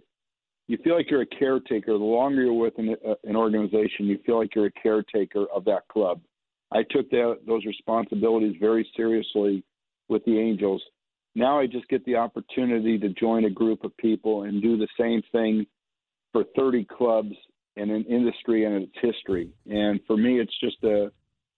you 0.67 0.77
feel 0.83 0.95
like 0.95 1.09
you're 1.09 1.21
a 1.21 1.25
caretaker. 1.25 1.93
The 1.93 2.03
longer 2.03 2.43
you're 2.43 2.53
with 2.53 2.77
an, 2.77 2.95
uh, 3.07 3.13
an 3.23 3.35
organization, 3.35 4.05
you 4.05 4.19
feel 4.25 4.37
like 4.37 4.55
you're 4.55 4.67
a 4.67 4.71
caretaker 4.71 5.45
of 5.53 5.63
that 5.65 5.87
club. 5.87 6.21
I 6.71 6.83
took 6.89 7.09
that, 7.11 7.39
those 7.47 7.63
responsibilities 7.65 8.55
very 8.59 8.87
seriously 8.97 9.63
with 10.09 10.23
the 10.25 10.39
Angels. 10.39 10.81
Now 11.35 11.59
I 11.59 11.67
just 11.67 11.87
get 11.89 12.05
the 12.05 12.15
opportunity 12.15 12.97
to 12.99 13.09
join 13.09 13.45
a 13.45 13.49
group 13.49 13.83
of 13.83 13.95
people 13.97 14.43
and 14.43 14.61
do 14.61 14.77
the 14.77 14.87
same 14.99 15.21
thing 15.31 15.65
for 16.31 16.45
30 16.55 16.85
clubs 16.85 17.33
in 17.75 17.89
an 17.89 18.05
industry 18.05 18.65
and 18.65 18.83
its 18.83 18.93
history. 19.01 19.49
And 19.69 19.99
for 20.07 20.15
me, 20.15 20.39
it's 20.39 20.57
just 20.59 20.81
a, 20.83 21.11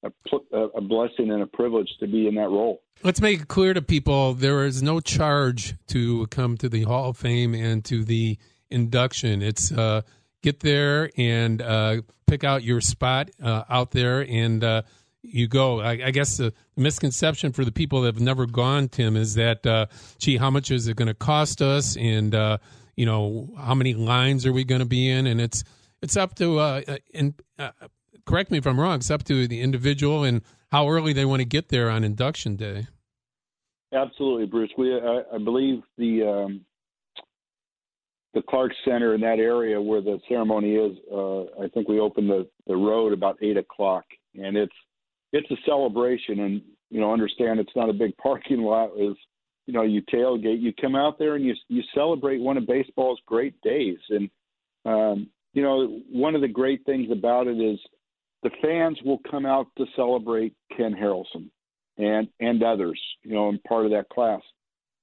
a, 0.03 0.57
a 0.57 0.81
blessing 0.81 1.31
and 1.31 1.43
a 1.43 1.47
privilege 1.47 1.89
to 1.99 2.07
be 2.07 2.27
in 2.27 2.35
that 2.35 2.49
role. 2.49 2.81
Let's 3.03 3.21
make 3.21 3.41
it 3.41 3.47
clear 3.47 3.73
to 3.75 3.81
people 3.81 4.33
there 4.33 4.65
is 4.65 4.81
no 4.81 4.99
charge 4.99 5.75
to 5.87 6.25
come 6.27 6.57
to 6.57 6.69
the 6.69 6.83
Hall 6.83 7.09
of 7.09 7.17
Fame 7.17 7.53
and 7.53 7.85
to 7.85 8.03
the 8.03 8.37
induction. 8.69 9.43
It's 9.43 9.71
uh, 9.71 10.01
get 10.41 10.61
there 10.61 11.11
and 11.17 11.61
uh, 11.61 12.01
pick 12.25 12.43
out 12.43 12.63
your 12.63 12.81
spot 12.81 13.29
uh, 13.41 13.63
out 13.69 13.91
there 13.91 14.21
and 14.21 14.63
uh, 14.63 14.81
you 15.21 15.47
go. 15.47 15.81
I, 15.81 15.91
I, 16.05 16.11
guess 16.11 16.37
the 16.37 16.53
misconception 16.75 17.51
for 17.51 17.65
the 17.65 17.71
people 17.71 18.01
that 18.01 18.15
have 18.15 18.21
never 18.21 18.45
gone, 18.45 18.87
Tim, 18.87 19.15
is 19.15 19.35
that, 19.35 19.65
uh, 19.65 19.87
gee, 20.19 20.37
how 20.37 20.49
much 20.49 20.71
is 20.71 20.87
it 20.87 20.95
going 20.95 21.07
to 21.07 21.13
cost 21.13 21.61
us? 21.61 21.97
And, 21.97 22.33
uh, 22.33 22.57
you 22.95 23.05
know, 23.05 23.49
how 23.57 23.75
many 23.75 23.93
lines 23.93 24.45
are 24.45 24.53
we 24.53 24.63
going 24.63 24.79
to 24.79 24.85
be 24.85 25.09
in? 25.09 25.27
And 25.27 25.41
it's, 25.41 25.63
it's 26.01 26.15
up 26.15 26.35
to, 26.35 26.59
and 27.13 27.33
correct 28.25 28.51
me 28.51 28.57
if 28.57 28.67
I'm 28.67 28.79
wrong, 28.79 28.95
it's 28.95 29.11
up 29.11 29.23
to 29.25 29.47
the 29.47 29.61
individual 29.61 30.23
and 30.23 30.41
how 30.71 30.89
early 30.89 31.13
they 31.13 31.25
want 31.25 31.41
to 31.41 31.45
get 31.45 31.69
there 31.69 31.89
on 31.89 32.03
induction 32.03 32.55
day. 32.55 32.87
Absolutely, 33.93 34.45
Bruce. 34.45 34.71
We, 34.77 34.93
I, 34.93 35.23
I 35.33 35.37
believe 35.37 35.81
the, 35.97 36.23
um, 36.23 36.65
the 38.33 38.43
Clark 38.43 38.71
Center 38.85 39.15
in 39.15 39.21
that 39.21 39.39
area 39.39 39.81
where 39.81 40.01
the 40.01 40.19
ceremony 40.29 40.75
is. 40.75 40.97
Uh, 41.11 41.43
I 41.63 41.67
think 41.73 41.87
we 41.87 41.99
open 41.99 42.27
the 42.27 42.47
the 42.67 42.75
road 42.75 43.11
about 43.11 43.37
eight 43.41 43.57
o'clock, 43.57 44.05
and 44.35 44.55
it's 44.55 44.75
it's 45.33 45.49
a 45.51 45.55
celebration. 45.65 46.39
And 46.39 46.61
you 46.89 46.99
know, 46.99 47.11
understand 47.11 47.59
it's 47.59 47.75
not 47.75 47.89
a 47.89 47.93
big 47.93 48.15
parking 48.21 48.61
lot. 48.61 48.91
Is 48.97 49.15
you 49.65 49.73
know, 49.73 49.83
you 49.83 50.01
tailgate, 50.03 50.61
you 50.61 50.73
come 50.79 50.95
out 50.95 51.19
there 51.19 51.35
and 51.35 51.45
you 51.45 51.53
you 51.67 51.83
celebrate 51.93 52.39
one 52.39 52.57
of 52.57 52.67
baseball's 52.67 53.19
great 53.25 53.59
days. 53.61 53.99
And 54.09 54.29
um, 54.85 55.29
you 55.53 55.63
know, 55.63 56.01
one 56.11 56.35
of 56.35 56.41
the 56.41 56.47
great 56.47 56.85
things 56.85 57.09
about 57.11 57.47
it 57.47 57.59
is 57.59 57.79
the 58.43 58.51
fans 58.61 58.99
will 59.03 59.19
come 59.29 59.45
out 59.45 59.67
to 59.77 59.85
celebrate 59.95 60.53
Ken 60.75 60.93
Harrelson 60.93 61.49
and 61.97 62.27
and 62.39 62.63
others. 62.63 63.01
You 63.23 63.33
know, 63.33 63.49
and 63.49 63.63
part 63.63 63.85
of 63.85 63.91
that 63.91 64.09
class 64.09 64.41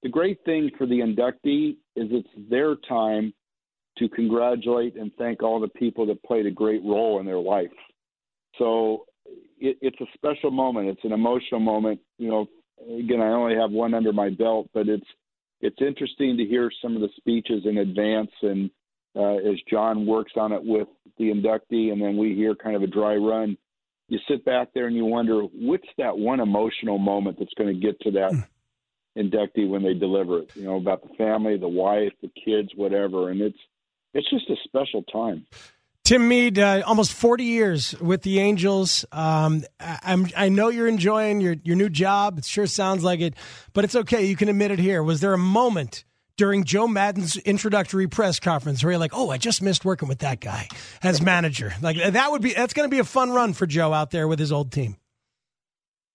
the 0.04 0.10
great 0.10 0.38
thing 0.44 0.70
for 0.76 0.86
the 0.86 1.00
inductee 1.00 1.78
is 1.96 2.08
it's 2.12 2.28
their 2.50 2.76
time 2.86 3.32
to 3.96 4.08
congratulate 4.10 4.96
and 4.96 5.10
thank 5.16 5.42
all 5.42 5.58
the 5.58 5.68
people 5.68 6.06
that 6.06 6.22
played 6.22 6.44
a 6.44 6.50
great 6.50 6.82
role 6.84 7.18
in 7.20 7.26
their 7.26 7.38
life. 7.38 7.72
So 8.58 9.06
it, 9.26 9.78
it's 9.80 10.00
a 10.00 10.06
special 10.14 10.50
moment. 10.50 10.88
It's 10.88 11.04
an 11.04 11.12
emotional 11.12 11.60
moment. 11.60 12.00
You 12.18 12.28
know, 12.28 12.46
again, 12.98 13.20
I 13.20 13.28
only 13.28 13.56
have 13.56 13.70
one 13.70 13.94
under 13.94 14.12
my 14.12 14.30
belt, 14.30 14.68
but 14.74 14.88
it's 14.88 15.06
it's 15.60 15.80
interesting 15.80 16.36
to 16.36 16.44
hear 16.44 16.70
some 16.82 16.94
of 16.94 17.00
the 17.00 17.08
speeches 17.16 17.64
in 17.64 17.78
advance 17.78 18.30
and 18.42 18.70
uh, 19.16 19.36
as 19.36 19.56
John 19.70 20.06
works 20.06 20.32
on 20.36 20.52
it 20.52 20.62
with 20.64 20.88
the 21.18 21.30
inductee, 21.30 21.92
and 21.92 22.02
then 22.02 22.16
we 22.16 22.34
hear 22.34 22.54
kind 22.54 22.74
of 22.74 22.82
a 22.82 22.88
dry 22.88 23.14
run. 23.14 23.56
You 24.08 24.18
sit 24.28 24.44
back 24.44 24.68
there 24.74 24.86
and 24.86 24.96
you 24.96 25.04
wonder, 25.04 25.42
what's 25.42 25.86
that 25.98 26.18
one 26.18 26.40
emotional 26.40 26.98
moment 26.98 27.38
that's 27.38 27.54
going 27.54 27.72
to 27.72 27.80
get 27.80 28.00
to 28.00 28.10
that 28.12 28.44
inductee 29.16 29.68
when 29.68 29.82
they 29.82 29.94
deliver 29.94 30.40
it. 30.40 30.50
You 30.54 30.64
know 30.64 30.76
about 30.76 31.02
the 31.02 31.14
family, 31.14 31.56
the 31.56 31.68
wife, 31.68 32.12
the 32.22 32.30
kids, 32.44 32.70
whatever, 32.74 33.30
and 33.30 33.40
it's 33.40 33.58
it's 34.12 34.28
just 34.30 34.50
a 34.50 34.56
special 34.64 35.02
time. 35.04 35.46
Tim 36.04 36.28
Mead, 36.28 36.58
uh, 36.58 36.82
almost 36.84 37.14
40 37.14 37.44
years 37.44 37.98
with 37.98 38.20
the 38.20 38.38
Angels. 38.38 39.06
Um, 39.10 39.64
I, 39.80 40.22
I, 40.36 40.48
know 40.50 40.68
you're 40.68 40.86
enjoying 40.86 41.40
your, 41.40 41.56
your 41.64 41.76
new 41.76 41.88
job. 41.88 42.36
It 42.36 42.44
sure 42.44 42.66
sounds 42.66 43.02
like 43.02 43.20
it, 43.20 43.32
but 43.72 43.84
it's 43.84 43.96
okay. 43.96 44.26
You 44.26 44.36
can 44.36 44.50
admit 44.50 44.70
it 44.70 44.78
here. 44.78 45.02
Was 45.02 45.22
there 45.22 45.32
a 45.32 45.38
moment 45.38 46.04
during 46.36 46.64
Joe 46.64 46.86
Maddon's 46.86 47.38
introductory 47.38 48.06
press 48.06 48.38
conference 48.38 48.84
where 48.84 48.92
you're 48.92 48.98
like, 48.98 49.14
"Oh, 49.14 49.30
I 49.30 49.38
just 49.38 49.62
missed 49.62 49.86
working 49.86 50.06
with 50.06 50.18
that 50.18 50.40
guy 50.40 50.68
as 51.02 51.22
manager"? 51.22 51.72
Like 51.80 51.96
that 51.96 52.30
would 52.30 52.42
be 52.42 52.52
that's 52.52 52.74
going 52.74 52.86
to 52.86 52.94
be 52.94 52.98
a 52.98 53.04
fun 53.04 53.30
run 53.30 53.54
for 53.54 53.66
Joe 53.66 53.94
out 53.94 54.10
there 54.10 54.28
with 54.28 54.38
his 54.38 54.52
old 54.52 54.72
team. 54.72 54.98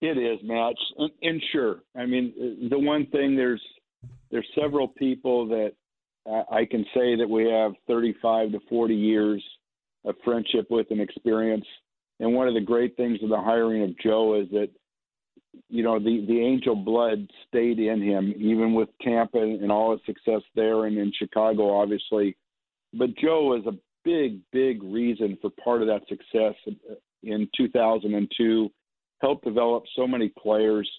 It 0.00 0.16
is, 0.16 0.38
Matt, 0.44 0.74
and, 0.98 1.10
and 1.20 1.42
sure. 1.50 1.80
I 1.96 2.06
mean, 2.06 2.68
the 2.70 2.78
one 2.78 3.06
thing 3.06 3.34
there's 3.34 3.62
there's 4.30 4.46
several 4.54 4.86
people 4.86 5.48
that 5.48 5.72
I 6.28 6.64
can 6.64 6.84
say 6.94 7.16
that 7.16 7.28
we 7.28 7.50
have 7.50 7.72
35 7.88 8.52
to 8.52 8.60
40 8.68 8.94
years 8.94 9.42
of 10.04 10.14
friendship 10.24 10.66
with 10.70 10.86
and 10.90 11.00
experience. 11.00 11.66
And 12.18 12.34
one 12.34 12.48
of 12.48 12.54
the 12.54 12.60
great 12.60 12.96
things 12.96 13.18
of 13.22 13.28
the 13.28 13.40
hiring 13.40 13.82
of 13.82 13.98
Joe 13.98 14.40
is 14.40 14.48
that, 14.50 14.68
you 15.68 15.82
know, 15.82 15.98
the, 15.98 16.24
the 16.26 16.40
angel 16.40 16.76
blood 16.76 17.30
stayed 17.48 17.78
in 17.78 18.02
him, 18.02 18.34
even 18.36 18.74
with 18.74 18.88
Tampa 19.02 19.38
and 19.38 19.72
all 19.72 19.92
his 19.92 20.00
success 20.06 20.42
there 20.54 20.84
and 20.84 20.96
in 20.98 21.12
Chicago, 21.18 21.80
obviously. 21.80 22.36
But 22.92 23.16
Joe 23.16 23.56
is 23.56 23.66
a 23.66 23.78
big, 24.04 24.40
big 24.52 24.82
reason 24.82 25.38
for 25.40 25.50
part 25.62 25.82
of 25.82 25.88
that 25.88 26.02
success 26.08 26.54
in 27.22 27.48
2002 27.56 28.70
helped 29.20 29.44
develop 29.44 29.84
so 29.96 30.06
many 30.06 30.32
players. 30.38 30.90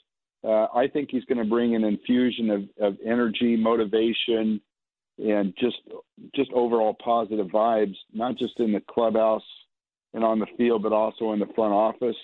Uh, 0.44 0.68
I 0.74 0.88
think 0.92 1.10
he's 1.12 1.26
going 1.26 1.38
to 1.38 1.50
bring 1.50 1.76
an 1.76 1.84
infusion 1.84 2.50
of, 2.50 2.64
of 2.80 2.98
energy, 3.06 3.56
motivation, 3.56 4.62
and 5.22 5.54
just 5.60 5.78
just 6.36 6.52
overall 6.54 6.96
positive 7.04 7.48
vibes, 7.48 7.96
not 8.14 8.38
just 8.38 8.60
in 8.60 8.72
the 8.72 8.82
clubhouse 8.90 9.44
and 10.14 10.24
on 10.24 10.40
the 10.40 10.48
field, 10.58 10.84
but 10.84 10.94
also 10.94 11.32
in 11.34 11.40
the 11.40 11.48
front 11.56 11.74
office. 11.74 12.16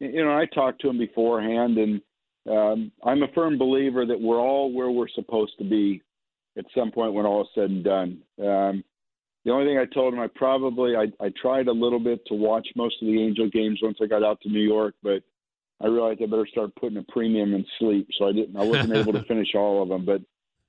You 0.00 0.24
know, 0.24 0.36
I 0.36 0.46
talked 0.46 0.80
to 0.82 0.88
him 0.88 0.98
beforehand, 0.98 1.78
and 1.78 2.00
um, 2.48 2.92
I'm 3.04 3.22
a 3.22 3.32
firm 3.34 3.58
believer 3.58 4.06
that 4.06 4.20
we're 4.20 4.40
all 4.40 4.72
where 4.72 4.90
we're 4.90 5.08
supposed 5.08 5.58
to 5.58 5.64
be 5.64 6.02
at 6.56 6.64
some 6.76 6.90
point 6.90 7.12
when 7.12 7.26
all 7.26 7.42
is 7.42 7.48
said 7.54 7.70
and 7.70 7.84
done. 7.84 8.18
Um, 8.40 8.84
the 9.44 9.52
only 9.52 9.66
thing 9.66 9.78
I 9.78 9.86
told 9.86 10.14
him, 10.14 10.20
I 10.20 10.28
probably 10.34 10.94
I, 10.96 11.06
I 11.24 11.32
tried 11.40 11.68
a 11.68 11.72
little 11.72 12.00
bit 12.00 12.24
to 12.26 12.34
watch 12.34 12.68
most 12.76 12.96
of 13.02 13.08
the 13.08 13.20
Angel 13.20 13.48
games 13.48 13.80
once 13.82 13.98
I 14.02 14.06
got 14.06 14.22
out 14.22 14.40
to 14.42 14.48
New 14.48 14.60
York, 14.60 14.94
but 15.02 15.22
I 15.80 15.86
realized 15.86 16.22
I 16.22 16.26
better 16.26 16.46
start 16.46 16.74
putting 16.76 16.98
a 16.98 17.04
premium 17.04 17.54
in 17.54 17.64
sleep, 17.78 18.08
so 18.18 18.28
I 18.28 18.32
didn't. 18.32 18.56
I 18.56 18.64
wasn't 18.64 18.92
able 18.96 19.12
to 19.12 19.22
finish 19.24 19.54
all 19.54 19.82
of 19.82 19.88
them, 19.88 20.04
but 20.04 20.20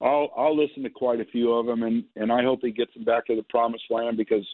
I'll 0.02 0.30
I'll 0.38 0.56
listen 0.56 0.84
to 0.84 0.89
quite 0.89 1.20
a 1.20 1.26
few 1.26 1.54
of 1.54 1.66
them, 1.66 1.84
and 1.84 2.04
and 2.16 2.32
I 2.32 2.43
hope 2.43 2.60
he 2.62 2.72
gets 2.72 2.93
them 2.93 3.04
back 3.04 3.26
to 3.28 3.36
the 3.36 3.43
promised 3.43 3.86
land 3.89 4.18
because 4.18 4.47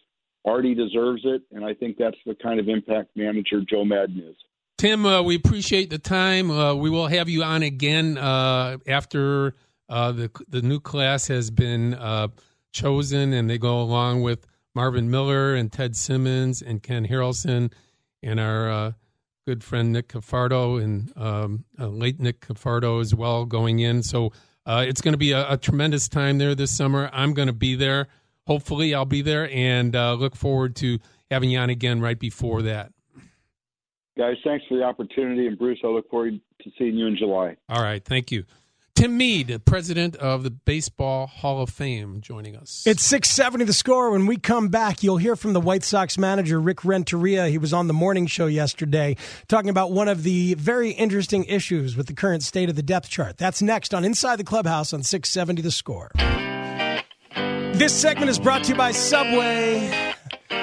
Artie 0.46 0.76
deserves 0.76 1.22
it, 1.24 1.44
and 1.52 1.64
I 1.64 1.74
think 1.74 1.98
that's 1.98 2.18
the 2.26 2.36
kind 2.36 2.60
of 2.60 2.68
impact 2.68 3.10
manager 3.16 3.62
Joe 3.68 3.86
Maddon 3.86 4.20
is. 4.20 4.36
Tim, 4.78 5.06
uh, 5.06 5.22
we 5.22 5.36
appreciate 5.36 5.90
the 5.90 5.98
time. 5.98 6.52
Uh, 6.52 6.76
we 6.76 6.90
will 6.90 7.08
have 7.08 7.30
you 7.30 7.44
on 7.44 7.64
again 7.64 8.18
uh, 8.18 8.78
after 8.88 9.56
uh, 9.88 10.12
the 10.12 10.32
the 10.48 10.62
new 10.62 10.80
class 10.80 11.28
has 11.28 11.52
been 11.52 11.94
uh, 11.94 12.28
chosen, 12.74 13.32
and 13.32 13.50
they 13.50 13.58
go 13.58 13.80
along 13.80 14.22
with 14.22 14.46
Marvin 14.74 15.10
Miller 15.10 15.56
and 15.56 15.72
Ted 15.72 15.96
Simmons 15.96 16.62
and 16.62 16.84
Ken 16.84 17.08
Harrelson 17.08 17.72
and 18.22 18.40
our 18.40 18.70
uh, 18.70 18.92
good 19.46 19.64
friend 19.64 19.94
Nick 19.94 20.10
Cafardo 20.10 20.84
and 20.84 21.16
um, 21.16 21.66
late 21.78 22.20
Nick 22.20 22.42
Cafardo 22.42 23.00
as 23.00 23.14
well 23.16 23.46
going 23.46 23.80
in. 23.80 24.04
So 24.04 24.34
uh, 24.66 24.84
it's 24.88 25.02
going 25.02 25.14
to 25.14 25.18
be 25.18 25.32
a, 25.32 25.54
a, 25.54 25.58
tremendous 25.58 26.08
time 26.08 26.38
there 26.38 26.56
this 26.56 26.76
summer. 26.76 27.10
I'm 27.14 27.34
going 27.34 27.48
to 27.48 27.54
be 27.54 27.76
there. 27.76 28.08
Hopefully, 28.48 28.94
I'll 28.94 29.06
be 29.06 29.22
there 29.22 29.50
and 29.52 29.96
uh, 29.96 30.14
look 30.14 30.36
forward 30.36 30.76
to 30.78 31.00
having 31.30 31.50
you 31.50 31.60
on 31.60 31.70
again 31.70 32.02
right 32.02 32.18
before 32.18 32.62
that. 32.64 32.92
Guys, 34.18 34.38
thanks 34.44 34.66
for 34.68 34.78
the 34.78 34.84
opportunity. 34.84 35.48
And 35.48 35.58
Bruce, 35.58 35.80
I 35.84 35.88
look 35.88 36.10
forward 36.10 36.40
to 36.62 36.72
seeing 36.78 36.96
you 36.96 37.08
in 37.08 37.18
July. 37.18 37.58
All 37.70 37.82
right. 37.82 38.04
Thank 38.04 38.32
you. 38.32 38.46
Tim 38.96 39.18
Mead, 39.18 39.62
president 39.66 40.16
of 40.16 40.44
the 40.44 40.50
Baseball 40.50 41.28
Hall 41.28 41.62
of 41.62 41.70
Fame, 41.70 42.22
joining 42.22 42.56
us. 42.56 42.84
It's 42.88 43.04
670 43.04 43.66
the 43.66 43.74
score. 43.74 44.10
When 44.12 44.26
we 44.26 44.38
come 44.38 44.70
back, 44.70 45.04
you'll 45.04 45.18
hear 45.18 45.36
from 45.36 45.52
the 45.52 45.60
White 45.60 45.84
Sox 45.84 46.18
manager, 46.18 46.62
Rick 46.62 46.86
Renteria. 46.86 47.50
He 47.50 47.58
was 47.58 47.74
on 47.74 47.88
the 47.88 47.94
morning 47.94 48.26
show 48.26 48.46
yesterday 48.46 49.18
talking 49.50 49.70
about 49.70 49.92
one 49.92 50.08
of 50.08 50.24
the 50.24 50.54
very 50.54 50.92
interesting 50.92 51.44
issues 51.44 51.98
with 51.98 52.08
the 52.08 52.14
current 52.14 52.42
state 52.42 52.70
of 52.70 52.78
the 52.78 52.84
depth 52.84 53.10
chart. 53.10 53.38
That's 53.38 53.62
next 53.62 53.94
on 53.94 54.06
Inside 54.06 54.38
the 54.38 54.46
Clubhouse 54.46 54.94
on 54.94 55.04
670 55.04 55.62
the 55.62 55.72
score. 55.72 56.12
This 57.74 57.94
segment 57.94 58.30
is 58.30 58.40
brought 58.40 58.64
to 58.64 58.70
you 58.70 58.76
by 58.76 58.92
Subway. 58.92 60.05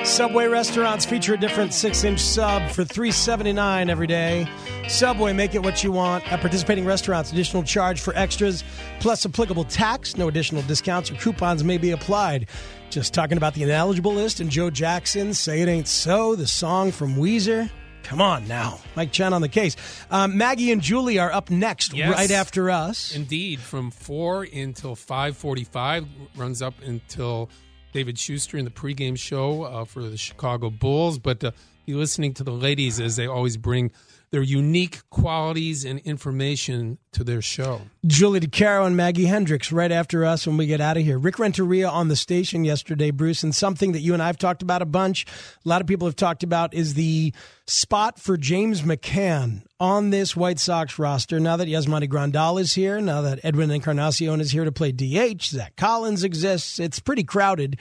Subway 0.04 0.46
restaurants 0.46 1.04
feature 1.04 1.34
a 1.34 1.38
different 1.38 1.72
six-inch 1.74 2.20
sub 2.20 2.70
for 2.70 2.84
$3.79 2.84 3.88
every 3.88 4.06
day. 4.06 4.48
Subway, 4.88 5.32
make 5.32 5.54
it 5.54 5.62
what 5.62 5.82
you 5.82 5.90
want. 5.90 6.30
At 6.32 6.40
participating 6.40 6.84
restaurants, 6.84 7.32
additional 7.32 7.62
charge 7.62 8.00
for 8.00 8.14
extras, 8.14 8.62
plus 9.00 9.26
applicable 9.26 9.64
tax. 9.64 10.16
No 10.16 10.28
additional 10.28 10.62
discounts 10.62 11.10
or 11.10 11.14
coupons 11.14 11.64
may 11.64 11.78
be 11.78 11.90
applied. 11.90 12.46
Just 12.90 13.14
talking 13.14 13.36
about 13.36 13.54
the 13.54 13.62
ineligible 13.62 14.12
list 14.12 14.40
and 14.40 14.50
Joe 14.50 14.70
Jackson, 14.70 15.34
Say 15.34 15.62
It 15.62 15.68
Ain't 15.68 15.88
So, 15.88 16.36
the 16.36 16.46
song 16.46 16.92
from 16.92 17.16
Weezer. 17.16 17.70
Come 18.02 18.20
on 18.20 18.46
now. 18.48 18.80
Mike 18.96 19.12
Chen 19.12 19.32
on 19.32 19.40
the 19.40 19.48
case. 19.48 19.76
Um, 20.10 20.36
Maggie 20.36 20.72
and 20.72 20.82
Julie 20.82 21.18
are 21.18 21.32
up 21.32 21.50
next 21.50 21.94
yes, 21.94 22.10
right 22.10 22.30
after 22.30 22.70
us. 22.70 23.14
Indeed. 23.14 23.60
From 23.60 23.90
4 23.90 24.48
until 24.52 24.94
545, 24.96 26.06
runs 26.36 26.60
up 26.60 26.74
until 26.84 27.48
David 27.92 28.18
Schuster 28.18 28.56
in 28.56 28.64
the 28.64 28.70
pregame 28.70 29.18
show 29.18 29.62
uh, 29.62 29.84
for 29.84 30.02
the 30.02 30.16
Chicago 30.16 30.70
Bulls. 30.70 31.18
But 31.18 31.44
uh, 31.44 31.52
be 31.86 31.94
listening 31.94 32.34
to 32.34 32.44
the 32.44 32.52
ladies 32.52 32.98
as 33.00 33.16
they 33.16 33.26
always 33.26 33.56
bring– 33.56 33.90
their 34.32 34.42
unique 34.42 35.08
qualities 35.10 35.84
and 35.84 36.00
information 36.00 36.96
to 37.12 37.22
their 37.22 37.42
show. 37.42 37.82
Julie 38.06 38.40
DeCaro 38.40 38.86
and 38.86 38.96
Maggie 38.96 39.26
Hendricks 39.26 39.70
right 39.70 39.92
after 39.92 40.24
us 40.24 40.46
when 40.46 40.56
we 40.56 40.66
get 40.66 40.80
out 40.80 40.96
of 40.96 41.04
here. 41.04 41.18
Rick 41.18 41.38
Renteria 41.38 41.88
on 41.88 42.08
the 42.08 42.16
station 42.16 42.64
yesterday, 42.64 43.10
Bruce, 43.10 43.42
and 43.42 43.54
something 43.54 43.92
that 43.92 44.00
you 44.00 44.14
and 44.14 44.22
I 44.22 44.26
have 44.28 44.38
talked 44.38 44.62
about 44.62 44.80
a 44.80 44.86
bunch, 44.86 45.26
a 45.64 45.68
lot 45.68 45.82
of 45.82 45.86
people 45.86 46.08
have 46.08 46.16
talked 46.16 46.42
about, 46.42 46.72
is 46.72 46.94
the 46.94 47.34
spot 47.66 48.18
for 48.18 48.38
James 48.38 48.80
McCann 48.80 49.62
on 49.78 50.08
this 50.08 50.34
White 50.34 50.58
Sox 50.58 50.98
roster. 50.98 51.38
Now 51.38 51.58
that 51.58 51.68
Yasmani 51.68 52.08
Grandal 52.08 52.58
is 52.58 52.72
here, 52.72 53.02
now 53.02 53.20
that 53.20 53.40
Edwin 53.44 53.70
Encarnacion 53.70 54.40
is 54.40 54.50
here 54.50 54.64
to 54.64 54.72
play 54.72 54.92
DH, 54.92 55.42
Zach 55.42 55.76
Collins 55.76 56.24
exists, 56.24 56.78
it's 56.78 57.00
pretty 57.00 57.22
crowded 57.22 57.78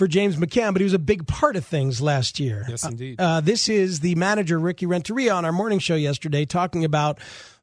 for 0.00 0.08
James 0.08 0.36
McCann, 0.36 0.72
but 0.72 0.80
he 0.80 0.84
was 0.84 0.94
a 0.94 0.98
big 0.98 1.26
part 1.26 1.56
of 1.56 1.66
things 1.66 2.00
last 2.00 2.40
year. 2.40 2.64
Yes, 2.66 2.84
indeed. 2.84 3.20
Uh, 3.20 3.24
uh, 3.24 3.40
this 3.42 3.68
is 3.68 4.00
the 4.00 4.14
manager, 4.14 4.58
Ricky 4.58 4.86
Renteria, 4.86 5.34
on 5.34 5.44
our 5.44 5.52
morning 5.52 5.78
show 5.78 5.94
yesterday, 5.94 6.46
talking 6.46 6.86
about 6.86 7.18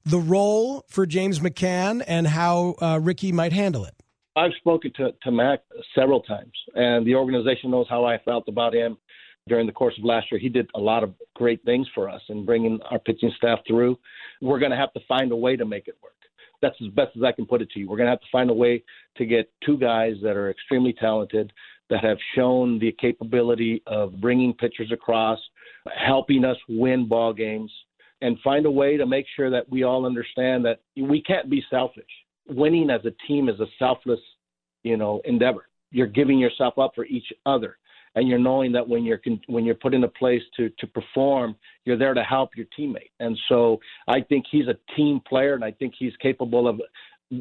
the 0.05 0.19
role 0.19 0.85
for 0.87 1.07
James 1.07 1.39
McCann 1.39 2.03
and 2.05 2.27
how 2.27 2.75
uh, 2.79 2.99
Ricky 3.01 3.31
might 3.31 3.53
handle 3.53 3.85
it. 3.85 3.95
I've 4.35 4.51
spoken 4.59 4.93
to, 4.97 5.13
to 5.23 5.31
Mac 5.31 5.61
several 5.95 6.21
times, 6.21 6.51
and 6.75 7.07
the 7.07 7.15
organization 7.15 7.71
knows 7.71 7.87
how 7.89 8.05
I 8.05 8.19
felt 8.19 8.43
about 8.47 8.75
him 8.75 8.97
during 9.47 9.65
the 9.65 9.73
course 9.73 9.95
of 9.97 10.05
last 10.05 10.27
year. 10.31 10.39
He 10.39 10.49
did 10.49 10.69
a 10.75 10.79
lot 10.79 11.03
of 11.03 11.15
great 11.35 11.65
things 11.65 11.87
for 11.95 12.07
us 12.07 12.21
in 12.29 12.45
bringing 12.45 12.79
our 12.91 12.99
pitching 12.99 13.31
staff 13.35 13.61
through. 13.67 13.97
We're 14.43 14.59
going 14.59 14.69
to 14.69 14.77
have 14.77 14.93
to 14.93 14.99
find 15.07 15.31
a 15.31 15.35
way 15.35 15.55
to 15.55 15.65
make 15.65 15.87
it 15.87 15.95
work. 16.03 16.13
That's 16.61 16.75
as 16.83 16.89
best 16.89 17.15
as 17.15 17.23
I 17.23 17.31
can 17.31 17.47
put 17.47 17.63
it 17.63 17.71
to 17.71 17.79
you. 17.79 17.89
We're 17.89 17.97
going 17.97 18.07
to 18.07 18.11
have 18.11 18.21
to 18.21 18.27
find 18.31 18.51
a 18.51 18.53
way 18.53 18.83
to 19.17 19.25
get 19.25 19.51
two 19.65 19.77
guys 19.77 20.13
that 20.21 20.35
are 20.37 20.51
extremely 20.51 20.93
talented, 20.93 21.51
that 21.89 22.03
have 22.03 22.17
shown 22.35 22.79
the 22.79 22.91
capability 22.99 23.81
of 23.87 24.19
bringing 24.19 24.53
pitchers 24.53 24.91
across, 24.91 25.39
helping 25.95 26.43
us 26.43 26.57
win 26.67 27.07
ball 27.07 27.33
games, 27.33 27.71
and 28.21 28.37
find 28.43 28.65
a 28.65 28.71
way 28.71 28.97
to 28.97 29.05
make 29.05 29.25
sure 29.35 29.49
that 29.49 29.69
we 29.69 29.83
all 29.83 30.05
understand 30.05 30.65
that 30.65 30.81
we 30.95 31.21
can't 31.21 31.49
be 31.49 31.63
selfish. 31.69 32.05
Winning 32.49 32.89
as 32.89 33.01
a 33.05 33.11
team 33.27 33.49
is 33.49 33.59
a 33.59 33.67
selfless, 33.77 34.19
you 34.83 34.97
know, 34.97 35.21
endeavor. 35.25 35.67
You're 35.91 36.07
giving 36.07 36.39
yourself 36.39 36.77
up 36.77 36.93
for 36.95 37.05
each 37.05 37.31
other, 37.45 37.77
and 38.15 38.27
you're 38.27 38.39
knowing 38.39 38.71
that 38.73 38.87
when 38.87 39.03
you're 39.03 39.21
when 39.47 39.63
you're 39.63 39.75
put 39.75 39.93
in 39.93 40.03
a 40.03 40.07
place 40.07 40.41
to 40.57 40.69
to 40.79 40.87
perform, 40.87 41.55
you're 41.85 41.97
there 41.97 42.13
to 42.13 42.23
help 42.23 42.51
your 42.55 42.65
teammate. 42.77 43.11
And 43.19 43.37
so 43.47 43.79
I 44.07 44.21
think 44.21 44.45
he's 44.49 44.67
a 44.67 44.77
team 44.95 45.21
player, 45.27 45.53
and 45.53 45.63
I 45.63 45.71
think 45.71 45.93
he's 45.97 46.15
capable 46.21 46.67
of 46.67 46.81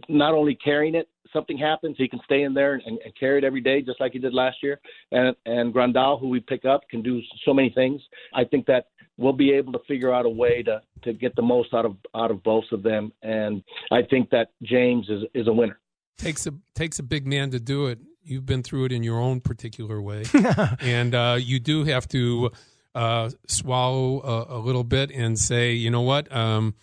not 0.08 0.34
only 0.34 0.54
carrying 0.54 0.94
it, 0.94 1.08
something 1.36 1.58
happens, 1.58 1.96
he 1.98 2.08
can 2.08 2.20
stay 2.24 2.42
in 2.42 2.54
there 2.54 2.74
and, 2.74 2.82
and, 3.04 3.14
carry 3.18 3.38
it 3.38 3.44
every 3.44 3.60
day, 3.60 3.82
just 3.82 4.00
like 4.00 4.12
he 4.12 4.18
did 4.18 4.32
last 4.32 4.56
year. 4.62 4.80
And 5.12 5.36
and 5.44 5.72
Grandal, 5.72 6.18
who 6.18 6.28
we 6.28 6.40
pick 6.40 6.64
up, 6.64 6.88
can 6.88 7.02
do 7.02 7.20
so 7.44 7.52
many 7.52 7.70
things. 7.70 8.00
I 8.34 8.44
think 8.44 8.66
that 8.66 8.86
we'll 9.18 9.32
be 9.32 9.52
able 9.52 9.72
to 9.72 9.80
figure 9.86 10.12
out 10.12 10.24
a 10.24 10.30
way 10.30 10.62
to 10.62 10.80
to 11.04 11.12
get 11.12 11.36
the 11.36 11.42
most 11.42 11.74
out 11.74 11.84
of 11.84 11.96
out 12.14 12.30
of 12.30 12.42
both 12.42 12.64
of 12.72 12.82
them. 12.82 13.12
And 13.22 13.62
I 13.92 14.02
think 14.02 14.30
that 14.30 14.48
James 14.62 15.08
is 15.08 15.24
is 15.34 15.46
a 15.46 15.52
winner. 15.52 15.78
Takes 16.18 16.46
a 16.46 16.54
takes 16.74 16.98
a 16.98 17.02
big 17.02 17.26
man 17.26 17.50
to 17.50 17.60
do 17.60 17.86
it. 17.86 17.98
You've 18.22 18.46
been 18.46 18.62
through 18.62 18.86
it 18.86 18.92
in 18.92 19.02
your 19.02 19.20
own 19.20 19.40
particular 19.40 20.02
way, 20.02 20.24
and 20.80 21.14
uh, 21.14 21.36
you 21.38 21.60
do 21.60 21.84
have 21.84 22.08
to 22.08 22.50
uh, 22.96 23.30
swallow 23.46 24.20
a, 24.22 24.56
a, 24.56 24.58
little 24.58 24.82
bit 24.82 25.12
and 25.12 25.38
say, 25.38 25.72
you 25.72 25.90
know 25.90 26.00
what. 26.00 26.34
Um, 26.34 26.74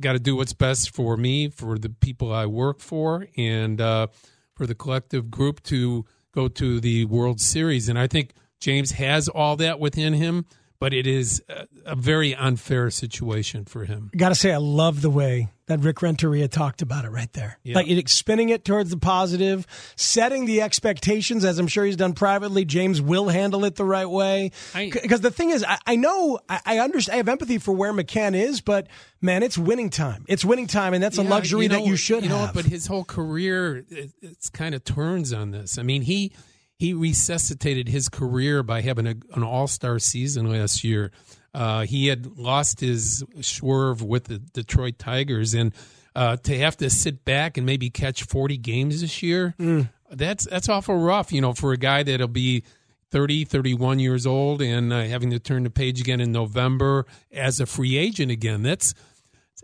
got 0.00 0.12
to 0.12 0.18
do 0.18 0.36
what's 0.36 0.52
best 0.52 0.94
for 0.94 1.16
me, 1.16 1.48
for 1.48 1.78
the 1.78 1.88
people 1.88 2.32
I 2.32 2.46
work 2.46 2.80
for, 2.80 3.26
and 3.36 3.80
uh, 3.80 4.08
for 4.54 4.66
the 4.66 4.74
collective 4.74 5.30
group 5.30 5.62
to 5.64 6.04
go 6.32 6.48
to 6.48 6.80
the 6.80 7.04
World 7.06 7.40
Series. 7.40 7.88
And 7.88 7.98
I 7.98 8.06
think 8.06 8.34
James 8.60 8.92
has 8.92 9.28
all 9.28 9.56
that 9.56 9.80
within 9.80 10.14
him 10.14 10.46
but 10.80 10.94
it 10.94 11.06
is 11.06 11.42
a, 11.84 11.96
very 11.96 12.34
unfair 12.34 12.90
situation 12.90 13.64
for 13.64 13.84
him. 13.84 14.10
Got 14.16 14.28
to 14.28 14.34
say, 14.34 14.52
I 14.52 14.58
love 14.58 15.02
the 15.02 15.10
way 15.10 15.48
that 15.66 15.80
Rick 15.80 16.02
Renteria 16.02 16.46
talked 16.46 16.82
about 16.82 17.04
it 17.04 17.10
right 17.10 17.32
there. 17.32 17.58
Yeah. 17.64 17.74
Like 17.74 17.88
it, 17.88 18.08
spinning 18.08 18.50
it 18.50 18.64
towards 18.64 18.90
the 18.90 18.96
positive, 18.96 19.66
setting 19.96 20.46
the 20.46 20.62
expectations, 20.62 21.44
as 21.44 21.58
I'm 21.58 21.66
sure 21.66 21.84
he's 21.84 21.96
done 21.96 22.12
privately. 22.12 22.64
James 22.64 23.02
will 23.02 23.28
handle 23.28 23.64
it 23.64 23.74
the 23.74 23.84
right 23.84 24.08
way. 24.08 24.52
Because 24.74 25.20
the 25.20 25.32
thing 25.32 25.50
is, 25.50 25.64
I, 25.64 25.78
I 25.86 25.96
know, 25.96 26.38
I, 26.48 26.60
I, 26.64 26.78
understand, 26.78 27.14
I 27.14 27.16
have 27.18 27.28
empathy 27.28 27.58
for 27.58 27.72
where 27.72 27.92
McCann 27.92 28.34
is, 28.34 28.60
but 28.60 28.86
man, 29.20 29.42
it's 29.42 29.58
winning 29.58 29.90
time. 29.90 30.24
It's 30.28 30.44
winning 30.44 30.68
time, 30.68 30.94
and 30.94 31.02
that's 31.02 31.18
yeah, 31.18 31.24
a 31.24 31.28
luxury 31.28 31.64
you 31.64 31.68
know, 31.70 31.78
that 31.78 31.86
you 31.86 31.96
should 31.96 32.22
you 32.22 32.28
know 32.28 32.38
have. 32.38 32.54
But 32.54 32.66
his 32.66 32.86
whole 32.86 33.04
career, 33.04 33.84
it, 33.88 34.12
it's 34.22 34.48
kind 34.48 34.74
of 34.74 34.84
turns 34.84 35.32
on 35.32 35.50
this. 35.50 35.76
I 35.76 35.82
mean, 35.82 36.02
he 36.02 36.32
he 36.78 36.94
resuscitated 36.94 37.88
his 37.88 38.08
career 38.08 38.62
by 38.62 38.80
having 38.80 39.06
a, 39.06 39.14
an 39.34 39.42
All 39.42 39.66
Star 39.66 39.98
season 39.98 40.50
last 40.50 40.84
year. 40.84 41.10
Uh, 41.52 41.84
he 41.84 42.06
had 42.06 42.38
lost 42.38 42.80
his 42.80 43.24
swerve 43.40 44.02
with 44.02 44.24
the 44.24 44.38
Detroit 44.38 44.98
Tigers, 44.98 45.54
and 45.54 45.74
uh, 46.14 46.36
to 46.36 46.56
have 46.58 46.76
to 46.76 46.88
sit 46.88 47.24
back 47.24 47.56
and 47.56 47.66
maybe 47.66 47.90
catch 47.90 48.22
forty 48.24 48.56
games 48.56 49.00
this 49.00 49.22
year, 49.22 49.54
mm. 49.58 49.88
that's 50.10 50.46
that's 50.46 50.68
awful 50.68 50.96
rough. 50.96 51.32
You 51.32 51.40
know, 51.40 51.52
for 51.52 51.72
a 51.72 51.76
guy 51.76 52.02
that'll 52.02 52.28
be 52.28 52.64
30, 53.10 53.46
31 53.46 53.98
years 53.98 54.26
old 54.26 54.60
and 54.60 54.92
uh, 54.92 55.02
having 55.04 55.30
to 55.30 55.38
turn 55.38 55.62
the 55.62 55.70
page 55.70 56.00
again 56.00 56.20
in 56.20 56.30
November 56.30 57.06
as 57.32 57.58
a 57.58 57.66
free 57.66 57.96
agent 57.96 58.30
again. 58.30 58.62
That's 58.62 58.94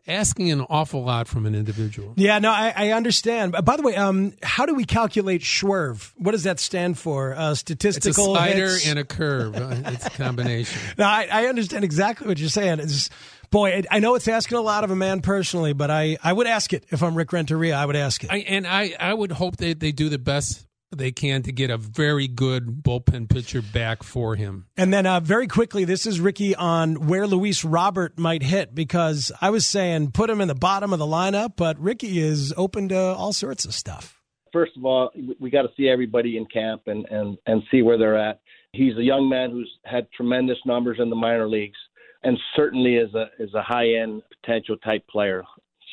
asking 0.07 0.51
an 0.51 0.61
awful 0.69 1.03
lot 1.03 1.29
from 1.29 1.47
an 1.47 1.55
individual. 1.55 2.13
Yeah, 2.17 2.39
no, 2.39 2.51
I, 2.51 2.73
I 2.77 2.93
understand. 2.93 3.53
By 3.65 3.77
the 3.77 3.83
way, 3.83 3.97
um, 3.97 4.35
how 4.43 4.67
do 4.67 4.75
we 4.75 4.85
calculate 4.85 5.41
SHWERV? 5.41 6.13
What 6.17 6.33
does 6.33 6.45
that 6.45 6.61
stand 6.61 6.99
for? 6.99 7.35
Uh, 7.35 7.55
statistical 7.55 8.35
it's 8.35 8.41
a 8.41 8.45
spider 8.45 8.71
hits? 8.71 8.89
and 8.89 8.99
a 8.99 9.05
curve. 9.05 9.57
Uh, 9.57 9.75
it's 9.87 10.07
a 10.07 10.11
combination. 10.11 10.81
no, 10.99 11.07
I, 11.07 11.29
I, 11.31 11.47
understand 11.47 11.85
exactly 11.85 12.27
what 12.27 12.39
you're 12.39 12.49
saying. 12.49 12.81
It's, 12.81 13.09
boy, 13.51 13.83
I 13.91 13.99
know 14.01 14.15
it's 14.15 14.29
asking 14.29 14.59
a 14.59 14.63
lot 14.63 14.85
of 14.85 14.91
a 14.91 14.97
man 14.97 15.23
personally, 15.23 15.73
but 15.73 15.91
I, 15.91 16.19
I 16.23 16.33
would 16.33 16.47
ask 16.47 16.73
it 16.73 16.85
if 16.91 17.03
I'm 17.03 17.15
Rick 17.15 17.33
Renteria. 17.33 17.77
I 17.77 17.87
would 17.87 17.97
ask 17.97 18.25
it. 18.25 18.31
I, 18.31 18.39
and 18.39 18.67
I, 18.67 18.95
I 18.99 19.15
would 19.15 19.33
hope 19.33 19.57
that 19.59 19.81
they 19.81 19.93
do 19.93 20.09
the 20.09 20.19
best 20.19 20.67
they 20.95 21.13
can 21.13 21.43
to 21.43 21.53
get 21.53 21.71
a 21.71 21.77
very 21.77 22.29
good 22.29 22.83
bullpen 22.83 23.29
pitcher 23.29 23.63
back 23.63 24.03
for 24.03 24.37
him. 24.37 24.67
And 24.77 24.93
then, 24.93 25.07
uh, 25.07 25.21
very 25.21 25.47
quickly, 25.47 25.85
this 25.85 26.07
is 26.07 26.21
Ricky 26.21 26.55
on 26.55 27.07
where 27.07 27.27
Luis 27.27 27.65
Robert 27.65 28.19
might 28.19 28.43
hit 28.43 28.75
because 28.75 29.33
I 29.41 29.51
was 29.51 29.67
saying 29.67 30.13
put 30.13 30.31
him 30.31 30.41
in 30.41 30.49
the 30.49 30.55
bottom 30.55 30.93
of 30.93 30.99
the 30.99 31.07
lineup, 31.07 31.55
but 31.57 31.79
Ricky 31.79 32.19
is 32.19 32.53
open 32.57 32.89
to 32.89 32.99
all 32.99 33.33
sorts 33.33 33.65
of 33.65 33.75
stuff. 33.75 34.21
First 34.53 34.77
of 34.77 34.85
all, 34.85 35.11
we 35.41 35.51
got 35.51 35.63
to 35.63 35.71
see 35.77 35.89
everybody 35.89 36.37
in 36.37 36.47
camp 36.47 36.83
and, 36.87 37.07
and, 37.11 37.37
and 37.47 37.63
see 37.71 37.83
where 37.83 37.99
they're 37.99 38.19
at. 38.19 38.41
He's 38.73 38.97
a 38.97 39.03
young 39.03 39.29
man 39.29 39.51
who's 39.51 39.71
had 39.85 40.07
tremendous 40.13 40.59
numbers 40.65 40.99
in 41.01 41.11
the 41.11 41.17
minor 41.17 41.49
leagues 41.49 41.79
and 42.25 42.39
certainly 42.57 42.97
is 42.97 43.15
a 43.15 43.27
is 43.39 43.53
a 43.55 43.63
high 43.63 43.89
end 44.03 44.23
potential 44.41 44.77
type 44.79 45.07
player 45.09 45.45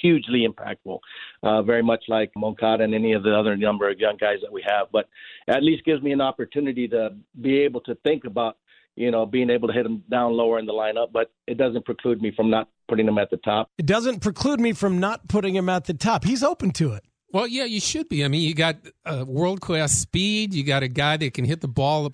hugely 0.01 0.47
impactful, 0.47 0.99
uh, 1.43 1.61
very 1.61 1.83
much 1.83 2.03
like 2.07 2.31
Moncada 2.35 2.83
and 2.83 2.93
any 2.93 3.13
of 3.13 3.23
the 3.23 3.33
other 3.33 3.55
number 3.55 3.89
of 3.89 3.99
young 3.99 4.17
guys 4.17 4.37
that 4.41 4.51
we 4.51 4.63
have. 4.67 4.87
But 4.91 5.07
at 5.47 5.63
least 5.63 5.85
gives 5.85 6.01
me 6.01 6.11
an 6.11 6.21
opportunity 6.21 6.87
to 6.89 7.15
be 7.39 7.59
able 7.59 7.81
to 7.81 7.95
think 8.03 8.25
about 8.25 8.57
you 8.95 9.09
know, 9.09 9.25
being 9.25 9.49
able 9.49 9.67
to 9.67 9.73
hit 9.73 9.85
him 9.85 10.03
down 10.09 10.33
lower 10.33 10.59
in 10.59 10.65
the 10.65 10.73
lineup, 10.73 11.11
but 11.11 11.31
it 11.47 11.57
doesn't 11.57 11.85
preclude 11.85 12.21
me 12.21 12.31
from 12.35 12.49
not 12.49 12.67
putting 12.87 13.07
him 13.07 13.17
at 13.17 13.29
the 13.29 13.37
top. 13.37 13.69
It 13.77 13.85
doesn't 13.85 14.19
preclude 14.19 14.59
me 14.59 14.73
from 14.73 14.99
not 14.99 15.27
putting 15.27 15.55
him 15.55 15.69
at 15.69 15.85
the 15.85 15.93
top. 15.93 16.25
He's 16.25 16.43
open 16.43 16.71
to 16.71 16.93
it. 16.93 17.03
Well, 17.31 17.47
yeah, 17.47 17.63
you 17.63 17.79
should 17.79 18.09
be. 18.09 18.25
I 18.25 18.27
mean, 18.27 18.41
you 18.41 18.53
got 18.53 18.77
uh, 19.05 19.23
world 19.25 19.61
class 19.61 19.93
speed. 19.93 20.53
You 20.53 20.65
got 20.65 20.83
a 20.83 20.89
guy 20.89 21.15
that 21.17 21.33
can 21.33 21.45
hit 21.45 21.61
the 21.61 21.69
ball 21.69 22.11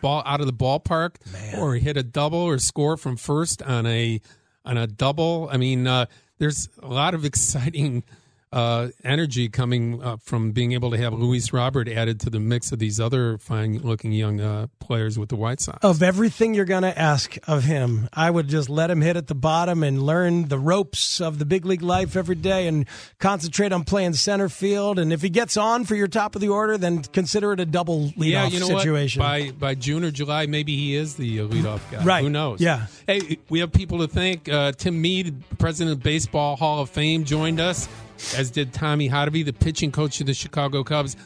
ball 0.00 0.22
out 0.24 0.40
of 0.40 0.46
the 0.46 0.52
ballpark, 0.52 1.16
Man. 1.32 1.58
or 1.58 1.74
hit 1.74 1.96
a 1.96 2.02
double, 2.04 2.38
or 2.38 2.58
score 2.58 2.96
from 2.96 3.16
first 3.16 3.60
on 3.62 3.86
a 3.86 4.20
on 4.64 4.76
a 4.76 4.86
double. 4.86 5.48
I 5.50 5.56
mean, 5.56 5.88
uh, 5.88 6.06
there's 6.42 6.68
a 6.82 6.88
lot 6.88 7.14
of 7.14 7.24
exciting 7.24 8.02
uh, 8.52 8.88
energy 9.02 9.48
coming 9.48 10.02
uh, 10.02 10.16
from 10.18 10.52
being 10.52 10.72
able 10.72 10.90
to 10.90 10.98
have 10.98 11.14
Luis 11.14 11.52
Robert 11.52 11.88
added 11.88 12.20
to 12.20 12.30
the 12.30 12.38
mix 12.38 12.70
of 12.70 12.78
these 12.78 13.00
other 13.00 13.38
fine 13.38 13.78
looking 13.78 14.12
young 14.12 14.40
uh, 14.40 14.66
players 14.78 15.18
with 15.18 15.30
the 15.30 15.36
White 15.36 15.60
Sox. 15.60 15.78
Of 15.82 16.02
everything 16.02 16.52
you're 16.54 16.64
going 16.64 16.82
to 16.82 16.98
ask 16.98 17.36
of 17.48 17.64
him, 17.64 18.08
I 18.12 18.30
would 18.30 18.48
just 18.48 18.68
let 18.68 18.90
him 18.90 19.00
hit 19.00 19.16
at 19.16 19.26
the 19.26 19.34
bottom 19.34 19.82
and 19.82 20.02
learn 20.02 20.48
the 20.48 20.58
ropes 20.58 21.20
of 21.20 21.38
the 21.38 21.46
big 21.46 21.64
league 21.64 21.82
life 21.82 22.14
every 22.14 22.34
day 22.34 22.66
and 22.66 22.86
concentrate 23.18 23.72
on 23.72 23.84
playing 23.84 24.14
center 24.14 24.48
field. 24.48 24.98
And 24.98 25.12
if 25.12 25.22
he 25.22 25.30
gets 25.30 25.56
on 25.56 25.84
for 25.84 25.94
your 25.94 26.08
top 26.08 26.34
of 26.34 26.40
the 26.40 26.48
order, 26.48 26.76
then 26.76 27.02
consider 27.02 27.52
it 27.52 27.60
a 27.60 27.66
double 27.66 28.08
leadoff 28.10 28.26
yeah, 28.26 28.46
you 28.48 28.60
know 28.60 28.66
situation. 28.66 29.20
What? 29.20 29.28
By, 29.28 29.50
by 29.52 29.74
June 29.74 30.04
or 30.04 30.10
July, 30.10 30.46
maybe 30.46 30.76
he 30.76 30.94
is 30.94 31.14
the 31.14 31.38
leadoff 31.38 31.80
guy. 31.90 32.04
Right. 32.04 32.22
Who 32.22 32.30
knows? 32.30 32.60
Yeah. 32.60 32.86
Hey, 33.06 33.38
we 33.48 33.60
have 33.60 33.72
people 33.72 33.98
to 33.98 34.08
thank. 34.08 34.48
Uh, 34.48 34.72
Tim 34.72 35.00
Mead, 35.00 35.42
president 35.58 35.96
of 35.96 36.02
Baseball 36.02 36.56
Hall 36.56 36.80
of 36.80 36.90
Fame, 36.90 37.24
joined 37.24 37.60
us 37.60 37.88
as 38.36 38.50
did 38.50 38.72
Tommy 38.72 39.08
Hottovy, 39.08 39.44
the 39.44 39.52
pitching 39.52 39.92
coach 39.92 40.20
of 40.20 40.26
the 40.26 40.34
Chicago 40.34 40.82
Cubs. 40.84 41.16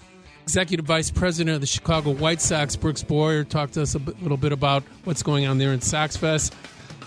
Executive 0.43 0.87
Vice 0.87 1.11
President 1.11 1.57
of 1.57 1.61
the 1.61 1.67
Chicago 1.67 2.13
White 2.13 2.41
Sox, 2.41 2.77
Brooks 2.77 3.03
Boyer, 3.03 3.43
talked 3.43 3.75
to 3.75 3.83
us 3.83 3.97
a 3.97 3.99
little 3.99 4.37
bit 4.37 4.53
about 4.53 4.85
what's 5.03 5.23
going 5.23 5.45
on 5.47 5.59
there 5.59 5.73
in 5.73 5.81
Sox 5.81 6.17
Fest. 6.17 6.55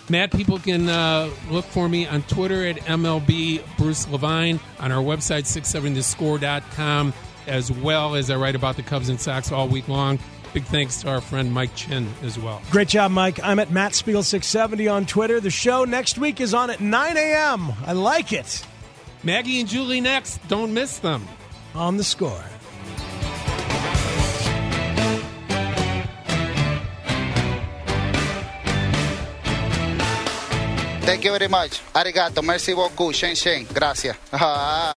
Matt, 0.10 0.32
people 0.32 0.60
can 0.60 0.90
uh, 0.90 1.30
look 1.50 1.66
for 1.66 1.88
me 1.88 2.06
on 2.08 2.24
Twitter 2.24 2.66
at 2.66 2.78
MLB 2.78 3.62
Bruce 3.78 4.08
Levine, 4.10 4.60
on 4.80 4.92
our 4.92 5.02
website, 5.02 5.44
670thescore.com, 5.44 7.14
as 7.48 7.72
well 7.72 8.16
as 8.16 8.30
I 8.30 8.36
write 8.36 8.56
about 8.56 8.76
the 8.76 8.84
Cubs 8.84 9.08
and 9.08 9.22
Sox 9.22 9.52
all 9.52 9.68
week 9.68 9.88
long. 9.88 10.20
Big 10.54 10.64
thanks 10.66 11.02
to 11.04 11.10
our 11.10 11.22
friend 11.22 11.54
Mike 11.54 11.76
Chin 11.76 12.12
as 12.24 12.40
well. 12.40 12.62
Great 12.72 12.88
job, 12.88 13.12
Mike. 13.12 13.40
I'm 13.44 13.60
at 13.60 13.70
Matt 13.72 13.94
Spiegel 13.94 14.24
670 14.24 14.88
on 14.88 15.06
Twitter. 15.06 15.40
The 15.40 15.52
show 15.52 15.86
next 15.86 16.18
week 16.18 16.42
is 16.42 16.56
on 16.56 16.72
at 16.72 16.82
9 16.82 17.18
a.m. 17.18 17.72
I 17.86 17.94
like 17.94 18.34
it. 18.34 18.66
Maggie 19.24 19.59
and 19.59 19.70
Julie 19.70 20.01
next. 20.01 20.39
Don't 20.47 20.74
miss 20.74 20.99
them. 20.99 21.28
On 21.76 21.97
the 21.97 22.03
score. 22.03 22.43
Thank 31.09 31.26
you 31.26 31.32
very 31.32 31.47
much. 31.47 31.82
Arigato. 31.93 32.43
Merci 32.43 32.74
beaucoup. 32.74 33.13
Shen 33.13 33.36
Shen. 33.36 33.65
Gracias. 33.74 34.15